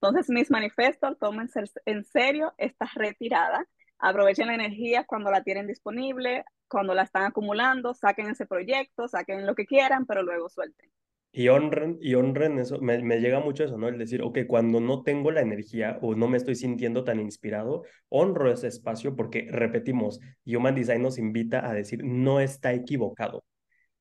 Entonces 0.00 0.28
mis 0.30 0.50
manifestos 0.50 1.18
tomen 1.18 1.48
en 1.86 2.04
serio 2.04 2.54
esta 2.58 2.90
retirada, 2.94 3.66
aprovechen 3.98 4.48
la 4.48 4.54
energía 4.54 5.04
cuando 5.04 5.30
la 5.30 5.42
tienen 5.42 5.66
disponible, 5.66 6.44
cuando 6.68 6.94
la 6.94 7.02
están 7.02 7.24
acumulando, 7.24 7.94
saquen 7.94 8.30
ese 8.30 8.46
proyecto, 8.46 9.06
saquen 9.08 9.46
lo 9.46 9.54
que 9.54 9.66
quieran, 9.66 10.06
pero 10.06 10.22
luego 10.22 10.48
suelten 10.48 10.90
Y 11.34 11.48
honren, 11.48 11.96
y 11.98 12.14
honren 12.14 12.58
eso, 12.58 12.78
me, 12.82 13.02
me, 13.02 13.18
llega 13.18 13.40
mucho 13.40 13.64
eso, 13.64 13.78
¿no? 13.78 13.88
El 13.88 13.96
decir, 13.96 14.20
ok, 14.20 14.40
cuando 14.46 14.80
no 14.80 15.02
tengo 15.02 15.30
la 15.30 15.40
energía 15.40 15.98
o 16.02 16.14
no 16.14 16.28
me 16.28 16.36
estoy 16.36 16.56
sintiendo 16.56 17.04
tan 17.04 17.20
inspirado, 17.20 17.84
honro 18.10 18.52
ese 18.52 18.68
espacio 18.68 19.16
porque, 19.16 19.48
repetimos, 19.50 20.20
Human 20.44 20.74
Design 20.74 21.00
nos 21.00 21.18
invita 21.18 21.66
a 21.66 21.72
decir, 21.72 22.04
no 22.04 22.40
está 22.40 22.74
equivocado. 22.74 23.44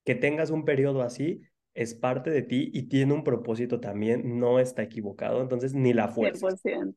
Que 0.04 0.14
tengas 0.14 0.50
un 0.50 0.66
periodo 0.66 1.04
así 1.04 1.42
es 1.74 1.96
parte 1.96 2.32
de 2.32 2.42
ti 2.42 2.70
y 2.74 2.90
tiene 2.90 3.14
un 3.14 3.24
propósito 3.24 3.80
también, 3.80 4.38
no 4.38 4.60
está 4.60 4.84
equivocado, 4.84 5.42
entonces 5.42 5.74
ni 5.74 5.94
la 5.94 6.10
fuerza. 6.10 6.48
100%, 6.48 6.96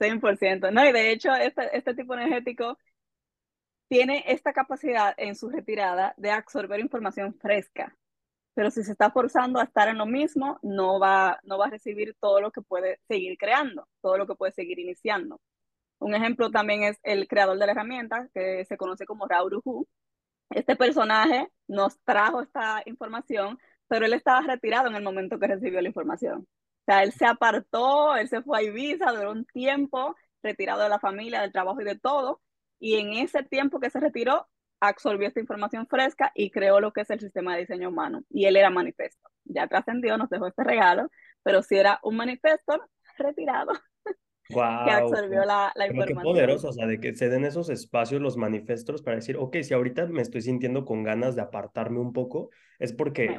100%. 0.00 0.70
No, 0.72 0.88
y 0.88 0.92
de 0.92 1.10
hecho, 1.10 1.34
este, 1.34 1.76
este 1.76 1.94
tipo 1.94 2.14
energético 2.14 2.78
tiene 3.88 4.24
esta 4.28 4.54
capacidad 4.54 5.12
en 5.18 5.34
su 5.34 5.50
retirada 5.50 6.14
de 6.16 6.30
absorber 6.30 6.80
información 6.80 7.34
fresca 7.34 7.94
pero 8.54 8.70
si 8.70 8.84
se 8.84 8.92
está 8.92 9.10
forzando 9.10 9.60
a 9.60 9.64
estar 9.64 9.88
en 9.88 9.98
lo 9.98 10.06
mismo, 10.06 10.58
no 10.62 10.98
va, 11.00 11.40
no 11.44 11.58
va 11.58 11.66
a 11.66 11.70
recibir 11.70 12.16
todo 12.20 12.40
lo 12.40 12.52
que 12.52 12.62
puede 12.62 13.00
seguir 13.08 13.36
creando, 13.38 13.88
todo 14.00 14.16
lo 14.18 14.26
que 14.26 14.34
puede 14.36 14.52
seguir 14.52 14.78
iniciando. 14.78 15.40
Un 15.98 16.14
ejemplo 16.14 16.50
también 16.50 16.84
es 16.84 16.98
el 17.02 17.28
creador 17.28 17.58
de 17.58 17.66
la 17.66 17.72
herramienta, 17.72 18.28
que 18.34 18.64
se 18.66 18.76
conoce 18.76 19.06
como 19.06 19.26
Rauruhu. 19.26 19.86
Este 20.50 20.76
personaje 20.76 21.48
nos 21.68 21.98
trajo 22.04 22.42
esta 22.42 22.82
información, 22.86 23.58
pero 23.88 24.06
él 24.06 24.12
estaba 24.14 24.42
retirado 24.42 24.88
en 24.88 24.96
el 24.96 25.02
momento 25.02 25.38
que 25.38 25.48
recibió 25.48 25.80
la 25.80 25.88
información. 25.88 26.40
O 26.40 26.84
sea, 26.86 27.02
él 27.02 27.12
se 27.12 27.26
apartó, 27.26 28.16
él 28.16 28.28
se 28.28 28.42
fue 28.42 28.58
a 28.58 28.62
Ibiza, 28.62 29.12
duró 29.12 29.32
un 29.32 29.46
tiempo 29.46 30.14
retirado 30.42 30.82
de 30.82 30.90
la 30.90 31.00
familia, 31.00 31.40
del 31.40 31.52
trabajo 31.52 31.80
y 31.80 31.84
de 31.84 31.98
todo. 31.98 32.42
Y 32.78 32.96
en 32.96 33.14
ese 33.14 33.42
tiempo 33.42 33.80
que 33.80 33.90
se 33.90 34.00
retiró, 34.00 34.48
absorbió 34.80 35.28
esta 35.28 35.40
información 35.40 35.86
fresca 35.86 36.32
y 36.34 36.50
creó 36.50 36.80
lo 36.80 36.92
que 36.92 37.02
es 37.02 37.10
el 37.10 37.20
sistema 37.20 37.54
de 37.54 37.60
diseño 37.60 37.88
humano. 37.88 38.22
Y 38.30 38.46
él 38.46 38.56
era 38.56 38.70
manifesto. 38.70 39.28
Ya 39.44 39.66
trascendió, 39.66 40.16
nos 40.16 40.30
dejó 40.30 40.46
este 40.46 40.64
regalo, 40.64 41.08
pero 41.42 41.62
si 41.62 41.76
era 41.76 42.00
un 42.02 42.16
manifesto 42.16 42.80
retirado. 43.18 43.72
Wow. 44.50 44.62
que 44.84 44.90
absorbió 44.90 45.44
la, 45.44 45.72
la 45.74 45.86
información. 45.86 46.18
Qué 46.18 46.24
poderoso, 46.24 46.68
o 46.68 46.72
sea, 46.72 46.86
de 46.86 47.00
que 47.00 47.14
se 47.14 47.28
den 47.28 47.44
esos 47.44 47.68
espacios 47.70 48.20
los 48.20 48.36
manifestos 48.36 49.02
para 49.02 49.16
decir, 49.16 49.36
ok, 49.36 49.56
si 49.62 49.74
ahorita 49.74 50.06
me 50.06 50.22
estoy 50.22 50.42
sintiendo 50.42 50.84
con 50.84 51.02
ganas 51.02 51.36
de 51.36 51.42
apartarme 51.42 52.00
un 52.00 52.12
poco, 52.12 52.50
es 52.78 52.92
porque 52.92 53.36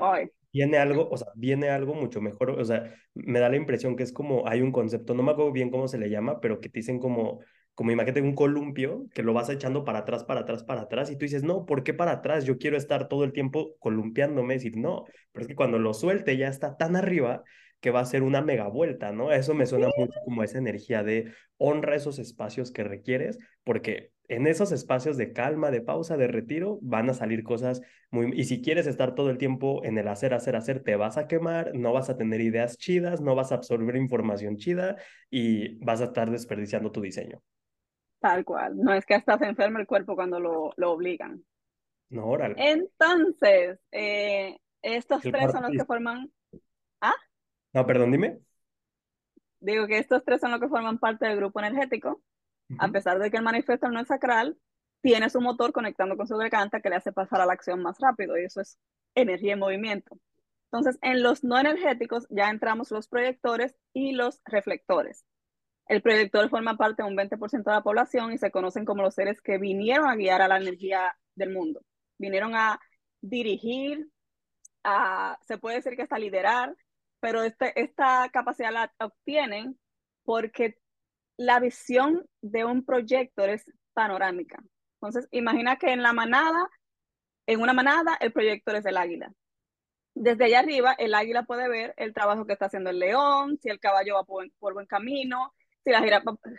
viene 0.52 0.78
algo, 0.78 1.10
o 1.10 1.18
sea, 1.18 1.28
viene 1.36 1.70
algo 1.70 1.94
mucho 1.94 2.22
mejor, 2.22 2.52
o 2.52 2.64
sea, 2.64 2.94
me 3.14 3.40
da 3.40 3.50
la 3.50 3.58
impresión 3.58 3.96
que 3.96 4.04
es 4.04 4.14
como, 4.14 4.48
hay 4.48 4.62
un 4.62 4.72
concepto, 4.72 5.14
no 5.14 5.22
me 5.22 5.32
acuerdo 5.32 5.52
bien 5.52 5.70
cómo 5.70 5.88
se 5.88 5.98
le 5.98 6.10
llama, 6.10 6.40
pero 6.40 6.62
que 6.62 6.70
te 6.70 6.80
dicen 6.80 7.00
como 7.00 7.42
como 7.76 7.92
imagínate 7.92 8.22
un 8.22 8.36
columpio 8.36 9.06
que 9.14 9.24
lo 9.24 9.34
vas 9.34 9.50
echando 9.50 9.84
para 9.84 10.00
atrás, 10.00 10.24
para 10.24 10.42
atrás, 10.42 10.64
para 10.64 10.82
atrás, 10.82 11.12
y 11.12 11.18
tú 11.18 11.26
dices, 11.26 11.44
no, 11.44 11.66
¿por 11.66 11.84
qué 11.84 11.94
para 11.94 12.14
atrás? 12.14 12.46
Yo 12.46 12.58
quiero 12.58 12.78
estar 12.78 13.08
todo 13.08 13.24
el 13.24 13.34
tiempo 13.34 13.76
columpiándome, 13.80 14.56
decir, 14.56 14.78
no, 14.78 15.04
pero 15.32 15.44
es 15.44 15.48
que 15.48 15.56
cuando 15.56 15.78
lo 15.78 15.94
suelte 15.94 16.38
ya 16.38 16.48
está 16.48 16.78
tan 16.78 16.96
arriba 16.96 17.44
que 17.82 17.92
va 17.92 18.00
a 18.00 18.06
ser 18.06 18.24
una 18.24 18.42
mega 18.42 18.68
vuelta, 18.68 19.12
¿no? 19.12 19.32
Eso 19.32 19.54
me 19.54 19.66
suena 19.66 19.90
mucho 19.98 20.20
como 20.24 20.42
esa 20.44 20.58
energía 20.58 21.04
de 21.04 21.34
honra 21.58 21.96
esos 21.96 22.18
espacios 22.18 22.72
que 22.72 22.84
requieres, 22.84 23.38
porque 23.64 24.12
en 24.28 24.48
esos 24.48 24.72
espacios 24.72 25.18
de 25.18 25.34
calma, 25.34 25.70
de 25.70 25.82
pausa, 25.82 26.18
de 26.18 26.28
retiro, 26.28 26.80
van 26.82 27.10
a 27.10 27.14
salir 27.14 27.44
cosas 27.44 27.82
muy... 28.10 28.32
Y 28.36 28.46
si 28.46 28.62
quieres 28.62 28.88
estar 28.88 29.14
todo 29.14 29.30
el 29.30 29.38
tiempo 29.38 29.84
en 29.84 29.98
el 29.98 30.08
hacer, 30.08 30.34
hacer, 30.34 30.56
hacer, 30.56 30.82
te 30.82 30.96
vas 30.96 31.18
a 31.18 31.28
quemar, 31.28 31.76
no 31.76 31.94
vas 31.94 32.10
a 32.10 32.18
tener 32.18 32.42
ideas 32.42 32.78
chidas, 32.78 33.22
no 33.22 33.36
vas 33.36 33.52
a 33.52 33.56
absorber 33.56 33.96
información 33.98 34.58
chida 34.58 34.96
y 35.30 35.76
vas 35.84 36.02
a 36.02 36.06
estar 36.06 36.32
desperdiciando 36.32 36.92
tu 36.92 37.02
diseño. 37.02 37.44
Tal 38.20 38.44
cual. 38.44 38.78
No 38.78 38.94
es 38.94 39.06
que 39.06 39.16
hasta 39.16 39.38
se 39.38 39.46
enferma 39.46 39.80
el 39.80 39.88
cuerpo 39.88 40.16
cuando 40.16 40.40
lo, 40.40 40.74
lo 40.78 40.92
obligan. 40.92 41.44
No, 42.10 42.28
órale. 42.28 42.56
Entonces, 42.58 43.80
eh, 43.92 44.58
estos 44.82 45.22
tres 45.22 45.52
son 45.52 45.64
los 45.64 45.72
que 45.72 45.86
forman. 45.86 46.32
¿Ah? 47.02 47.16
No, 47.74 47.86
perdón, 47.86 48.12
dime. 48.12 48.40
Digo 49.60 49.88
que 49.88 49.98
estos 49.98 50.24
tres 50.24 50.42
son 50.42 50.52
los 50.52 50.60
que 50.60 50.70
forman 50.70 51.00
parte 51.00 51.26
del 51.26 51.38
grupo 51.38 51.60
energético. 51.60 52.22
A 52.80 52.88
pesar 52.88 53.20
de 53.20 53.30
que 53.30 53.38
el 53.38 53.44
manifiesto 53.44 53.90
no 53.90 54.00
es 54.00 54.08
sacral, 54.08 54.58
tiene 55.02 55.30
su 55.30 55.40
motor 55.40 55.72
conectando 55.72 56.18
con 56.18 56.28
su 56.28 56.36
garganta 56.36 56.82
que 56.82 56.90
le 56.90 56.96
hace 56.96 57.12
pasar 57.12 57.42
a 57.42 57.46
la 57.46 57.54
acción 57.54 57.82
más 57.82 58.00
rápido 58.00 58.38
y 58.38 58.46
eso 58.46 58.62
es 58.62 58.80
energía 59.14 59.54
en 59.54 59.60
movimiento. 59.60 60.18
Entonces, 60.72 60.98
en 61.04 61.22
los 61.22 61.44
no 61.44 61.60
energéticos 61.60 62.26
ya 62.30 62.50
entramos 62.50 62.90
los 62.92 63.08
proyectores 63.08 63.76
y 63.94 64.14
los 64.14 64.42
reflectores. 64.46 65.24
El 65.88 66.02
proyector 66.02 66.50
forma 66.50 66.78
parte 66.78 67.04
de 67.04 67.10
un 67.10 67.16
20% 67.16 67.64
de 67.64 67.76
la 67.76 67.84
población 67.84 68.34
y 68.34 68.38
se 68.38 68.52
conocen 68.52 68.86
como 68.86 69.04
los 69.04 69.14
seres 69.14 69.42
que 69.42 69.58
vinieron 69.58 70.08
a 70.08 70.16
guiar 70.16 70.42
a 70.42 70.48
la 70.48 70.58
energía 70.58 71.16
del 71.36 71.52
mundo. 71.52 71.82
Vinieron 72.18 72.56
a 72.56 72.80
dirigir, 73.22 74.10
a, 74.84 75.38
se 75.48 75.58
puede 75.58 75.78
decir 75.78 75.96
que 75.96 76.04
hasta 76.04 76.18
liderar, 76.18 76.76
pero 77.20 77.44
este, 77.44 77.80
esta 77.80 78.30
capacidad 78.30 78.72
la 78.72 78.94
obtienen 79.00 79.80
porque 80.24 80.78
la 81.38 81.60
visión 81.60 82.28
de 82.42 82.66
un 82.66 82.86
proyector 82.86 83.50
es 83.50 83.66
panorámica. 83.94 84.64
Entonces, 84.96 85.28
imagina 85.32 85.78
que 85.78 85.92
en 85.92 86.02
la 86.02 86.14
manada, 86.14 86.70
en 87.48 87.62
una 87.62 87.74
manada, 87.74 88.18
el 88.20 88.32
proyector 88.32 88.76
es 88.76 88.86
el 88.86 88.98
águila. 88.98 89.32
Desde 90.16 90.46
allá 90.46 90.60
arriba, 90.60 90.94
el 90.98 91.14
águila 91.14 91.44
puede 91.44 91.68
ver 91.68 91.94
el 91.98 92.14
trabajo 92.14 92.46
que 92.46 92.54
está 92.54 92.68
haciendo 92.68 92.90
el 92.90 93.00
león, 93.00 93.60
si 93.62 93.70
el 93.70 93.80
caballo 93.80 94.16
va 94.16 94.24
por 94.24 94.74
buen 94.74 94.88
camino, 94.88 95.54
si 95.86 95.92
la 95.92 96.02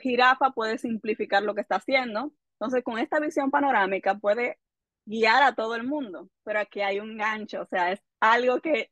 jirafa, 0.01 0.51
puede 0.53 0.79
simplificar 0.79 1.43
lo 1.43 1.55
que 1.55 1.61
está 1.61 1.77
haciendo. 1.77 2.33
Entonces, 2.55 2.85
con 2.85 2.99
esta 2.99 3.21
visión 3.21 3.51
panorámica 3.51 4.15
puede 4.17 4.59
guiar 5.05 5.43
a 5.43 5.55
todo 5.55 5.75
el 5.75 5.85
mundo, 5.85 6.31
pero 6.45 6.61
aquí 6.61 6.81
hay 6.81 7.01
un 7.01 7.17
gancho, 7.19 7.63
o 7.63 7.67
sea, 7.67 7.93
es 7.93 8.01
algo 8.21 8.61
que 8.61 8.91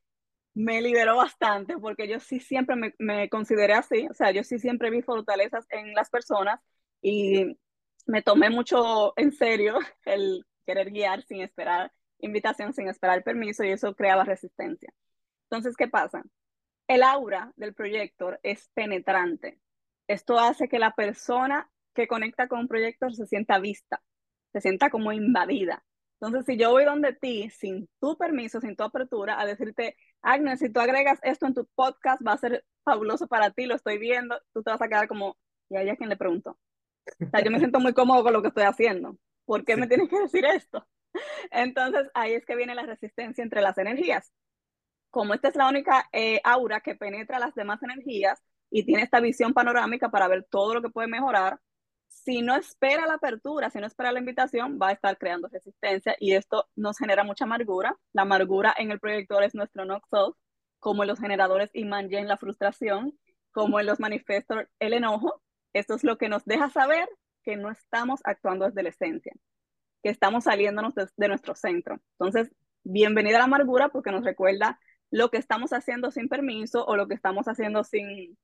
me 0.53 0.81
liberó 0.81 1.17
bastante 1.17 1.77
porque 1.77 2.07
yo 2.07 2.19
sí 2.19 2.39
siempre 2.39 2.75
me, 2.77 2.95
me 2.99 3.29
consideré 3.29 3.73
así, 3.73 4.07
o 4.09 4.13
sea, 4.13 4.31
yo 4.31 4.43
sí 4.43 4.59
siempre 4.59 4.89
vi 4.89 5.01
fortalezas 5.01 5.65
en 5.69 5.93
las 5.93 6.09
personas 6.09 6.61
y 7.01 7.57
me 8.07 8.21
tomé 8.21 8.49
mucho 8.49 9.13
en 9.17 9.31
serio 9.31 9.79
el 10.05 10.45
querer 10.65 10.91
guiar 10.91 11.23
sin 11.23 11.41
esperar 11.41 11.91
invitación, 12.19 12.73
sin 12.73 12.87
esperar 12.87 13.23
permiso 13.23 13.63
y 13.63 13.71
eso 13.71 13.95
creaba 13.95 14.23
resistencia. 14.23 14.93
Entonces, 15.49 15.75
¿qué 15.77 15.87
pasa? 15.87 16.23
El 16.87 17.03
aura 17.03 17.51
del 17.55 17.73
proyector 17.73 18.39
es 18.43 18.69
penetrante, 18.73 19.59
esto 20.07 20.39
hace 20.39 20.67
que 20.67 20.79
la 20.79 20.91
persona 20.91 21.69
que 21.93 22.07
conecta 22.07 22.47
con 22.47 22.59
un 22.59 22.67
proyecto 22.67 23.09
se 23.09 23.25
sienta 23.25 23.59
vista, 23.59 24.01
se 24.51 24.61
sienta 24.61 24.89
como 24.89 25.11
invadida. 25.11 25.83
Entonces, 26.19 26.45
si 26.45 26.57
yo 26.57 26.71
voy 26.71 26.85
donde 26.85 27.13
ti, 27.13 27.49
sin 27.49 27.89
tu 27.99 28.17
permiso, 28.17 28.61
sin 28.61 28.75
tu 28.75 28.83
apertura, 28.83 29.39
a 29.39 29.45
decirte, 29.45 29.97
Agnes, 30.21 30.59
si 30.59 30.69
tú 30.69 30.79
agregas 30.79 31.19
esto 31.23 31.45
en 31.45 31.53
tu 31.53 31.67
podcast, 31.75 32.25
va 32.25 32.33
a 32.33 32.37
ser 32.37 32.65
fabuloso 32.83 33.27
para 33.27 33.51
ti, 33.51 33.65
lo 33.65 33.75
estoy 33.75 33.97
viendo, 33.97 34.39
tú 34.53 34.63
te 34.63 34.71
vas 34.71 34.81
a 34.81 34.87
quedar 34.87 35.07
como, 35.07 35.37
¿y 35.69 35.75
a 35.75 35.81
ella 35.81 35.95
quién 35.95 36.09
le 36.09 36.17
preguntó? 36.17 36.57
O 37.21 37.29
sea, 37.29 37.43
yo 37.43 37.51
me 37.51 37.59
siento 37.59 37.79
muy 37.79 37.93
cómodo 37.93 38.23
con 38.23 38.33
lo 38.33 38.41
que 38.41 38.47
estoy 38.47 38.63
haciendo. 38.63 39.17
¿Por 39.45 39.65
qué 39.65 39.75
me 39.75 39.87
tienes 39.87 40.09
que 40.09 40.19
decir 40.19 40.45
esto? 40.45 40.87
Entonces, 41.51 42.09
ahí 42.13 42.33
es 42.33 42.45
que 42.45 42.55
viene 42.55 42.75
la 42.75 42.85
resistencia 42.85 43.43
entre 43.43 43.61
las 43.61 43.77
energías. 43.77 44.31
Como 45.11 45.33
esta 45.33 45.49
es 45.49 45.55
la 45.55 45.69
única 45.69 46.09
eh, 46.11 46.41
aura 46.43 46.81
que 46.81 46.95
penetra 46.95 47.39
las 47.39 47.55
demás 47.55 47.81
energías, 47.83 48.41
y 48.69 48.83
tiene 48.85 49.03
esta 49.03 49.19
visión 49.19 49.53
panorámica 49.53 50.09
para 50.09 50.27
ver 50.27 50.45
todo 50.49 50.73
lo 50.73 50.81
que 50.81 50.89
puede 50.89 51.07
mejorar, 51.07 51.59
si 52.07 52.41
no 52.41 52.55
espera 52.55 53.05
la 53.05 53.15
apertura, 53.15 53.69
si 53.69 53.79
no 53.79 53.87
espera 53.87 54.11
la 54.11 54.19
invitación, 54.19 54.79
va 54.81 54.89
a 54.89 54.91
estar 54.93 55.17
creando 55.17 55.47
resistencia 55.47 56.15
y 56.19 56.33
esto 56.33 56.67
nos 56.75 56.97
genera 56.97 57.23
mucha 57.23 57.45
amargura. 57.45 57.95
La 58.13 58.23
amargura 58.23 58.73
en 58.77 58.91
el 58.91 58.99
proyector 58.99 59.43
es 59.43 59.53
nuestro 59.53 59.85
knock 59.85 60.05
como 60.79 61.03
en 61.03 61.07
los 61.07 61.19
generadores 61.19 61.69
Iman 61.73 62.11
en 62.11 62.27
la 62.27 62.37
frustración, 62.37 63.17
como 63.51 63.79
en 63.79 63.85
los 63.85 63.99
manifestos 63.99 64.65
el 64.79 64.93
enojo. 64.93 65.41
Esto 65.73 65.95
es 65.95 66.03
lo 66.03 66.17
que 66.17 66.29
nos 66.29 66.45
deja 66.45 66.69
saber 66.69 67.07
que 67.43 67.57
no 67.57 67.69
estamos 67.69 68.21
actuando 68.23 68.65
desde 68.65 68.83
la 68.83 68.89
esencia, 68.89 69.33
que 70.01 70.09
estamos 70.09 70.45
saliéndonos 70.45 70.95
de, 70.95 71.07
de 71.15 71.27
nuestro 71.27 71.53
centro. 71.53 71.99
Entonces, 72.17 72.51
bienvenida 72.83 73.37
a 73.37 73.39
la 73.39 73.45
amargura 73.45 73.89
porque 73.89 74.11
nos 74.11 74.23
recuerda 74.23 74.79
lo 75.11 75.29
que 75.29 75.37
estamos 75.37 75.73
haciendo 75.73 76.11
sin 76.11 76.27
permiso 76.27 76.85
o 76.85 76.95
lo 76.95 77.07
que 77.07 77.13
estamos 77.13 77.47
haciendo 77.47 77.83
sin, 77.83 78.37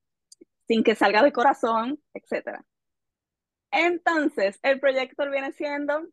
sin 0.66 0.82
que 0.82 0.94
salga 0.94 1.22
de 1.22 1.32
corazón, 1.32 2.02
etc. 2.14 2.60
Entonces, 3.70 4.58
el 4.62 4.80
proyector 4.80 5.30
viene 5.30 5.52
siendo 5.52 6.06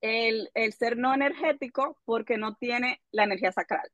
el, 0.00 0.50
el 0.54 0.72
ser 0.72 0.96
no 0.96 1.14
energético 1.14 1.98
porque 2.04 2.38
no 2.38 2.56
tiene 2.56 3.00
la 3.12 3.24
energía 3.24 3.52
sacral. 3.52 3.88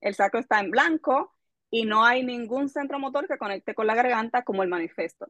El 0.00 0.14
sacro 0.14 0.40
está 0.40 0.60
en 0.60 0.70
blanco 0.70 1.32
y 1.70 1.84
no 1.84 2.04
hay 2.04 2.24
ningún 2.24 2.68
centro 2.68 2.98
motor 2.98 3.26
que 3.28 3.38
conecte 3.38 3.74
con 3.74 3.86
la 3.86 3.94
garganta 3.94 4.42
como 4.42 4.62
el 4.62 4.68
manifiesto. 4.68 5.26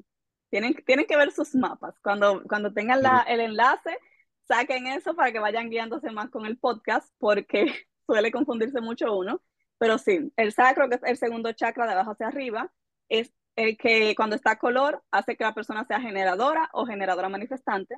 Tienen, 0.51 0.75
tienen 0.85 1.07
que 1.07 1.17
ver 1.17 1.33
sus 1.33 1.55
mapas. 1.55 1.99
Cuando, 2.01 2.43
cuando 2.45 2.73
tengan 2.73 3.03
la, 3.03 3.25
el 3.29 3.41
enlace, 3.41 3.99
saquen 4.47 4.87
eso 4.87 5.15
para 5.15 5.33
que 5.33 5.39
vayan 5.39 5.71
guiándose 5.71 6.11
más 6.11 6.31
con 6.31 6.47
el 6.47 6.59
podcast 6.59 7.13
porque 7.19 7.67
suele 8.07 8.31
confundirse 8.31 8.81
mucho 8.81 9.17
uno. 9.17 9.43
Pero 9.79 9.99
sí, 9.99 10.33
el 10.37 10.53
sacro, 10.53 10.89
que 10.89 10.97
es 10.97 11.03
el 11.05 11.19
segundo 11.19 11.53
chakra 11.53 11.87
de 11.87 11.93
abajo 11.93 12.13
hacia 12.13 12.29
arriba, 12.29 12.73
es 13.09 13.33
el 13.57 13.77
que 13.79 14.15
cuando 14.15 14.37
está 14.37 14.59
color 14.59 15.03
hace 15.11 15.37
que 15.37 15.45
la 15.45 15.55
persona 15.55 15.85
sea 15.87 16.01
generadora 16.01 16.69
o 16.73 16.87
generadora 16.87 17.29
manifestante. 17.29 17.97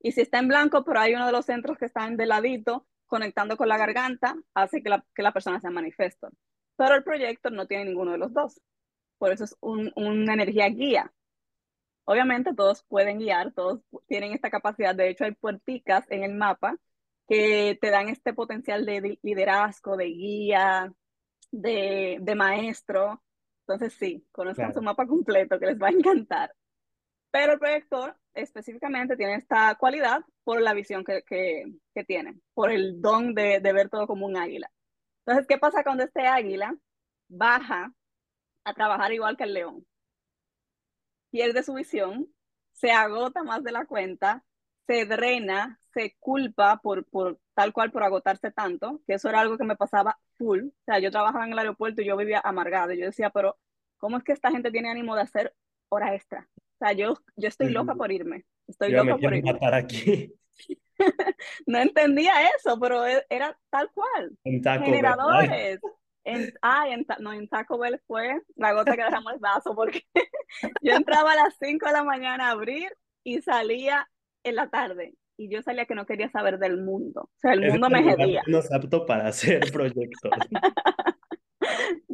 Y 0.00 0.12
si 0.12 0.20
está 0.22 0.38
en 0.38 0.48
blanco, 0.48 0.84
pero 0.84 1.00
hay 1.00 1.14
uno 1.14 1.26
de 1.26 1.32
los 1.32 1.46
centros 1.46 1.78
que 1.78 1.86
están 1.86 2.16
de 2.16 2.26
ladito 2.26 2.86
conectando 3.06 3.56
con 3.56 3.68
la 3.68 3.78
garganta, 3.78 4.36
hace 4.54 4.82
que 4.82 4.90
la, 4.90 5.04
que 5.14 5.22
la 5.22 5.32
persona 5.32 5.60
sea 5.60 5.70
manifesto. 5.70 6.28
pero 6.76 6.94
el 6.94 7.04
proyector 7.04 7.52
no 7.52 7.66
tiene 7.66 7.86
ninguno 7.86 8.12
de 8.12 8.18
los 8.18 8.32
dos. 8.32 8.60
Por 9.18 9.32
eso 9.32 9.44
es 9.44 9.56
un, 9.60 9.92
una 9.96 10.34
energía 10.34 10.68
guía. 10.68 11.12
Obviamente 12.04 12.54
todos 12.54 12.84
pueden 12.84 13.18
guiar, 13.18 13.52
todos 13.52 13.80
tienen 14.06 14.32
esta 14.32 14.50
capacidad. 14.50 14.94
De 14.94 15.08
hecho, 15.10 15.24
hay 15.24 15.32
puerticas 15.32 16.04
en 16.10 16.24
el 16.24 16.34
mapa 16.34 16.76
que 17.28 17.78
te 17.80 17.90
dan 17.90 18.08
este 18.08 18.32
potencial 18.34 18.86
de 18.86 19.18
liderazgo, 19.22 19.96
de 19.96 20.06
guía, 20.06 20.92
de 21.52 22.34
maestro. 22.36 23.22
Entonces 23.68 23.92
sí, 23.98 24.26
conozcan 24.32 24.72
su 24.72 24.80
mapa 24.80 25.06
completo 25.06 25.58
que 25.58 25.66
les 25.66 25.78
va 25.78 25.88
a 25.88 25.90
encantar. 25.90 26.54
Pero 27.30 27.52
el 27.52 27.58
proyector 27.58 28.16
específicamente 28.32 29.14
tiene 29.14 29.34
esta 29.34 29.74
cualidad 29.74 30.24
por 30.42 30.62
la 30.62 30.72
visión 30.72 31.04
que, 31.04 31.22
que, 31.22 31.74
que 31.94 32.04
tiene, 32.04 32.40
por 32.54 32.70
el 32.70 33.02
don 33.02 33.34
de, 33.34 33.60
de, 33.60 33.72
ver 33.74 33.90
todo 33.90 34.06
como 34.06 34.24
un 34.24 34.38
águila. 34.38 34.70
Entonces, 35.26 35.46
¿qué 35.46 35.58
pasa 35.58 35.84
cuando 35.84 36.04
este 36.04 36.26
águila 36.26 36.74
baja 37.28 37.92
a 38.64 38.72
trabajar 38.72 39.12
igual 39.12 39.36
que 39.36 39.44
el 39.44 39.52
león? 39.52 39.86
Pierde 41.30 41.62
su 41.62 41.74
visión, 41.74 42.26
se 42.72 42.90
agota 42.90 43.42
más 43.42 43.62
de 43.62 43.72
la 43.72 43.84
cuenta, 43.84 44.46
se 44.86 45.04
drena, 45.04 45.78
se 45.92 46.16
culpa 46.18 46.80
por, 46.82 47.04
por 47.04 47.38
tal 47.58 47.72
cual 47.72 47.90
por 47.90 48.04
agotarse 48.04 48.52
tanto, 48.52 49.00
que 49.04 49.14
eso 49.14 49.28
era 49.28 49.40
algo 49.40 49.58
que 49.58 49.64
me 49.64 49.74
pasaba 49.74 50.16
full. 50.36 50.68
O 50.68 50.84
sea, 50.84 51.00
yo 51.00 51.10
trabajaba 51.10 51.44
en 51.44 51.54
el 51.54 51.58
aeropuerto 51.58 52.00
y 52.00 52.04
yo 52.04 52.16
vivía 52.16 52.40
amargado. 52.44 52.92
Yo 52.92 53.06
decía, 53.06 53.30
pero 53.30 53.58
¿cómo 53.96 54.16
es 54.16 54.22
que 54.22 54.30
esta 54.30 54.52
gente 54.52 54.70
tiene 54.70 54.90
ánimo 54.90 55.16
de 55.16 55.22
hacer 55.22 55.52
hora 55.88 56.14
extra? 56.14 56.48
O 56.54 56.78
sea, 56.78 56.92
yo, 56.92 57.14
yo 57.34 57.48
estoy 57.48 57.70
loca 57.70 57.96
por 57.96 58.12
irme. 58.12 58.44
Estoy 58.68 58.92
loca 58.92 59.16
por 59.16 59.34
irme. 59.34 59.52
matar 59.54 59.74
aquí. 59.74 60.32
no 61.66 61.78
entendía 61.78 62.32
eso, 62.56 62.78
pero 62.78 63.04
e, 63.04 63.26
era 63.28 63.58
tal 63.70 63.90
cual. 63.90 64.38
En 64.44 64.62
Taco 64.62 64.84
Generadores. 64.84 65.80
En, 66.22 66.54
ay, 66.62 66.92
en, 66.92 67.06
no, 67.18 67.32
en 67.32 67.48
Taco 67.48 67.76
Bell 67.76 68.00
fue 68.06 68.40
la 68.54 68.72
gota 68.72 68.94
que 68.94 69.02
dejamos 69.02 69.32
el 69.32 69.40
vaso, 69.40 69.74
porque 69.74 70.04
yo 70.80 70.92
entraba 70.92 71.32
a 71.32 71.36
las 71.36 71.56
5 71.60 71.86
de 71.86 71.92
la 71.92 72.04
mañana 72.04 72.46
a 72.46 72.50
abrir 72.52 72.96
y 73.24 73.42
salía 73.42 74.08
en 74.44 74.54
la 74.54 74.68
tarde. 74.68 75.16
Y 75.38 75.48
yo 75.48 75.62
salía 75.62 75.86
que 75.86 75.94
no 75.94 76.04
quería 76.04 76.28
saber 76.28 76.58
del 76.58 76.82
mundo. 76.82 77.22
O 77.22 77.38
sea, 77.38 77.52
el 77.52 77.70
mundo 77.70 77.88
me 77.88 78.02
gedía. 78.02 78.42
No 78.46 78.58
es 78.58 78.70
apto 78.70 79.06
para 79.06 79.28
hacer 79.28 79.60
proyectos. 79.72 80.32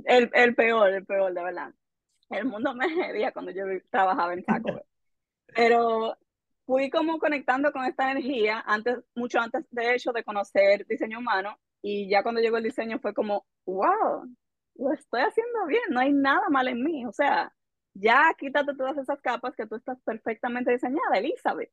el, 0.04 0.30
el 0.32 0.54
peor, 0.54 0.90
el 0.90 1.04
peor, 1.04 1.34
de 1.34 1.42
verdad 1.42 1.74
el 2.30 2.44
mundo 2.46 2.74
me 2.74 2.86
hedía 2.86 3.32
cuando 3.32 3.50
yo 3.50 3.64
trabajaba 3.90 4.34
en 4.34 4.44
Taco 4.44 4.82
Pero 5.54 6.16
fui 6.66 6.90
como 6.90 7.18
conectando 7.18 7.72
con 7.72 7.84
esta 7.84 8.10
energía 8.10 8.62
antes, 8.66 8.98
mucho 9.14 9.38
antes 9.40 9.64
de 9.70 9.94
hecho 9.94 10.12
de 10.12 10.24
conocer 10.24 10.86
diseño 10.86 11.18
humano 11.18 11.58
y 11.82 12.08
ya 12.08 12.22
cuando 12.22 12.40
llegó 12.40 12.56
el 12.56 12.64
diseño 12.64 12.98
fue 12.98 13.12
como, 13.12 13.44
wow, 13.66 14.24
lo 14.76 14.92
estoy 14.92 15.20
haciendo 15.20 15.66
bien, 15.66 15.82
no 15.90 16.00
hay 16.00 16.12
nada 16.12 16.48
mal 16.48 16.68
en 16.68 16.82
mí, 16.82 17.04
o 17.04 17.12
sea, 17.12 17.52
ya 17.92 18.34
quítate 18.38 18.74
todas 18.74 18.96
esas 18.96 19.20
capas 19.20 19.54
que 19.54 19.66
tú 19.66 19.76
estás 19.76 20.00
perfectamente 20.00 20.72
diseñada, 20.72 21.18
Elizabeth. 21.18 21.70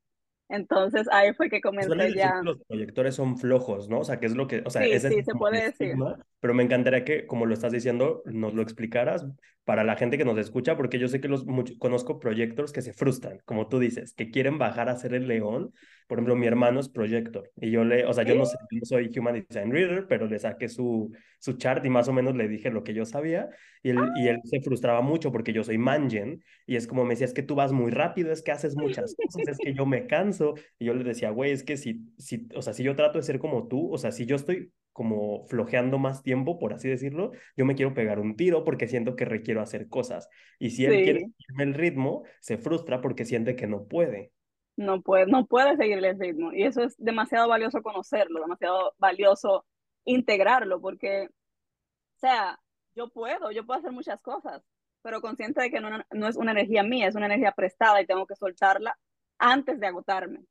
Entonces 0.51 1.07
ahí 1.11 1.33
fue 1.33 1.49
que 1.49 1.61
comencé 1.61 2.13
ya. 2.13 2.41
los 2.43 2.59
proyectores 2.67 3.15
son 3.15 3.37
flojos, 3.37 3.87
¿no? 3.87 3.99
O 3.99 4.03
sea, 4.03 4.19
que 4.19 4.25
es 4.25 4.35
lo 4.35 4.47
que, 4.47 4.61
o 4.65 4.69
sea, 4.69 4.83
sí, 4.83 4.99
sí, 4.99 5.23
se 5.23 5.33
puede 5.33 5.63
decir. 5.63 5.95
Pero 6.41 6.53
me 6.53 6.63
encantaría 6.63 7.05
que, 7.05 7.25
como 7.25 7.45
lo 7.45 7.53
estás 7.53 7.71
diciendo, 7.71 8.21
nos 8.25 8.53
lo 8.53 8.61
explicaras 8.61 9.25
para 9.71 9.85
la 9.85 9.95
gente 9.95 10.17
que 10.17 10.25
nos 10.25 10.37
escucha, 10.37 10.75
porque 10.75 10.99
yo 10.99 11.07
sé 11.07 11.21
que 11.21 11.29
los 11.29 11.45
conozco 11.79 12.19
proyectores 12.19 12.73
que 12.73 12.81
se 12.81 12.91
frustran, 12.91 13.39
como 13.45 13.69
tú 13.69 13.79
dices, 13.79 14.13
que 14.13 14.29
quieren 14.29 14.57
bajar 14.57 14.89
a 14.89 14.97
ser 14.97 15.13
el 15.13 15.29
león. 15.29 15.71
Por 16.07 16.17
ejemplo, 16.17 16.35
mi 16.35 16.45
hermano 16.45 16.81
es 16.81 16.89
proyector 16.89 17.49
y 17.55 17.71
yo 17.71 17.85
le, 17.85 18.05
o 18.05 18.11
sea, 18.11 18.25
yo 18.25 18.35
no, 18.35 18.43
no 18.43 18.85
soy 18.85 19.09
Human 19.17 19.45
Design 19.47 19.71
Reader, 19.71 20.07
pero 20.09 20.27
le 20.27 20.39
saqué 20.39 20.67
su, 20.67 21.09
su 21.39 21.53
chart 21.53 21.85
y 21.85 21.89
más 21.89 22.09
o 22.09 22.11
menos 22.11 22.35
le 22.35 22.49
dije 22.49 22.69
lo 22.69 22.83
que 22.83 22.93
yo 22.93 23.05
sabía 23.05 23.47
y 23.81 23.91
él, 23.91 23.99
y 24.17 24.27
él 24.27 24.41
se 24.43 24.59
frustraba 24.59 24.99
mucho 24.99 25.31
porque 25.31 25.53
yo 25.53 25.63
soy 25.63 25.77
mangen 25.77 26.43
y 26.65 26.75
es 26.75 26.85
como 26.85 27.05
me 27.05 27.11
decía, 27.11 27.27
es 27.27 27.33
que 27.33 27.41
tú 27.41 27.55
vas 27.55 27.71
muy 27.71 27.91
rápido, 27.91 28.33
es 28.33 28.41
que 28.41 28.51
haces 28.51 28.75
muchas 28.75 29.15
cosas, 29.15 29.47
es 29.47 29.57
que 29.57 29.73
yo 29.73 29.85
me 29.85 30.05
canso. 30.05 30.55
Y 30.79 30.85
yo 30.87 30.93
le 30.93 31.05
decía, 31.05 31.29
güey, 31.29 31.51
es 31.51 31.63
que 31.63 31.77
si, 31.77 32.11
si, 32.17 32.49
o 32.55 32.61
sea, 32.61 32.73
si 32.73 32.83
yo 32.83 32.93
trato 32.97 33.19
de 33.19 33.23
ser 33.23 33.39
como 33.39 33.69
tú, 33.69 33.89
o 33.89 33.97
sea, 33.97 34.11
si 34.11 34.25
yo 34.25 34.35
estoy 34.35 34.73
como 34.91 35.45
flojeando 35.47 35.97
más 35.99 36.21
tiempo, 36.21 36.59
por 36.59 36.73
así 36.73 36.89
decirlo, 36.89 37.31
yo 37.55 37.65
me 37.65 37.75
quiero 37.75 37.93
pegar 37.93 38.19
un 38.19 38.35
tiro 38.35 38.63
porque 38.63 38.87
siento 38.87 39.15
que 39.15 39.25
requiero 39.25 39.61
hacer 39.61 39.87
cosas. 39.87 40.29
Y 40.59 40.71
si 40.71 40.85
él 40.85 41.03
quiere 41.03 41.19
seguirme 41.19 41.63
el 41.63 41.73
ritmo, 41.73 42.23
se 42.39 42.57
frustra 42.57 43.01
porque 43.01 43.25
siente 43.25 43.55
que 43.55 43.67
no 43.67 43.85
puede. 43.85 44.31
No 44.75 45.01
puede, 45.01 45.27
no 45.27 45.45
puede 45.45 45.77
seguir 45.77 46.03
el 46.03 46.19
ritmo. 46.19 46.51
Y 46.53 46.63
eso 46.63 46.83
es 46.83 46.95
demasiado 46.97 47.47
valioso 47.47 47.81
conocerlo, 47.81 48.41
demasiado 48.41 48.93
valioso 48.97 49.65
integrarlo, 50.05 50.81
porque, 50.81 51.27
o 51.27 52.19
sea, 52.19 52.59
yo 52.95 53.09
puedo, 53.09 53.51
yo 53.51 53.65
puedo 53.65 53.79
hacer 53.79 53.91
muchas 53.91 54.21
cosas, 54.21 54.61
pero 55.01 55.21
consciente 55.21 55.61
de 55.61 55.71
que 55.71 55.79
no, 55.79 55.89
no 56.11 56.27
es 56.27 56.35
una 56.35 56.51
energía 56.51 56.83
mía, 56.83 57.07
es 57.07 57.15
una 57.15 57.27
energía 57.27 57.51
prestada 57.51 58.01
y 58.01 58.05
tengo 58.07 58.25
que 58.25 58.35
soltarla 58.35 58.97
antes 59.37 59.79
de 59.79 59.87
agotarme 59.87 60.41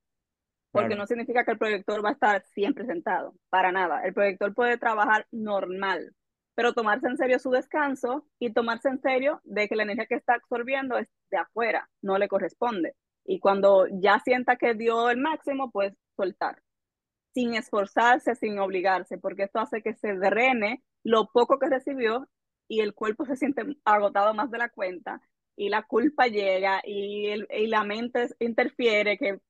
porque 0.70 0.94
no 0.94 1.06
significa 1.06 1.44
que 1.44 1.52
el 1.52 1.58
proyector 1.58 2.04
va 2.04 2.10
a 2.10 2.12
estar 2.12 2.44
siempre 2.54 2.86
sentado, 2.86 3.34
para 3.48 3.72
nada. 3.72 4.04
El 4.04 4.14
proyector 4.14 4.54
puede 4.54 4.78
trabajar 4.78 5.26
normal, 5.32 6.14
pero 6.54 6.72
tomarse 6.72 7.08
en 7.08 7.16
serio 7.16 7.38
su 7.38 7.50
descanso 7.50 8.26
y 8.38 8.52
tomarse 8.52 8.88
en 8.88 9.00
serio 9.00 9.40
de 9.44 9.68
que 9.68 9.76
la 9.76 9.82
energía 9.82 10.06
que 10.06 10.14
está 10.14 10.34
absorbiendo 10.34 10.96
es 10.98 11.08
de 11.30 11.38
afuera, 11.38 11.88
no 12.02 12.18
le 12.18 12.28
corresponde. 12.28 12.94
Y 13.24 13.40
cuando 13.40 13.86
ya 13.90 14.20
sienta 14.20 14.56
que 14.56 14.74
dio 14.74 15.10
el 15.10 15.18
máximo, 15.18 15.70
pues 15.70 15.94
soltar, 16.16 16.62
sin 17.34 17.54
esforzarse, 17.54 18.34
sin 18.34 18.58
obligarse, 18.58 19.18
porque 19.18 19.44
esto 19.44 19.60
hace 19.60 19.82
que 19.82 19.94
se 19.94 20.14
drene 20.14 20.82
lo 21.02 21.26
poco 21.32 21.58
que 21.58 21.68
recibió 21.68 22.28
y 22.68 22.80
el 22.80 22.94
cuerpo 22.94 23.24
se 23.26 23.36
siente 23.36 23.64
agotado 23.84 24.34
más 24.34 24.50
de 24.50 24.58
la 24.58 24.68
cuenta 24.68 25.20
y 25.56 25.68
la 25.68 25.82
culpa 25.82 26.26
llega 26.26 26.80
y, 26.84 27.26
el, 27.26 27.48
y 27.50 27.66
la 27.66 27.84
mente 27.84 28.28
interfiere, 28.38 29.18
que 29.18 29.40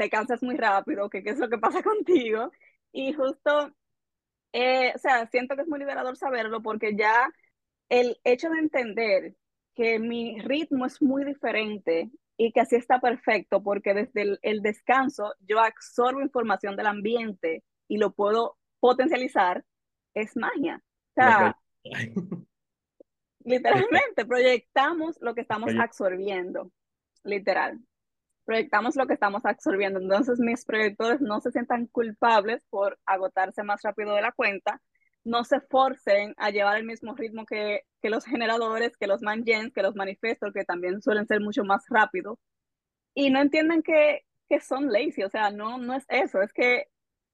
te 0.00 0.08
cansas 0.08 0.42
muy 0.42 0.56
rápido, 0.56 1.10
que 1.10 1.22
qué 1.22 1.28
es 1.28 1.38
lo 1.38 1.50
que 1.50 1.58
pasa 1.58 1.82
contigo. 1.82 2.50
Y 2.90 3.12
justo, 3.12 3.70
eh, 4.50 4.92
o 4.94 4.98
sea, 4.98 5.26
siento 5.26 5.54
que 5.54 5.62
es 5.62 5.68
muy 5.68 5.78
liberador 5.78 6.16
saberlo 6.16 6.62
porque 6.62 6.96
ya 6.96 7.30
el 7.90 8.18
hecho 8.24 8.48
de 8.48 8.60
entender 8.60 9.34
que 9.74 9.98
mi 9.98 10.40
ritmo 10.40 10.86
es 10.86 11.02
muy 11.02 11.24
diferente 11.24 12.10
y 12.38 12.50
que 12.50 12.60
así 12.60 12.76
está 12.76 12.98
perfecto 12.98 13.62
porque 13.62 13.92
desde 13.92 14.38
el, 14.40 14.62
descanso 14.62 15.34
yo 15.40 15.60
absorbo 15.60 16.22
información 16.22 16.76
del 16.76 16.86
ambiente 16.86 17.62
y 17.86 17.98
lo 17.98 18.12
puedo 18.12 18.56
potencializar, 18.80 19.66
es 20.14 20.34
magia. 20.34 20.82
O 21.10 21.12
sea, 21.14 21.58
literalmente 23.44 24.24
proyectamos 24.24 25.18
lo 25.20 25.34
que 25.34 25.42
estamos 25.42 25.74
absorbiendo, 25.78 26.72
literal 27.22 27.80
proyectamos 28.44 28.96
lo 28.96 29.06
que 29.06 29.14
estamos 29.14 29.44
absorbiendo. 29.44 30.00
Entonces 30.00 30.38
mis 30.38 30.64
proyectores 30.64 31.20
no 31.20 31.40
se 31.40 31.52
sientan 31.52 31.86
culpables 31.86 32.64
por 32.70 32.98
agotarse 33.06 33.62
más 33.62 33.82
rápido 33.82 34.14
de 34.14 34.22
la 34.22 34.32
cuenta, 34.32 34.80
no 35.24 35.44
se 35.44 35.60
forcen 35.60 36.34
a 36.38 36.50
llevar 36.50 36.78
el 36.78 36.84
mismo 36.86 37.14
ritmo 37.14 37.44
que, 37.46 37.82
que 38.02 38.10
los 38.10 38.24
generadores, 38.24 38.96
que 38.96 39.06
los 39.06 39.22
mangens, 39.22 39.72
que 39.72 39.82
los 39.82 39.94
manifestos, 39.96 40.52
que 40.52 40.64
también 40.64 41.02
suelen 41.02 41.26
ser 41.26 41.40
mucho 41.40 41.64
más 41.64 41.84
rápidos. 41.88 42.38
Y 43.14 43.30
no 43.30 43.40
entienden 43.40 43.82
que, 43.82 44.22
que 44.48 44.60
son 44.60 44.92
lazy, 44.92 45.22
o 45.24 45.30
sea, 45.30 45.50
no, 45.50 45.78
no 45.78 45.94
es 45.94 46.04
eso, 46.08 46.42
es 46.42 46.52
que 46.52 46.86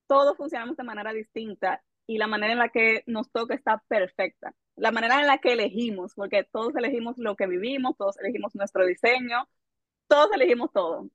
todos 0.06 0.36
funcionamos 0.36 0.76
de 0.76 0.84
manera 0.84 1.12
distinta 1.12 1.82
y 2.06 2.18
la 2.18 2.26
manera 2.26 2.52
en 2.52 2.58
la 2.58 2.68
que 2.70 3.02
nos 3.06 3.30
toca 3.30 3.54
está 3.54 3.82
perfecta. 3.88 4.54
La 4.76 4.92
manera 4.92 5.20
en 5.20 5.26
la 5.26 5.38
que 5.38 5.52
elegimos, 5.52 6.14
porque 6.14 6.44
todos 6.44 6.74
elegimos 6.76 7.18
lo 7.18 7.36
que 7.36 7.46
vivimos, 7.46 7.96
todos 7.96 8.18
elegimos 8.18 8.54
nuestro 8.54 8.86
diseño, 8.86 9.48
todos 10.08 10.28
elegimos 10.34 10.70
todo. 10.72 11.08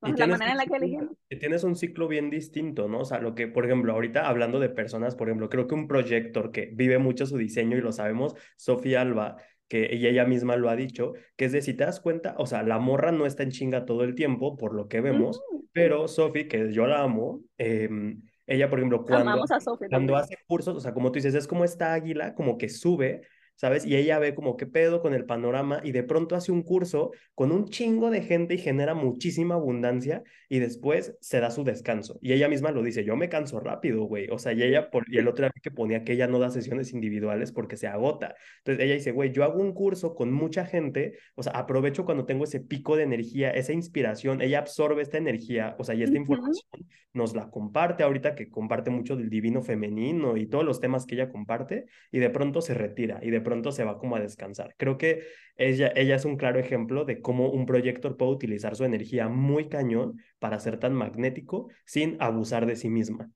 la 0.00 0.26
manera 0.26 0.52
en 0.52 0.56
la 0.58 0.66
que 0.66 0.76
elegimos. 0.76 1.16
Y 1.28 1.38
tienes 1.38 1.64
un 1.64 1.76
ciclo 1.76 2.08
bien 2.08 2.30
distinto, 2.30 2.88
¿no? 2.88 3.00
O 3.00 3.04
sea, 3.04 3.20
lo 3.20 3.34
que, 3.34 3.48
por 3.48 3.64
ejemplo, 3.64 3.92
ahorita 3.92 4.28
hablando 4.28 4.58
de 4.60 4.68
personas, 4.68 5.14
por 5.14 5.28
ejemplo, 5.28 5.48
creo 5.48 5.66
que 5.66 5.74
un 5.74 5.88
proyector 5.88 6.50
que 6.50 6.70
vive 6.72 6.98
mucho 6.98 7.26
su 7.26 7.36
diseño 7.36 7.76
y 7.76 7.80
lo 7.80 7.92
sabemos, 7.92 8.34
Sofía 8.56 9.00
Alba, 9.00 9.36
que 9.68 9.94
ella, 9.94 10.10
ella 10.10 10.24
misma 10.24 10.56
lo 10.56 10.68
ha 10.68 10.76
dicho, 10.76 11.12
que 11.36 11.46
es 11.46 11.52
de 11.52 11.62
si 11.62 11.74
te 11.74 11.84
das 11.84 12.00
cuenta, 12.00 12.34
o 12.38 12.46
sea, 12.46 12.62
la 12.62 12.78
morra 12.78 13.12
no 13.12 13.26
está 13.26 13.42
en 13.42 13.50
chinga 13.50 13.84
todo 13.84 14.04
el 14.04 14.14
tiempo, 14.14 14.56
por 14.56 14.74
lo 14.74 14.88
que 14.88 15.00
vemos, 15.00 15.40
mm. 15.52 15.58
pero 15.72 16.08
Sofía, 16.08 16.48
que 16.48 16.72
yo 16.72 16.86
la 16.86 17.02
amo, 17.02 17.40
em, 17.56 18.22
ella, 18.46 18.68
por 18.68 18.80
ejemplo, 18.80 19.04
cuando, 19.04 19.44
cuando 19.88 20.16
hace 20.16 20.36
cursos, 20.46 20.76
o 20.76 20.80
sea, 20.80 20.92
como 20.92 21.10
tú 21.10 21.16
dices, 21.16 21.34
es 21.34 21.46
como 21.46 21.64
esta 21.64 21.94
águila, 21.94 22.34
como 22.34 22.58
que 22.58 22.68
sube 22.68 23.22
¿sabes? 23.54 23.86
Y 23.86 23.96
ella 23.96 24.18
ve 24.18 24.34
como 24.34 24.56
qué 24.56 24.66
pedo 24.66 25.00
con 25.00 25.14
el 25.14 25.24
panorama 25.24 25.80
y 25.84 25.92
de 25.92 26.02
pronto 26.02 26.34
hace 26.34 26.52
un 26.52 26.62
curso 26.62 27.12
con 27.34 27.52
un 27.52 27.68
chingo 27.68 28.10
de 28.10 28.22
gente 28.22 28.54
y 28.54 28.58
genera 28.58 28.94
muchísima 28.94 29.54
abundancia 29.54 30.22
y 30.48 30.58
después 30.58 31.16
se 31.20 31.40
da 31.40 31.50
su 31.50 31.64
descanso. 31.64 32.18
Y 32.20 32.32
ella 32.32 32.48
misma 32.48 32.72
lo 32.72 32.82
dice, 32.82 33.04
yo 33.04 33.16
me 33.16 33.28
canso 33.28 33.60
rápido, 33.60 34.04
güey. 34.04 34.28
O 34.30 34.38
sea, 34.38 34.52
y 34.52 34.62
ella, 34.62 34.90
por, 34.90 35.04
y 35.08 35.18
el 35.18 35.28
otro 35.28 35.44
día 35.44 35.52
que 35.62 35.70
ponía 35.70 36.04
que 36.04 36.12
ella 36.12 36.26
no 36.26 36.38
da 36.38 36.50
sesiones 36.50 36.92
individuales 36.92 37.52
porque 37.52 37.76
se 37.76 37.86
agota. 37.86 38.34
Entonces 38.58 38.84
ella 38.84 38.94
dice, 38.94 39.12
güey, 39.12 39.32
yo 39.32 39.44
hago 39.44 39.60
un 39.60 39.72
curso 39.72 40.14
con 40.14 40.32
mucha 40.32 40.66
gente, 40.66 41.18
o 41.34 41.42
sea, 41.42 41.52
aprovecho 41.52 42.04
cuando 42.04 42.26
tengo 42.26 42.44
ese 42.44 42.60
pico 42.60 42.96
de 42.96 43.04
energía, 43.04 43.50
esa 43.50 43.72
inspiración, 43.72 44.42
ella 44.42 44.58
absorbe 44.58 45.02
esta 45.02 45.18
energía, 45.18 45.76
o 45.78 45.84
sea, 45.84 45.94
y 45.94 46.02
esta 46.02 46.16
información 46.16 46.66
nos 47.14 47.34
la 47.34 47.50
comparte 47.50 48.02
ahorita 48.02 48.34
que 48.34 48.50
comparte 48.50 48.90
mucho 48.90 49.16
del 49.16 49.28
divino 49.28 49.62
femenino 49.62 50.36
y 50.36 50.46
todos 50.46 50.64
los 50.64 50.80
temas 50.80 51.06
que 51.06 51.14
ella 51.14 51.30
comparte 51.30 51.86
y 52.10 52.18
de 52.18 52.30
pronto 52.30 52.60
se 52.62 52.74
retira 52.74 53.20
y 53.22 53.30
de 53.30 53.40
pronto 53.40 53.51
se 53.72 53.84
va 53.84 53.98
como 53.98 54.16
a 54.16 54.20
descansar. 54.20 54.74
Creo 54.78 54.96
que 54.96 55.24
ella, 55.56 55.92
ella 55.94 56.16
es 56.16 56.24
un 56.24 56.36
claro 56.36 56.58
ejemplo 56.58 57.04
de 57.04 57.20
cómo 57.20 57.50
un 57.50 57.66
proyector 57.66 58.16
puede 58.16 58.32
utilizar 58.32 58.76
su 58.76 58.84
energía 58.84 59.28
muy 59.28 59.68
cañón 59.68 60.20
para 60.38 60.58
ser 60.58 60.78
tan 60.78 60.94
magnético 60.94 61.68
sin 61.84 62.16
abusar 62.20 62.66
de 62.66 62.76
sí 62.76 62.88
misma. 62.88 63.30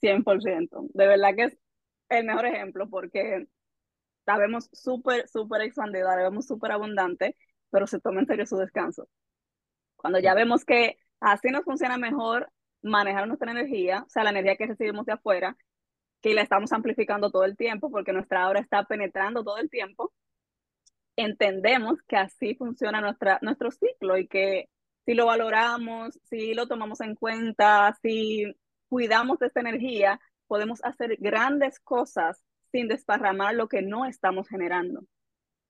100%. 0.00 0.88
De 0.94 1.06
verdad 1.06 1.34
que 1.34 1.44
es 1.44 1.58
el 2.08 2.24
mejor 2.24 2.46
ejemplo 2.46 2.88
porque 2.88 3.46
la 4.26 4.38
vemos 4.38 4.68
súper, 4.72 5.28
súper 5.28 5.62
expandida, 5.62 6.16
la 6.16 6.22
vemos 6.22 6.46
súper 6.46 6.72
abundante, 6.72 7.36
pero 7.70 7.86
se 7.86 8.00
toma 8.00 8.20
en 8.20 8.26
serio 8.26 8.46
su 8.46 8.56
descanso. 8.56 9.08
Cuando 9.96 10.18
ya 10.20 10.34
vemos 10.34 10.64
que 10.64 10.98
así 11.20 11.48
nos 11.50 11.64
funciona 11.64 11.98
mejor 11.98 12.50
manejar 12.82 13.26
nuestra 13.26 13.50
energía, 13.50 14.04
o 14.06 14.10
sea, 14.10 14.24
la 14.24 14.30
energía 14.30 14.56
que 14.56 14.66
recibimos 14.66 15.06
de 15.06 15.12
afuera, 15.12 15.56
que 16.20 16.34
la 16.34 16.42
estamos 16.42 16.72
amplificando 16.72 17.30
todo 17.30 17.44
el 17.44 17.56
tiempo 17.56 17.90
porque 17.90 18.12
nuestra 18.12 18.44
aura 18.44 18.60
está 18.60 18.84
penetrando 18.84 19.44
todo 19.44 19.58
el 19.58 19.70
tiempo, 19.70 20.12
entendemos 21.16 22.00
que 22.06 22.16
así 22.16 22.54
funciona 22.54 23.00
nuestra, 23.00 23.38
nuestro 23.42 23.70
ciclo 23.70 24.16
y 24.18 24.28
que 24.28 24.68
si 25.04 25.14
lo 25.14 25.26
valoramos, 25.26 26.18
si 26.24 26.54
lo 26.54 26.68
tomamos 26.68 27.00
en 27.00 27.14
cuenta, 27.14 27.96
si 28.02 28.44
cuidamos 28.88 29.38
de 29.38 29.46
esta 29.46 29.60
energía, 29.60 30.20
podemos 30.46 30.84
hacer 30.84 31.16
grandes 31.18 31.80
cosas 31.80 32.42
sin 32.72 32.88
desparramar 32.88 33.54
lo 33.54 33.68
que 33.68 33.82
no 33.82 34.04
estamos 34.04 34.48
generando. 34.48 35.04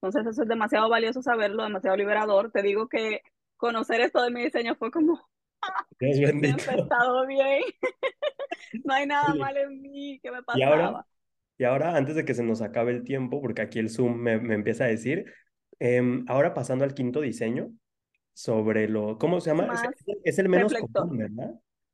Entonces 0.00 0.26
eso 0.26 0.42
es 0.42 0.48
demasiado 0.48 0.88
valioso 0.88 1.22
saberlo, 1.22 1.62
demasiado 1.64 1.96
liberador. 1.96 2.50
Te 2.52 2.62
digo 2.62 2.88
que 2.88 3.22
conocer 3.56 4.00
esto 4.00 4.22
de 4.22 4.30
mi 4.30 4.44
diseño 4.44 4.74
fue 4.76 4.90
como, 4.90 5.28
Dios 6.00 6.18
bendito. 6.20 6.70
He 6.70 6.74
empezado 6.74 7.26
bien. 7.26 7.62
no 8.84 8.94
hay 8.94 9.06
nada 9.06 9.34
mal 9.34 9.56
en 9.56 9.80
mí 9.80 10.20
que 10.22 10.30
me 10.30 10.42
pasaba. 10.42 10.58
Y 10.58 10.62
ahora, 10.62 11.06
y 11.58 11.64
ahora, 11.64 11.96
antes 11.96 12.14
de 12.14 12.24
que 12.24 12.34
se 12.34 12.42
nos 12.42 12.62
acabe 12.62 12.92
el 12.92 13.04
tiempo, 13.04 13.40
porque 13.40 13.62
aquí 13.62 13.78
el 13.78 13.90
Zoom 13.90 14.16
me, 14.16 14.38
me 14.38 14.54
empieza 14.54 14.84
a 14.84 14.88
decir, 14.88 15.24
eh, 15.80 16.02
ahora 16.28 16.54
pasando 16.54 16.84
al 16.84 16.94
quinto 16.94 17.20
diseño, 17.20 17.70
sobre 18.38 18.88
lo, 18.88 19.18
¿cómo 19.18 19.40
se 19.40 19.50
llama? 19.50 19.74
Es, 19.74 19.82
es, 20.22 20.38
el 20.38 20.48
menos 20.48 20.72
reflector. 20.72 21.02
común, 21.02 21.18
¿verdad? 21.18 21.50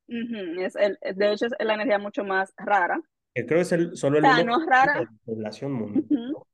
Uh 0.08 0.12
-huh. 0.12 0.66
es 0.66 0.76
el, 0.76 0.98
de 1.16 1.32
hecho, 1.32 1.46
es 1.46 1.52
la 1.58 1.72
energía 1.72 1.98
mucho 1.98 2.22
más 2.22 2.52
rara. 2.58 3.00
Que 3.34 3.46
creo 3.46 3.62
es 3.62 3.72
el, 3.72 3.96
solo 3.96 4.18
el 4.18 4.26
O 4.26 4.28
sea, 4.28 4.44
1% 4.44 4.44
no 4.44 4.60
es 4.60 4.66
rara. 4.66 4.98
de 4.98 5.04
la 5.06 5.10
población 5.24 5.72
mundial. 5.72 6.04
Ujú. 6.10 6.46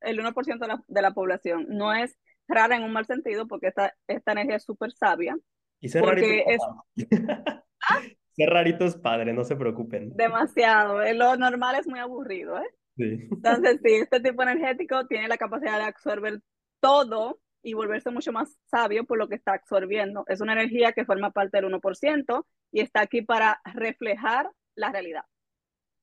El 0.00 0.18
1% 0.18 0.58
de 0.58 0.66
la, 0.66 0.84
de 0.88 1.02
la 1.02 1.12
población. 1.12 1.66
No 1.68 1.94
es 1.94 2.18
rara 2.48 2.74
en 2.76 2.82
un 2.82 2.92
mal 2.92 3.06
sentido 3.06 3.46
porque 3.46 3.68
esta, 3.68 3.94
esta 4.08 4.32
energía 4.32 4.56
es 4.56 4.64
súper 4.64 4.90
sabia. 4.92 5.36
Y 5.80 5.88
ser 5.88 6.02
Porque 6.02 6.44
rarito 6.44 6.50
es 6.50 6.60
padre. 6.60 7.64
Ser 8.38 8.50
rarito 8.50 8.84
es 8.84 8.96
padre, 8.96 9.32
no 9.32 9.42
se 9.42 9.56
preocupen. 9.56 10.16
Demasiado. 10.16 11.02
eh, 11.02 11.12
Lo 11.12 11.36
normal 11.36 11.74
es 11.74 11.88
muy 11.88 11.98
aburrido, 11.98 12.56
¿eh? 12.56 12.70
Sí. 12.96 13.28
Entonces, 13.32 13.80
sí, 13.84 13.94
este 13.94 14.20
tipo 14.20 14.42
energético 14.44 15.06
tiene 15.08 15.26
la 15.26 15.36
capacidad 15.36 15.76
de 15.78 15.84
absorber 15.86 16.40
todo 16.80 17.40
y 17.62 17.74
volverse 17.74 18.10
mucho 18.10 18.32
más 18.32 18.56
sabio 18.70 19.04
por 19.04 19.18
lo 19.18 19.28
que 19.28 19.34
está 19.34 19.54
absorbiendo. 19.54 20.24
Es 20.28 20.40
una 20.40 20.52
energía 20.52 20.92
que 20.92 21.04
forma 21.04 21.32
parte 21.32 21.56
del 21.60 21.66
1% 21.66 22.46
y 22.70 22.80
está 22.80 23.00
aquí 23.00 23.22
para 23.22 23.60
reflejar 23.64 24.50
la 24.76 24.92
realidad. 24.92 25.24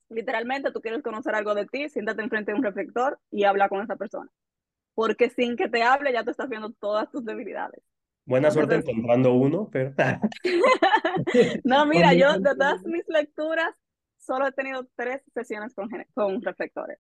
Literalmente, 0.09 0.71
tú 0.71 0.81
quieres 0.81 1.01
conocer 1.01 1.35
algo 1.35 1.55
de 1.55 1.65
ti, 1.65 1.87
siéntate 1.89 2.21
enfrente 2.21 2.51
de 2.51 2.57
un 2.57 2.63
reflector 2.63 3.17
y 3.31 3.45
habla 3.45 3.69
con 3.69 3.81
esa 3.81 3.95
persona. 3.95 4.29
Porque 4.93 5.29
sin 5.29 5.55
que 5.55 5.69
te 5.69 5.83
hable, 5.83 6.13
ya 6.13 6.23
tú 6.23 6.31
estás 6.31 6.49
viendo 6.49 6.71
todas 6.73 7.09
tus 7.11 7.23
debilidades. 7.23 7.81
Buena 8.25 8.51
suerte 8.51 8.75
Entonces- 8.75 8.95
encontrando 8.95 9.33
uno, 9.33 9.69
pero... 9.71 9.93
No, 11.63 11.85
mira, 11.85 12.13
yo 12.13 12.39
de 12.39 12.55
todas 12.55 12.83
mis 12.83 13.03
lecturas 13.07 13.69
solo 14.17 14.47
he 14.47 14.51
tenido 14.51 14.87
tres 14.95 15.21
sesiones 15.33 15.73
con, 15.73 15.89
con 16.13 16.41
reflectores. 16.41 16.99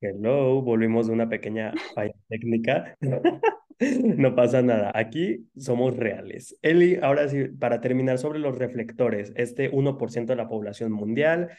Hello, 0.00 0.60
volvimos 0.60 1.06
de 1.06 1.12
una 1.14 1.28
pequeña 1.28 1.72
falla 1.94 2.14
técnica. 2.28 2.96
No 3.80 4.36
pasa 4.36 4.62
nada, 4.62 4.92
aquí 4.94 5.48
somos 5.56 5.96
reales. 5.96 6.56
Eli, 6.62 6.96
ahora 7.02 7.26
sí, 7.28 7.48
para 7.48 7.80
terminar 7.80 8.18
sobre 8.18 8.38
los 8.38 8.56
reflectores, 8.56 9.32
este 9.34 9.68
1% 9.72 10.26
de 10.26 10.36
la 10.36 10.48
población 10.48 10.92
mundial 10.92 11.50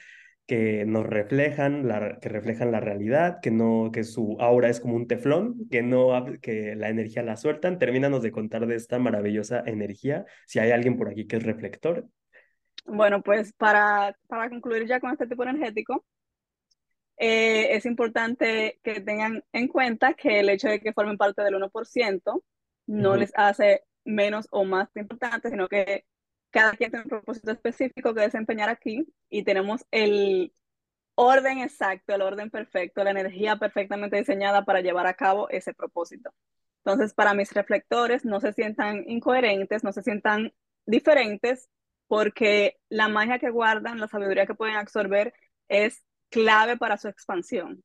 que 0.48 0.86
nos 0.86 1.06
reflejan, 1.06 1.88
la, 1.88 2.20
que 2.20 2.30
reflejan 2.30 2.72
la 2.72 2.80
realidad, 2.80 3.40
que 3.42 3.52
no, 3.52 3.90
que 3.92 4.04
su 4.04 4.38
aura 4.40 4.70
es 4.70 4.80
como 4.80 4.96
un 4.96 5.08
teflón, 5.08 5.68
que 5.70 5.82
no, 5.82 6.12
que 6.42 6.76
la 6.76 6.90
energía 6.90 7.24
la 7.24 7.38
sueltan. 7.38 7.80
Termínanos 7.80 8.22
de 8.22 8.32
contar 8.32 8.68
de 8.68 8.76
esta 8.76 9.00
maravillosa 9.00 9.64
energía. 9.66 10.26
Si 10.46 10.60
hay 10.60 10.72
alguien 10.72 10.98
por 10.98 11.10
aquí 11.10 11.28
que 11.28 11.38
es 11.38 11.44
reflector, 11.44 12.08
Bueno, 12.86 13.24
pues 13.24 13.54
para, 13.54 14.16
para 14.28 14.50
concluir 14.50 14.86
ya 14.86 15.00
con 15.00 15.12
este 15.12 15.28
tipo 15.28 15.44
energético, 15.44 16.06
eh, 17.18 17.76
es 17.76 17.86
importante 17.86 18.80
que 18.84 19.00
tengan 19.00 19.44
en 19.54 19.68
cuenta 19.68 20.14
que 20.14 20.42
el 20.42 20.50
hecho 20.50 20.68
de 20.68 20.80
que 20.80 20.94
formen 20.94 21.18
parte 21.18 21.42
del 21.44 21.56
1% 21.56 22.44
no 22.88 23.16
les 23.16 23.32
hace 23.36 23.84
menos 24.04 24.48
o 24.52 24.66
más 24.66 24.90
importantes, 24.96 25.52
sino 25.52 25.68
que 25.68 26.06
cada 26.56 26.72
quien 26.72 26.90
tiene 26.90 27.04
un 27.04 27.10
propósito 27.10 27.52
específico 27.52 28.14
que 28.14 28.22
desempeñar 28.22 28.70
aquí 28.70 29.06
y 29.30 29.44
tenemos 29.44 29.86
el 29.92 30.54
orden 31.16 31.58
exacto, 31.60 32.16
el 32.16 32.22
orden 32.22 32.50
perfecto, 32.50 33.04
la 33.04 33.12
energía 33.12 33.58
perfectamente 33.58 34.16
diseñada 34.16 34.64
para 34.64 34.80
llevar 34.80 35.06
a 35.06 35.16
cabo 35.16 35.50
ese 35.50 35.74
propósito. 35.74 36.34
Entonces, 36.78 37.14
para 37.14 37.34
mis 37.34 37.52
reflectores, 37.52 38.24
no 38.24 38.40
se 38.40 38.54
sientan 38.54 39.04
incoherentes, 39.06 39.84
no 39.84 39.92
se 39.92 40.02
sientan 40.02 40.54
diferentes, 40.86 41.70
porque 42.08 42.78
la 42.88 43.10
magia 43.10 43.38
que 43.38 43.50
guardan, 43.50 44.00
la 44.00 44.08
sabiduría 44.08 44.46
que 44.46 44.56
pueden 44.56 44.78
absorber 44.78 45.34
es 45.68 46.06
clave 46.30 46.78
para 46.78 46.96
su 46.98 47.10
expansión. 47.10 47.84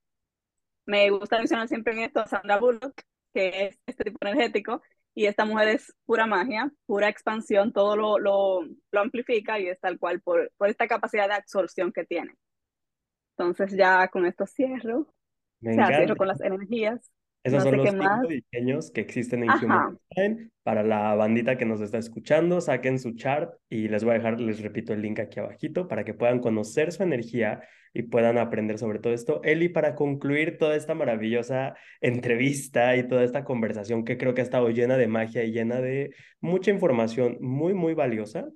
Me 0.87 1.11
gusta 1.11 1.39
mencionar 1.39 1.66
siempre 1.66 1.95
en 1.95 2.01
esto 2.01 2.21
a 2.21 2.29
Sandra 2.29 2.59
Bullock, 2.59 3.03
que 3.35 3.66
es 3.66 3.81
este 3.85 4.05
tipo 4.05 4.18
energético, 4.21 4.81
y 5.15 5.27
esta 5.27 5.45
mujer 5.45 5.69
es 5.69 5.95
pura 6.05 6.27
magia, 6.27 6.71
pura 6.87 7.09
expansión, 7.09 7.73
todo 7.73 7.97
lo, 7.97 8.19
lo, 8.19 8.61
lo 8.91 9.01
amplifica 9.01 9.59
y 9.59 9.69
es 9.69 9.81
tal 9.81 9.99
cual 9.99 10.21
por, 10.21 10.51
por 10.57 10.69
esta 10.69 10.87
capacidad 10.87 11.29
de 11.29 11.35
absorción 11.35 11.93
que 11.93 12.05
tiene. 12.05 12.35
Entonces 13.37 13.77
ya 13.77 14.09
con 14.09 14.27
esto 14.27 14.47
cierro, 14.47 15.13
me 15.61 15.73
o 15.73 15.75
sea, 15.75 15.87
cierro 15.87 16.17
con 16.17 16.29
las 16.29 16.41
energías. 16.41 17.11
Esos 17.43 17.64
No 17.64 17.70
son 17.70 17.78
los 17.78 17.91
cinco 17.91 18.28
diseños 18.28 18.91
que 18.91 19.01
existen 19.01 19.45
en 19.45 19.51
Ajá. 19.51 19.64
Human 19.64 19.99
Design. 20.11 20.53
Para 20.62 20.82
la 20.82 21.14
bandita 21.14 21.57
que 21.57 21.64
nos 21.64 21.80
está 21.80 21.99
escuchando, 21.99 22.61
saquen 22.61 22.99
su 22.99 23.12
chart 23.12 23.55
y 23.68 23.88
les 23.88 24.05
voy 24.05 24.12
a 24.12 24.18
dejar, 24.18 24.41
les 24.41 24.61
repito, 24.61 24.93
el 24.93 25.01
link 25.01 25.18
aquí 25.18 25.41
abajito 25.41 25.88
para 25.88 26.05
que 26.05 26.12
puedan 26.12 26.41
conocer 26.41 26.93
su 26.93 27.03
energía 27.03 27.62
y 27.95 28.03
puedan 28.03 28.38
aprender 28.38 28.78
sobre 28.78 28.99
todo 28.99 29.14
esto. 29.14 29.41
Eli, 29.43 29.68
para 29.70 29.95
concluir 29.95 30.59
toda 30.59 30.76
esta 30.76 30.95
maravillosa 30.95 31.74
entrevista 32.01 32.97
y 32.97 33.09
toda 33.09 33.24
esta 33.24 33.45
conversación 33.45 34.05
que 34.05 34.18
creo 34.18 34.34
que 34.34 34.43
ha 34.43 34.45
estado 34.45 34.68
llena 34.68 34.97
de 34.97 35.09
magia 35.09 35.43
y 35.43 35.53
llena 35.53 35.80
de 35.80 36.14
mucha 36.41 36.70
información 36.70 37.38
muy, 37.41 37.72
muy 37.74 37.95
valiosa, 37.95 38.47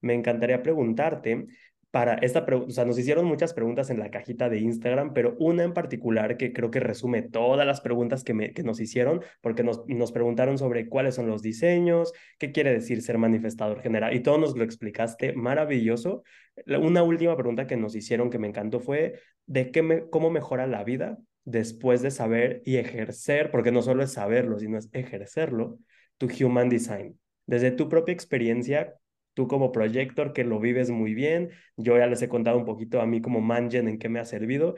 me 0.00 0.14
encantaría 0.14 0.62
preguntarte 0.62 1.46
para 1.92 2.14
esta 2.14 2.46
pregunta, 2.46 2.70
o 2.70 2.74
sea, 2.74 2.86
nos 2.86 2.98
hicieron 2.98 3.26
muchas 3.26 3.52
preguntas 3.52 3.90
en 3.90 3.98
la 3.98 4.10
cajita 4.10 4.48
de 4.48 4.58
Instagram, 4.60 5.12
pero 5.12 5.36
una 5.38 5.62
en 5.62 5.74
particular 5.74 6.38
que 6.38 6.54
creo 6.54 6.70
que 6.70 6.80
resume 6.80 7.20
todas 7.20 7.66
las 7.66 7.82
preguntas 7.82 8.24
que, 8.24 8.32
me, 8.32 8.54
que 8.54 8.62
nos 8.62 8.80
hicieron, 8.80 9.20
porque 9.42 9.62
nos, 9.62 9.86
nos 9.86 10.10
preguntaron 10.10 10.56
sobre 10.56 10.88
cuáles 10.88 11.14
son 11.16 11.26
los 11.26 11.42
diseños, 11.42 12.14
qué 12.38 12.50
quiere 12.50 12.72
decir 12.72 13.02
ser 13.02 13.18
manifestador 13.18 13.82
general, 13.82 14.16
y 14.16 14.20
todo 14.20 14.38
nos 14.38 14.56
lo 14.56 14.64
explicaste 14.64 15.34
maravilloso. 15.34 16.22
Una 16.66 17.02
última 17.02 17.36
pregunta 17.36 17.66
que 17.66 17.76
nos 17.76 17.94
hicieron 17.94 18.30
que 18.30 18.38
me 18.38 18.48
encantó 18.48 18.80
fue 18.80 19.20
de 19.44 19.70
qué 19.70 19.82
me, 19.82 20.08
cómo 20.08 20.30
mejora 20.30 20.66
la 20.66 20.84
vida 20.84 21.18
después 21.44 22.00
de 22.00 22.10
saber 22.10 22.62
y 22.64 22.76
ejercer, 22.76 23.50
porque 23.50 23.70
no 23.70 23.82
solo 23.82 24.02
es 24.02 24.12
saberlo, 24.12 24.58
sino 24.58 24.78
es 24.78 24.88
ejercerlo, 24.92 25.78
tu 26.16 26.26
human 26.40 26.70
design. 26.70 27.18
Desde 27.44 27.70
tu 27.70 27.90
propia 27.90 28.14
experiencia, 28.14 28.94
tú 29.34 29.48
como 29.48 29.72
projector 29.72 30.32
que 30.32 30.44
lo 30.44 30.60
vives 30.60 30.90
muy 30.90 31.14
bien, 31.14 31.50
yo 31.76 31.96
ya 31.98 32.06
les 32.06 32.22
he 32.22 32.28
contado 32.28 32.58
un 32.58 32.64
poquito 32.64 33.00
a 33.00 33.06
mí 33.06 33.20
como 33.20 33.40
Mangen 33.40 33.88
en 33.88 33.98
qué 33.98 34.08
me 34.08 34.20
ha 34.20 34.24
servido. 34.24 34.74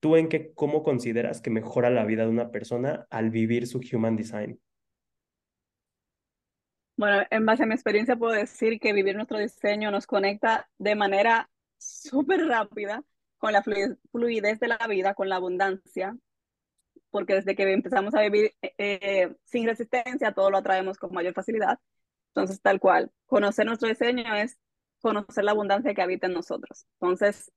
¿Tú 0.00 0.16
en 0.16 0.28
qué, 0.28 0.52
cómo 0.54 0.82
consideras 0.82 1.40
que 1.40 1.50
mejora 1.50 1.90
la 1.90 2.04
vida 2.04 2.22
de 2.22 2.30
una 2.30 2.50
persona 2.50 3.06
al 3.10 3.30
vivir 3.30 3.66
su 3.66 3.80
human 3.92 4.16
design? 4.16 4.60
Bueno, 6.96 7.24
en 7.30 7.46
base 7.46 7.62
a 7.62 7.66
mi 7.66 7.74
experiencia 7.74 8.16
puedo 8.16 8.32
decir 8.32 8.80
que 8.80 8.92
vivir 8.92 9.14
nuestro 9.14 9.38
diseño 9.38 9.90
nos 9.90 10.06
conecta 10.06 10.68
de 10.78 10.96
manera 10.96 11.48
súper 11.78 12.46
rápida 12.46 13.04
con 13.38 13.52
la 13.52 13.62
fluidez 13.62 14.58
de 14.58 14.68
la 14.68 14.84
vida, 14.88 15.14
con 15.14 15.28
la 15.28 15.36
abundancia, 15.36 16.16
porque 17.10 17.34
desde 17.34 17.54
que 17.54 17.72
empezamos 17.72 18.14
a 18.14 18.22
vivir 18.22 18.52
eh, 18.62 18.74
eh, 18.78 19.34
sin 19.44 19.66
resistencia, 19.66 20.32
todo 20.32 20.50
lo 20.50 20.58
atraemos 20.58 20.98
con 20.98 21.12
mayor 21.12 21.34
facilidad. 21.34 21.78
Entonces, 22.38 22.62
tal 22.62 22.78
cual, 22.78 23.10
conocer 23.26 23.66
nuestro 23.66 23.88
diseño 23.88 24.32
es 24.36 24.58
conocer 25.00 25.42
la 25.42 25.50
abundancia 25.50 25.92
que 25.92 26.02
habita 26.02 26.28
en 26.28 26.34
nosotros. 26.34 26.86
Entonces, 27.00 27.50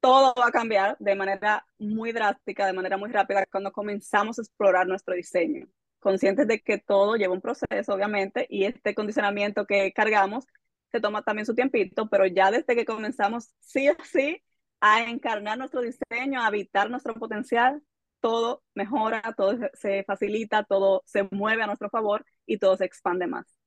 todo 0.00 0.34
va 0.38 0.46
a 0.48 0.52
cambiar 0.52 0.96
de 1.00 1.16
manera 1.16 1.66
muy 1.78 2.12
drástica, 2.12 2.64
de 2.66 2.72
manera 2.72 2.96
muy 2.96 3.10
rápida 3.10 3.44
cuando 3.50 3.72
comenzamos 3.72 4.38
a 4.38 4.42
explorar 4.42 4.86
nuestro 4.86 5.14
diseño, 5.14 5.66
conscientes 5.98 6.46
de 6.46 6.60
que 6.60 6.78
todo 6.78 7.16
lleva 7.16 7.34
un 7.34 7.40
proceso, 7.40 7.92
obviamente, 7.92 8.46
y 8.48 8.64
este 8.66 8.94
condicionamiento 8.94 9.66
que 9.66 9.92
cargamos 9.92 10.46
se 10.92 11.00
toma 11.00 11.22
también 11.22 11.46
su 11.46 11.54
tiempito, 11.56 12.08
pero 12.08 12.26
ya 12.26 12.52
desde 12.52 12.76
que 12.76 12.84
comenzamos 12.84 13.50
sí 13.58 13.88
o 13.88 13.96
sí 14.04 14.42
a 14.80 15.02
encarnar 15.02 15.58
nuestro 15.58 15.80
diseño, 15.82 16.40
a 16.40 16.46
habitar 16.46 16.88
nuestro 16.88 17.14
potencial, 17.14 17.82
todo 18.20 18.62
mejora, 18.74 19.22
todo 19.36 19.58
se 19.74 20.04
facilita, 20.04 20.62
todo 20.62 21.02
se 21.04 21.28
mueve 21.32 21.64
a 21.64 21.66
nuestro 21.66 21.90
favor 21.90 22.24
y 22.46 22.58
todo 22.58 22.76
se 22.76 22.84
expande 22.84 23.26
más. 23.26 23.59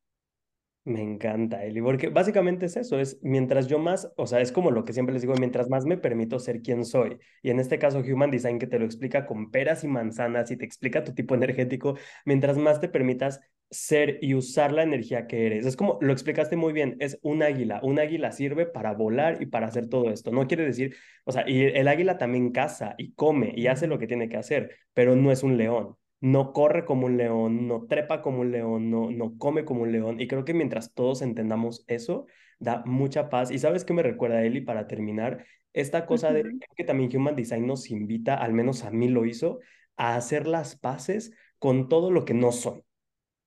Me 0.86 1.02
encanta, 1.02 1.64
Eli, 1.64 1.82
porque 1.82 2.10
básicamente 2.10 2.66
es 2.66 2.76
eso, 2.76 3.00
es 3.00 3.18
mientras 3.22 3.68
yo 3.68 3.80
más, 3.80 4.12
o 4.18 4.28
sea, 4.28 4.42
es 4.42 4.52
como 4.52 4.70
lo 4.70 4.84
que 4.84 4.92
siempre 4.92 5.14
les 5.14 5.22
digo, 5.22 5.34
mientras 5.40 5.70
más 5.70 5.86
me 5.86 5.98
permito 5.98 6.40
ser 6.40 6.62
quien 6.62 6.84
soy. 6.84 7.20
Y 7.42 7.52
en 7.52 7.62
este 7.62 7.80
caso, 7.80 8.00
Human 8.00 8.32
Design, 8.32 8.60
que 8.60 8.68
te 8.68 8.80
lo 8.80 8.84
explica 8.84 9.26
con 9.26 9.50
peras 9.50 9.86
y 9.86 9.88
manzanas 9.88 10.52
y 10.52 10.58
te 10.58 10.66
explica 10.66 11.06
tu 11.06 11.14
tipo 11.14 11.36
energético, 11.36 11.98
mientras 12.26 12.58
más 12.58 12.82
te 12.82 12.90
permitas 12.90 13.40
ser 13.72 14.20
y 14.22 14.34
usar 14.36 14.74
la 14.74 14.84
energía 14.84 15.26
que 15.26 15.46
eres. 15.46 15.66
Es 15.66 15.78
como 15.78 15.98
lo 16.02 16.12
explicaste 16.12 16.58
muy 16.58 16.74
bien, 16.74 16.98
es 17.00 17.18
un 17.22 17.44
águila. 17.44 17.80
Un 17.82 17.98
águila 17.98 18.34
sirve 18.34 18.66
para 18.66 18.92
volar 18.94 19.42
y 19.42 19.46
para 19.46 19.68
hacer 19.68 19.88
todo 19.88 20.12
esto. 20.12 20.32
No 20.32 20.48
quiere 20.48 20.66
decir, 20.66 20.98
o 21.24 21.32
sea, 21.32 21.50
y 21.50 21.64
el 21.64 21.88
águila 21.88 22.18
también 22.18 22.52
caza 22.52 22.94
y 22.98 23.14
come 23.14 23.54
y 23.56 23.68
hace 23.68 23.88
lo 23.88 23.98
que 24.00 24.08
tiene 24.08 24.28
que 24.28 24.36
hacer, 24.38 24.76
pero 24.94 25.16
no 25.16 25.32
es 25.32 25.44
un 25.44 25.56
león 25.58 25.96
no 26.24 26.54
corre 26.54 26.86
como 26.86 27.06
un 27.08 27.18
león, 27.18 27.68
no 27.68 27.86
trepa 27.86 28.22
como 28.22 28.40
un 28.42 28.52
león, 28.52 28.90
no, 28.90 29.12
no 29.12 29.38
come 29.38 29.66
como 29.66 29.82
un 29.82 29.92
león. 29.92 30.22
Y 30.22 30.28
creo 30.30 30.46
que 30.46 30.54
mientras 30.54 30.94
todos 30.94 31.22
entendamos 31.22 31.84
eso, 31.88 32.28
da 32.60 32.82
mucha 32.86 33.30
paz. 33.30 33.52
Y 33.52 33.60
sabes 33.60 33.84
qué 33.84 33.92
me 33.94 34.04
recuerda, 34.04 34.42
Eli, 34.42 34.62
para 34.62 34.88
terminar, 34.88 35.46
esta 35.74 36.06
cosa 36.06 36.32
de 36.32 36.46
que 36.78 36.86
también 36.86 37.14
Human 37.14 37.36
Design 37.36 37.68
nos 37.68 37.92
invita, 37.92 38.36
al 38.36 38.54
menos 38.54 38.86
a 38.86 38.92
mí 38.92 39.10
lo 39.10 39.26
hizo, 39.26 39.60
a 39.98 40.16
hacer 40.16 40.48
las 40.48 40.78
paces 40.78 41.34
con 41.60 41.90
todo 41.90 42.10
lo 42.10 42.24
que 42.24 42.34
no 42.34 42.54
soy. 42.54 42.84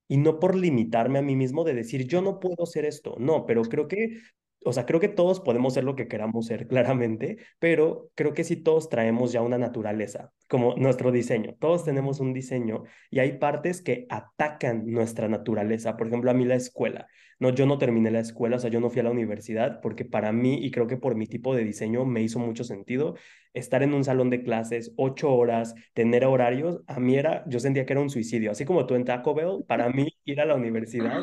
Y 0.07 0.19
no 0.19 0.39
por 0.39 0.55
limitarme 0.55 1.19
a 1.19 1.23
mí 1.23 1.35
mismo 1.35 1.65
de 1.65 1.73
decir, 1.73 2.07
yo 2.07 2.21
no 2.21 2.41
puedo 2.41 2.67
ser 2.67 2.85
esto. 2.85 3.17
No, 3.19 3.47
pero 3.47 3.63
creo 3.63 3.89
que 3.89 4.21
o 4.69 4.73
sea, 4.73 4.87
creo 4.87 5.01
que 5.01 5.09
todos 5.09 5.41
podemos 5.41 5.75
ser 5.75 5.85
lo 5.85 5.97
que 5.97 6.09
queramos 6.09 6.47
ser, 6.47 6.67
claramente, 6.69 7.39
pero 7.59 8.11
creo 8.15 8.35
que 8.35 8.45
sí 8.45 8.57
todos 8.57 8.89
traemos 8.89 9.33
ya 9.33 9.43
una 9.43 9.59
naturaleza, 9.59 10.33
como 10.49 10.75
nuestro 10.77 11.13
diseño. 11.13 11.55
Todos 11.59 11.85
tenemos 11.85 12.21
un 12.21 12.33
diseño 12.33 12.83
y 13.11 13.21
hay 13.21 13.39
partes 13.39 13.83
que 13.83 14.07
atacan 14.11 14.87
nuestra 14.87 15.29
naturaleza. 15.29 15.97
Por 15.97 16.09
ejemplo, 16.09 16.31
a 16.31 16.35
mí 16.35 16.45
la 16.45 16.57
escuela. 16.57 17.07
No, 17.39 17.51
yo 17.51 17.67
no 17.67 17.77
terminé 17.79 18.11
la 18.11 18.21
escuela, 18.21 18.57
o 18.57 18.59
sea, 18.59 18.71
yo 18.71 18.81
no 18.81 18.89
fui 18.89 19.01
a 19.01 19.03
la 19.03 19.11
universidad 19.11 19.81
porque 19.83 20.05
para 20.07 20.33
mí, 20.33 20.65
y 20.65 20.71
creo 20.71 20.87
que 20.87 20.97
por 20.97 21.17
mi 21.17 21.27
tipo 21.27 21.55
de 21.55 21.65
diseño, 21.65 22.05
me 22.07 22.23
hizo 22.23 22.39
mucho 22.39 22.65
sentido 22.65 23.15
estar 23.53 23.83
en 23.83 23.95
un 23.95 24.05
salón 24.05 24.31
de 24.31 24.43
clases 24.43 24.93
ocho 24.97 25.35
horas, 25.35 25.75
tener 25.95 26.25
horarios. 26.25 26.83
A 26.87 26.99
mí 27.01 27.17
era, 27.17 27.45
yo 27.47 27.61
sentía 27.61 27.85
que 27.87 27.93
era 27.93 28.03
un 28.03 28.11
suicidio. 28.11 28.51
Así 28.51 28.65
como 28.65 28.87
tú 28.87 28.95
en 28.95 29.05
Taco 29.05 29.35
Bell, 29.35 29.65
para 29.67 29.89
mí 29.91 30.09
ir 30.25 30.41
a 30.41 30.47
la 30.47 30.55
universidad 30.55 31.23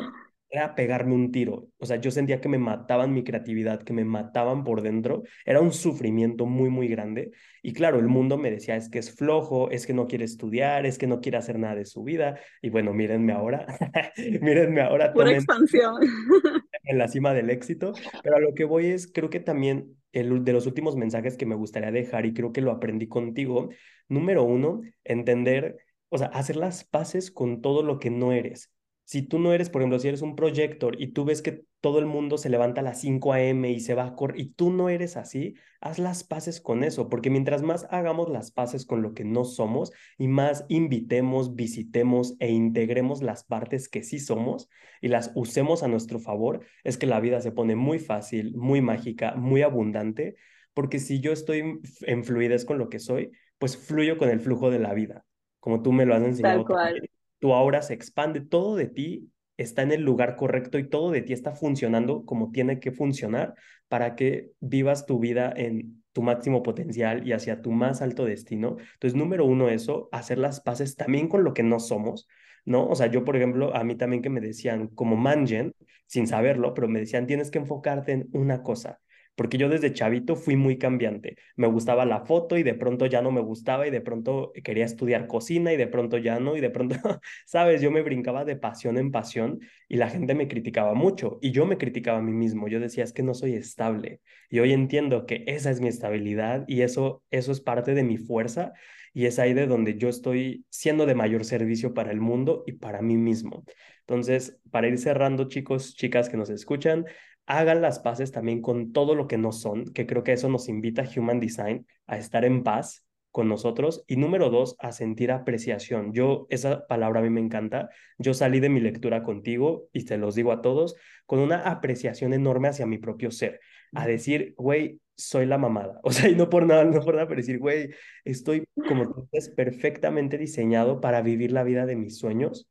era 0.54 0.76
pegarme 0.76 1.14
un 1.14 1.32
tiro. 1.32 1.68
O 1.78 1.86
sea, 1.86 1.96
yo 1.96 2.12
sentía 2.12 2.40
que 2.40 2.48
me 2.48 2.58
mataban 2.58 3.12
mi 3.12 3.24
creatividad, 3.24 3.82
que 3.82 3.92
me 3.92 4.04
mataban 4.04 4.62
por 4.62 4.82
dentro. 4.82 5.24
Era 5.44 5.60
un 5.60 5.72
sufrimiento 5.72 6.46
muy, 6.46 6.70
muy 6.70 6.86
grande. 6.86 7.32
Y 7.60 7.72
claro, 7.72 7.98
el 7.98 8.06
mundo 8.06 8.38
me 8.38 8.52
decía, 8.52 8.76
es 8.76 8.88
que 8.88 9.00
es 9.00 9.12
flojo, 9.12 9.70
es 9.70 9.84
que 9.84 9.94
no 9.94 10.06
quiere 10.06 10.24
estudiar, 10.24 10.86
es 10.86 10.96
que 10.96 11.08
no 11.08 11.20
quiere 11.20 11.38
hacer 11.38 11.58
nada 11.58 11.74
de 11.74 11.84
su 11.84 12.04
vida. 12.04 12.38
Y 12.62 12.70
bueno, 12.70 12.94
mírenme 12.94 13.32
ahora, 13.32 13.66
mírenme 14.40 14.80
ahora. 14.80 15.12
Pura 15.12 15.32
expansión. 15.32 15.94
En 16.86 16.98
la 16.98 17.08
cima 17.08 17.32
del 17.32 17.48
éxito. 17.48 17.94
Pero 18.22 18.36
a 18.36 18.40
lo 18.40 18.52
que 18.52 18.64
voy 18.64 18.88
es, 18.88 19.10
creo 19.10 19.30
que 19.30 19.40
también 19.40 19.96
el 20.12 20.44
de 20.44 20.52
los 20.52 20.66
últimos 20.66 20.96
mensajes 20.96 21.38
que 21.38 21.46
me 21.46 21.54
gustaría 21.54 21.90
dejar, 21.90 22.26
y 22.26 22.34
creo 22.34 22.52
que 22.52 22.60
lo 22.60 22.70
aprendí 22.70 23.08
contigo, 23.08 23.70
número 24.06 24.44
uno, 24.44 24.82
entender, 25.02 25.78
o 26.10 26.18
sea, 26.18 26.26
hacer 26.26 26.56
las 26.56 26.84
paces 26.84 27.30
con 27.30 27.62
todo 27.62 27.82
lo 27.82 27.98
que 27.98 28.10
no 28.10 28.32
eres 28.32 28.70
si 29.04 29.22
tú 29.22 29.38
no 29.38 29.52
eres, 29.52 29.68
por 29.68 29.82
ejemplo, 29.82 29.98
si 29.98 30.08
eres 30.08 30.22
un 30.22 30.34
projector 30.34 31.00
y 31.00 31.08
tú 31.08 31.24
ves 31.24 31.42
que 31.42 31.64
todo 31.80 31.98
el 31.98 32.06
mundo 32.06 32.38
se 32.38 32.48
levanta 32.48 32.80
a 32.80 32.84
las 32.84 33.02
5 33.02 33.34
a.m. 33.34 33.70
y 33.70 33.80
se 33.80 33.94
va 33.94 34.06
a 34.06 34.14
correr 34.16 34.40
y 34.40 34.52
tú 34.54 34.70
no 34.70 34.88
eres 34.88 35.18
así, 35.18 35.54
haz 35.82 35.98
las 35.98 36.24
paces 36.24 36.62
con 36.62 36.82
eso, 36.82 37.10
porque 37.10 37.28
mientras 37.28 37.62
más 37.62 37.86
hagamos 37.90 38.30
las 38.30 38.50
paces 38.50 38.86
con 38.86 39.02
lo 39.02 39.12
que 39.12 39.24
no 39.24 39.44
somos 39.44 39.92
y 40.16 40.28
más 40.28 40.64
invitemos, 40.68 41.54
visitemos 41.54 42.36
e 42.38 42.50
integremos 42.50 43.22
las 43.22 43.44
partes 43.44 43.90
que 43.90 44.02
sí 44.02 44.18
somos 44.18 44.70
y 45.02 45.08
las 45.08 45.32
usemos 45.34 45.82
a 45.82 45.88
nuestro 45.88 46.18
favor, 46.18 46.60
es 46.82 46.96
que 46.96 47.06
la 47.06 47.20
vida 47.20 47.42
se 47.42 47.52
pone 47.52 47.76
muy 47.76 47.98
fácil, 47.98 48.56
muy 48.56 48.80
mágica, 48.80 49.34
muy 49.34 49.60
abundante, 49.60 50.36
porque 50.72 50.98
si 50.98 51.20
yo 51.20 51.32
estoy 51.32 51.80
en 52.02 52.24
fluidez 52.24 52.64
con 52.64 52.78
lo 52.78 52.88
que 52.88 52.98
soy, 52.98 53.30
pues 53.58 53.76
fluyo 53.76 54.16
con 54.16 54.30
el 54.30 54.40
flujo 54.40 54.70
de 54.70 54.78
la 54.78 54.94
vida, 54.94 55.26
como 55.60 55.82
tú 55.82 55.92
me 55.92 56.06
lo 56.06 56.14
has 56.14 56.22
enseñado. 56.22 56.64
Tal 56.64 56.66
cual 56.66 57.10
tu 57.44 57.52
aura 57.52 57.82
se 57.82 57.92
expande, 57.92 58.40
todo 58.40 58.74
de 58.74 58.86
ti 58.86 59.30
está 59.58 59.82
en 59.82 59.92
el 59.92 60.00
lugar 60.00 60.34
correcto 60.34 60.78
y 60.78 60.88
todo 60.88 61.10
de 61.10 61.20
ti 61.20 61.34
está 61.34 61.54
funcionando 61.54 62.24
como 62.24 62.50
tiene 62.52 62.80
que 62.80 62.90
funcionar 62.90 63.52
para 63.86 64.16
que 64.16 64.52
vivas 64.60 65.04
tu 65.04 65.18
vida 65.18 65.52
en 65.54 66.02
tu 66.12 66.22
máximo 66.22 66.62
potencial 66.62 67.28
y 67.28 67.32
hacia 67.34 67.60
tu 67.60 67.70
más 67.70 68.00
alto 68.00 68.24
destino. 68.24 68.78
Entonces, 68.94 69.14
número 69.14 69.44
uno, 69.44 69.68
eso, 69.68 70.08
hacer 70.10 70.38
las 70.38 70.62
paces 70.62 70.96
también 70.96 71.28
con 71.28 71.44
lo 71.44 71.52
que 71.52 71.62
no 71.62 71.80
somos, 71.80 72.26
¿no? 72.64 72.88
O 72.88 72.94
sea, 72.94 73.08
yo, 73.08 73.26
por 73.26 73.36
ejemplo, 73.36 73.76
a 73.76 73.84
mí 73.84 73.94
también 73.94 74.22
que 74.22 74.30
me 74.30 74.40
decían 74.40 74.88
como 74.88 75.14
mangen, 75.14 75.74
sin 76.06 76.26
saberlo, 76.26 76.72
pero 76.72 76.88
me 76.88 77.00
decían, 77.00 77.26
tienes 77.26 77.50
que 77.50 77.58
enfocarte 77.58 78.12
en 78.12 78.30
una 78.32 78.62
cosa 78.62 79.00
porque 79.34 79.58
yo 79.58 79.68
desde 79.68 79.92
chavito 79.92 80.36
fui 80.36 80.56
muy 80.56 80.78
cambiante. 80.78 81.36
Me 81.56 81.66
gustaba 81.66 82.04
la 82.04 82.20
foto 82.20 82.56
y 82.56 82.62
de 82.62 82.74
pronto 82.74 83.06
ya 83.06 83.22
no 83.22 83.30
me 83.32 83.40
gustaba 83.40 83.86
y 83.86 83.90
de 83.90 84.00
pronto 84.00 84.52
quería 84.62 84.84
estudiar 84.84 85.26
cocina 85.26 85.72
y 85.72 85.76
de 85.76 85.86
pronto 85.86 86.18
ya 86.18 86.38
no 86.40 86.56
y 86.56 86.60
de 86.60 86.70
pronto, 86.70 86.96
sabes, 87.46 87.82
yo 87.82 87.90
me 87.90 88.02
brincaba 88.02 88.44
de 88.44 88.56
pasión 88.56 88.98
en 88.98 89.10
pasión 89.10 89.60
y 89.88 89.96
la 89.96 90.08
gente 90.08 90.34
me 90.34 90.48
criticaba 90.48 90.94
mucho 90.94 91.38
y 91.42 91.50
yo 91.52 91.66
me 91.66 91.78
criticaba 91.78 92.18
a 92.18 92.22
mí 92.22 92.32
mismo. 92.32 92.68
Yo 92.68 92.80
decía, 92.80 93.04
es 93.04 93.12
que 93.12 93.22
no 93.22 93.34
soy 93.34 93.54
estable 93.54 94.20
y 94.50 94.60
hoy 94.60 94.72
entiendo 94.72 95.26
que 95.26 95.44
esa 95.46 95.70
es 95.70 95.80
mi 95.80 95.88
estabilidad 95.88 96.64
y 96.68 96.82
eso, 96.82 97.22
eso 97.30 97.52
es 97.52 97.60
parte 97.60 97.94
de 97.94 98.04
mi 98.04 98.18
fuerza 98.18 98.72
y 99.12 99.26
es 99.26 99.38
ahí 99.38 99.54
de 99.54 99.66
donde 99.66 99.96
yo 99.96 100.08
estoy 100.08 100.66
siendo 100.70 101.06
de 101.06 101.14
mayor 101.14 101.44
servicio 101.44 101.94
para 101.94 102.10
el 102.10 102.20
mundo 102.20 102.64
y 102.66 102.72
para 102.72 103.00
mí 103.00 103.16
mismo. 103.16 103.64
Entonces, 104.00 104.58
para 104.70 104.88
ir 104.88 104.98
cerrando, 104.98 105.48
chicos, 105.48 105.94
chicas 105.94 106.28
que 106.28 106.36
nos 106.36 106.50
escuchan, 106.50 107.06
hagan 107.46 107.82
las 107.82 107.98
paces 107.98 108.32
también 108.32 108.60
con 108.60 108.92
todo 108.92 109.14
lo 109.14 109.26
que 109.26 109.38
no 109.38 109.52
son, 109.52 109.84
que 109.86 110.06
creo 110.06 110.22
que 110.24 110.32
eso 110.32 110.48
nos 110.48 110.68
invita 110.68 111.02
a 111.02 111.08
Human 111.20 111.40
Design 111.40 111.86
a 112.06 112.16
estar 112.16 112.44
en 112.44 112.62
paz 112.62 113.04
con 113.34 113.48
nosotros 113.48 114.04
y 114.06 114.16
número 114.16 114.48
dos, 114.48 114.76
a 114.78 114.92
sentir 114.92 115.32
apreciación. 115.32 116.12
Yo, 116.12 116.46
esa 116.50 116.86
palabra 116.86 117.18
a 117.18 117.22
mí 117.24 117.30
me 117.30 117.40
encanta. 117.40 117.88
Yo 118.16 118.32
salí 118.32 118.60
de 118.60 118.68
mi 118.68 118.78
lectura 118.78 119.24
contigo 119.24 119.88
y 119.92 120.04
te 120.04 120.18
los 120.18 120.36
digo 120.36 120.52
a 120.52 120.62
todos 120.62 120.94
con 121.26 121.40
una 121.40 121.62
apreciación 121.62 122.32
enorme 122.32 122.68
hacia 122.68 122.86
mi 122.86 122.98
propio 122.98 123.32
ser, 123.32 123.58
a 123.92 124.06
decir, 124.06 124.54
güey, 124.56 125.00
soy 125.16 125.46
la 125.46 125.58
mamada. 125.58 126.00
O 126.04 126.12
sea, 126.12 126.28
y 126.28 126.36
no 126.36 126.48
por 126.48 126.64
nada, 126.64 126.84
no 126.84 127.00
por 127.00 127.14
nada, 127.14 127.26
pero 127.26 127.40
decir, 127.40 127.58
güey, 127.58 127.90
estoy 128.24 128.68
como 128.88 129.12
tú 129.12 129.28
es 129.32 129.48
perfectamente 129.48 130.38
diseñado 130.38 131.00
para 131.00 131.20
vivir 131.20 131.50
la 131.50 131.64
vida 131.64 131.86
de 131.86 131.96
mis 131.96 132.18
sueños. 132.18 132.68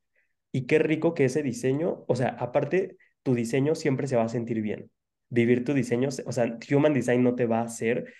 Y 0.54 0.66
qué 0.66 0.80
rico 0.80 1.14
que 1.14 1.26
ese 1.26 1.44
diseño, 1.44 2.06
o 2.08 2.16
sea, 2.16 2.30
aparte 2.40 2.96
tu 3.24 3.36
diseño 3.36 3.76
siempre 3.76 4.08
se 4.08 4.16
va 4.16 4.24
a 4.24 4.30
sentir 4.30 4.62
bien. 4.62 4.92
Vivir 5.30 5.64
tu 5.64 5.74
diseño, 5.74 6.10
o 6.26 6.32
sea, 6.32 6.58
Human 6.72 6.94
Design 6.94 7.24
no 7.24 7.36
te 7.36 7.46
va 7.46 7.60
a 7.60 7.64
hacer 7.64 8.14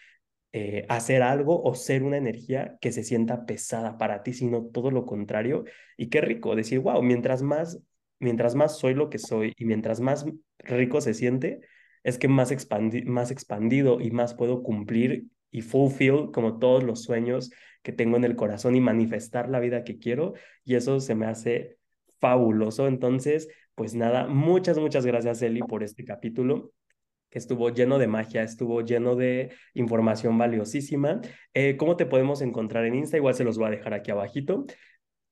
eh, 0.56 0.86
hacer 0.88 1.24
algo 1.24 1.64
o 1.64 1.74
ser 1.74 2.04
una 2.04 2.18
energía 2.18 2.78
que 2.80 2.92
se 2.92 3.04
sienta 3.04 3.48
pesada 3.48 3.98
para 3.98 4.22
ti, 4.22 4.34
sino 4.34 4.66
todo 4.68 4.92
lo 4.92 5.04
contrario. 5.08 5.64
Y 5.98 6.10
qué 6.10 6.22
rico 6.22 6.56
decir, 6.56 6.80
wow, 6.80 7.02
mientras 7.02 7.42
más, 7.42 7.80
mientras 8.20 8.54
más 8.54 8.78
soy 8.78 8.94
lo 8.94 9.10
que 9.10 9.18
soy 9.18 9.54
y 9.58 9.66
mientras 9.66 10.00
más 10.00 10.26
rico 10.60 11.02
se 11.02 11.16
siente, 11.16 11.62
es 12.04 12.20
que 12.20 12.28
más, 12.28 12.54
más 13.06 13.32
expandido 13.32 14.00
y 14.00 14.12
más 14.12 14.36
puedo 14.36 14.62
cumplir 14.62 15.26
y 15.50 15.62
fulfill 15.62 16.30
como 16.32 16.60
todos 16.60 16.84
los 16.84 17.02
sueños 17.02 17.50
que 17.82 17.92
tengo 17.92 18.18
en 18.18 18.24
el 18.24 18.36
corazón 18.36 18.76
y 18.76 18.82
manifestar 18.82 19.50
la 19.50 19.60
vida 19.60 19.84
que 19.84 19.98
quiero. 19.98 20.34
Y 20.64 20.76
eso 20.76 21.00
se 21.00 21.16
me 21.16 21.26
hace 21.26 21.78
fabuloso. 22.20 22.88
Entonces, 22.88 23.50
pues 23.76 23.96
nada, 23.96 24.28
muchas, 24.28 24.78
muchas 24.78 25.06
gracias, 25.06 25.42
Eli, 25.42 25.64
por 25.64 25.84
este 25.84 26.04
capítulo 26.06 26.72
que 27.30 27.40
estuvo 27.40 27.70
lleno 27.72 28.00
de 28.00 28.08
magia, 28.08 28.44
estuvo 28.44 28.82
lleno 28.82 29.16
de 29.16 29.52
información 29.74 30.38
valiosísima. 30.38 31.22
Eh, 31.54 31.78
¿Cómo 31.78 31.98
te 31.98 32.06
podemos 32.06 32.42
encontrar 32.42 32.86
en 32.86 32.96
Insta? 32.96 33.18
Igual 33.18 33.36
se 33.36 33.44
los 33.44 33.58
voy 33.58 33.68
a 33.68 33.72
dejar 33.72 33.94
aquí 33.94 34.12
abajito. 34.12 34.66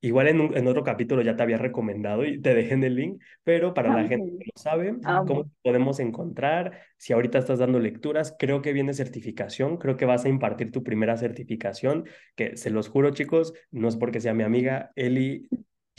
Igual 0.00 0.28
en, 0.28 0.40
un- 0.40 0.56
en 0.56 0.66
otro 0.66 0.82
capítulo 0.84 1.22
ya 1.22 1.36
te 1.36 1.44
había 1.44 1.58
recomendado 1.58 2.24
y 2.24 2.40
te 2.42 2.54
dejé 2.54 2.74
en 2.74 2.84
el 2.84 2.96
link, 2.96 3.22
pero 3.44 3.72
para 3.74 3.90
la 3.90 4.04
gente 4.04 4.32
que 4.38 4.46
no 4.54 4.60
sabe, 4.62 4.96
Ah, 5.04 5.22
¿cómo 5.26 5.44
te 5.44 5.50
podemos 5.62 6.00
encontrar? 6.00 6.80
Si 6.98 7.12
ahorita 7.12 7.38
estás 7.38 7.60
dando 7.60 7.78
lecturas, 7.78 8.34
creo 8.38 8.62
que 8.62 8.72
viene 8.72 8.94
certificación, 8.94 9.76
creo 9.78 9.96
que 9.96 10.04
vas 10.04 10.24
a 10.24 10.28
impartir 10.28 10.72
tu 10.72 10.82
primera 10.82 11.16
certificación, 11.16 12.06
que 12.34 12.56
se 12.56 12.70
los 12.70 12.88
juro, 12.88 13.10
chicos, 13.10 13.54
no 13.70 13.88
es 13.88 13.96
porque 13.96 14.20
sea 14.20 14.34
mi 14.34 14.42
amiga, 14.42 14.90
Eli, 14.96 15.50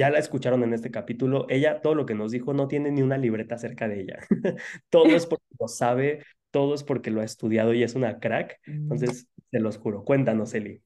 ya 0.03 0.09
la 0.09 0.19
escucharon 0.19 0.63
en 0.63 0.73
este 0.73 0.91
capítulo, 0.91 1.45
ella 1.47 1.79
todo 1.79 1.95
lo 1.95 2.05
que 2.05 2.13
nos 2.13 2.33
dijo 2.33 2.53
no 2.53 2.67
tiene 2.67 2.91
ni 2.91 3.01
una 3.01 3.17
libreta 3.17 3.57
cerca 3.57 3.87
de 3.87 4.01
ella. 4.01 4.17
Todo 4.89 5.05
es 5.05 5.25
porque 5.25 5.45
lo 5.57 5.69
sabe, 5.69 6.25
todo 6.51 6.75
es 6.75 6.83
porque 6.83 7.09
lo 7.09 7.21
ha 7.21 7.23
estudiado 7.23 7.73
y 7.73 7.83
es 7.83 7.95
una 7.95 8.19
crack. 8.19 8.59
Entonces, 8.65 9.29
se 9.49 9.59
los 9.61 9.77
juro. 9.77 10.03
Cuéntanos, 10.03 10.53
Eli. 10.55 10.83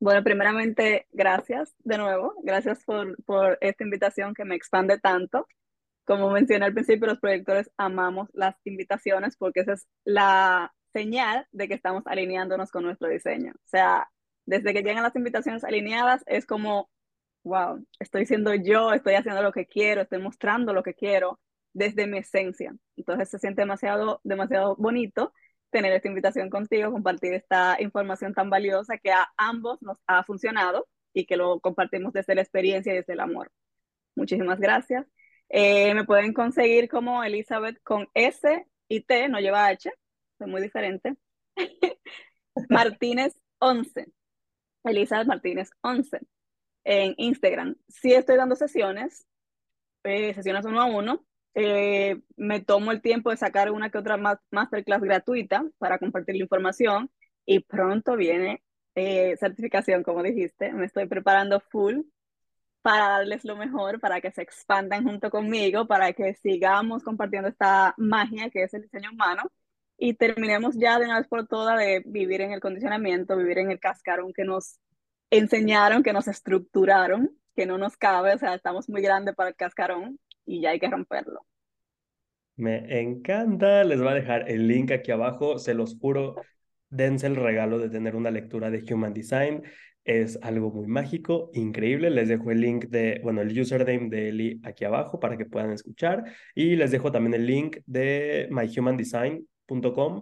Bueno, 0.00 0.22
primeramente, 0.22 1.06
gracias 1.12 1.74
de 1.78 1.96
nuevo. 1.96 2.34
Gracias 2.42 2.84
por, 2.84 3.16
por 3.24 3.56
esta 3.62 3.84
invitación 3.84 4.34
que 4.34 4.44
me 4.44 4.54
expande 4.54 4.98
tanto. 4.98 5.46
Como 6.04 6.28
mencioné 6.30 6.66
al 6.66 6.74
principio, 6.74 7.06
los 7.06 7.20
proyectores 7.20 7.70
amamos 7.78 8.28
las 8.34 8.54
invitaciones 8.64 9.34
porque 9.38 9.60
esa 9.60 9.72
es 9.72 9.88
la 10.04 10.74
señal 10.92 11.46
de 11.52 11.68
que 11.68 11.74
estamos 11.74 12.06
alineándonos 12.06 12.70
con 12.70 12.84
nuestro 12.84 13.08
diseño. 13.08 13.52
O 13.54 13.68
sea, 13.68 14.10
desde 14.44 14.74
que 14.74 14.82
llegan 14.82 15.02
las 15.02 15.16
invitaciones 15.16 15.64
alineadas, 15.64 16.22
es 16.26 16.44
como, 16.44 16.90
wow, 17.48 17.84
estoy 17.98 18.26
siendo 18.26 18.54
yo, 18.54 18.92
estoy 18.92 19.14
haciendo 19.14 19.42
lo 19.42 19.52
que 19.52 19.66
quiero, 19.66 20.02
estoy 20.02 20.20
mostrando 20.20 20.72
lo 20.72 20.82
que 20.82 20.94
quiero 20.94 21.40
desde 21.72 22.06
mi 22.06 22.18
esencia. 22.18 22.74
Entonces 22.96 23.30
se 23.30 23.38
siente 23.38 23.62
demasiado, 23.62 24.20
demasiado 24.24 24.76
bonito 24.76 25.32
tener 25.70 25.92
esta 25.92 26.08
invitación 26.08 26.50
contigo, 26.50 26.92
compartir 26.92 27.34
esta 27.34 27.76
información 27.80 28.32
tan 28.34 28.50
valiosa 28.50 28.98
que 28.98 29.12
a 29.12 29.28
ambos 29.36 29.82
nos 29.82 29.98
ha 30.06 30.24
funcionado 30.24 30.86
y 31.12 31.26
que 31.26 31.36
lo 31.36 31.60
compartimos 31.60 32.12
desde 32.12 32.34
la 32.34 32.42
experiencia 32.42 32.92
y 32.92 32.96
desde 32.96 33.14
el 33.14 33.20
amor. 33.20 33.50
Muchísimas 34.14 34.60
gracias. 34.60 35.06
Eh, 35.48 35.94
me 35.94 36.04
pueden 36.04 36.32
conseguir 36.32 36.88
como 36.88 37.24
Elizabeth 37.24 37.82
con 37.82 38.08
S 38.14 38.66
y 38.88 39.00
T, 39.02 39.28
no 39.28 39.40
lleva 39.40 39.66
H, 39.66 39.90
es 40.38 40.46
muy 40.46 40.62
diferente. 40.62 41.16
Martínez 42.68 43.38
11, 43.58 44.06
Elizabeth 44.84 45.26
Martínez 45.26 45.70
11 45.82 46.20
en 46.88 47.14
Instagram. 47.18 47.76
Sí 47.88 48.14
estoy 48.14 48.36
dando 48.36 48.56
sesiones, 48.56 49.26
eh, 50.04 50.32
sesiones 50.32 50.64
uno 50.64 50.80
a 50.80 50.86
uno. 50.86 51.26
Eh, 51.54 52.22
me 52.36 52.60
tomo 52.60 52.92
el 52.92 53.02
tiempo 53.02 53.30
de 53.30 53.36
sacar 53.36 53.70
una 53.70 53.90
que 53.90 53.98
otra 53.98 54.16
masterclass 54.50 55.02
gratuita 55.02 55.66
para 55.78 55.98
compartir 55.98 56.36
la 56.36 56.44
información 56.44 57.10
y 57.44 57.60
pronto 57.60 58.16
viene 58.16 58.62
eh, 58.94 59.36
certificación, 59.38 60.02
como 60.02 60.22
dijiste. 60.22 60.72
Me 60.72 60.86
estoy 60.86 61.06
preparando 61.06 61.60
full 61.60 62.00
para 62.80 63.08
darles 63.10 63.44
lo 63.44 63.56
mejor, 63.56 64.00
para 64.00 64.22
que 64.22 64.30
se 64.30 64.42
expandan 64.42 65.04
junto 65.04 65.30
conmigo, 65.30 65.86
para 65.86 66.14
que 66.14 66.34
sigamos 66.34 67.02
compartiendo 67.02 67.50
esta 67.50 67.94
magia 67.98 68.48
que 68.50 68.62
es 68.62 68.72
el 68.72 68.82
diseño 68.82 69.10
humano 69.12 69.42
y 69.98 70.14
terminemos 70.14 70.76
ya 70.78 70.98
de 70.98 71.04
una 71.06 71.18
vez 71.18 71.28
por 71.28 71.46
todas 71.46 71.78
de 71.78 72.02
vivir 72.06 72.40
en 72.40 72.52
el 72.52 72.60
condicionamiento, 72.60 73.36
vivir 73.36 73.58
en 73.58 73.70
el 73.72 73.80
cascarón 73.80 74.32
que 74.32 74.44
nos 74.44 74.78
enseñaron, 75.30 76.02
que 76.02 76.12
nos 76.12 76.28
estructuraron, 76.28 77.30
que 77.54 77.66
no 77.66 77.78
nos 77.78 77.96
cabe, 77.96 78.34
o 78.34 78.38
sea, 78.38 78.54
estamos 78.54 78.88
muy 78.88 79.02
grandes 79.02 79.34
para 79.34 79.50
el 79.50 79.56
cascarón 79.56 80.18
y 80.46 80.60
ya 80.60 80.70
hay 80.70 80.80
que 80.80 80.88
romperlo. 80.88 81.44
Me 82.56 83.00
encanta, 83.00 83.84
les 83.84 84.00
voy 84.00 84.08
a 84.08 84.14
dejar 84.14 84.50
el 84.50 84.66
link 84.66 84.90
aquí 84.90 85.12
abajo, 85.12 85.58
se 85.58 85.74
los 85.74 85.96
juro, 85.98 86.34
dense 86.90 87.26
el 87.26 87.36
regalo 87.36 87.78
de 87.78 87.88
tener 87.88 88.16
una 88.16 88.30
lectura 88.30 88.70
de 88.70 88.84
Human 88.92 89.14
Design, 89.14 89.62
es 90.04 90.38
algo 90.42 90.70
muy 90.70 90.86
mágico, 90.86 91.50
increíble, 91.52 92.10
les 92.10 92.28
dejo 92.28 92.50
el 92.50 92.60
link 92.60 92.86
de, 92.86 93.20
bueno, 93.22 93.42
el 93.42 93.60
username 93.60 94.08
de 94.08 94.30
Eli 94.30 94.60
aquí 94.64 94.84
abajo 94.84 95.20
para 95.20 95.36
que 95.36 95.44
puedan 95.44 95.70
escuchar 95.70 96.24
y 96.54 96.76
les 96.76 96.90
dejo 96.90 97.12
también 97.12 97.34
el 97.34 97.46
link 97.46 97.76
de 97.86 98.48
My 98.50 98.66
Human 98.76 98.96
Design 98.96 99.46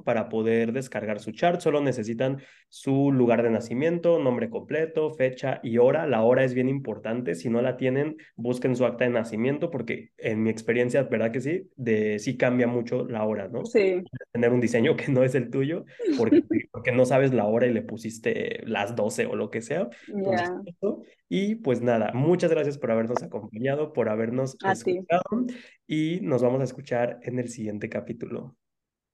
para 0.05 0.29
poder 0.29 0.73
descargar 0.73 1.21
su 1.21 1.31
chart. 1.31 1.61
Solo 1.61 1.81
necesitan 1.81 2.43
su 2.69 3.13
lugar 3.13 3.43
de 3.43 3.51
nacimiento, 3.51 4.19
nombre 4.19 4.51
completo, 4.51 5.11
fecha 5.13 5.61
y 5.63 5.79
hora. 5.79 6.07
La 6.07 6.23
hora 6.23 6.43
es 6.45 6.53
bien 6.53 6.69
importante. 6.69 7.35
Si 7.37 7.49
no 7.49 7.63
la 7.63 7.77
tienen, 7.77 8.17
busquen 8.35 8.75
su 8.75 8.85
acta 8.85 9.05
de 9.05 9.11
nacimiento 9.11 9.71
porque 9.71 10.11
en 10.19 10.43
mi 10.43 10.51
experiencia, 10.51 11.05
¿verdad 11.05 11.31
que 11.31 11.41
sí? 11.41 11.71
De 11.77 12.19
sí 12.19 12.37
cambia 12.37 12.67
mucho 12.67 13.07
la 13.07 13.25
hora, 13.25 13.49
¿no? 13.49 13.65
Sí. 13.65 14.03
Tener 14.33 14.53
un 14.53 14.61
diseño 14.61 14.97
que 14.97 15.13
no 15.13 15.23
es 15.23 15.35
el 15.37 15.49
tuyo 15.49 15.85
porque, 16.19 16.43
porque 16.73 16.93
no 16.93 17.07
sabes 17.07 17.33
la 17.33 17.47
hora 17.47 17.67
y 17.67 17.73
le 17.73 17.83
pusiste 17.83 18.63
las 18.65 18.97
12 18.97 19.27
o 19.27 19.37
lo 19.37 19.51
que 19.51 19.63
sea. 19.63 19.89
Entonces, 20.09 20.51
yeah. 20.83 20.93
y 21.29 21.55
pues 21.57 21.81
nada, 21.83 22.11
muchas 22.15 22.51
gracias 22.51 22.79
por 22.79 22.91
habernos 22.91 23.23
acompañado, 23.23 23.93
por 23.93 24.09
habernos 24.09 24.57
A 24.65 24.73
escuchado 24.73 25.23
ti. 25.47 25.55
y 25.87 26.21
nos 26.23 26.43
vamos 26.43 26.61
a 26.61 26.65
escuchar 26.65 27.21
en 27.23 27.39
el 27.39 27.49
siguiente 27.49 27.89
capítulo. 27.89 28.57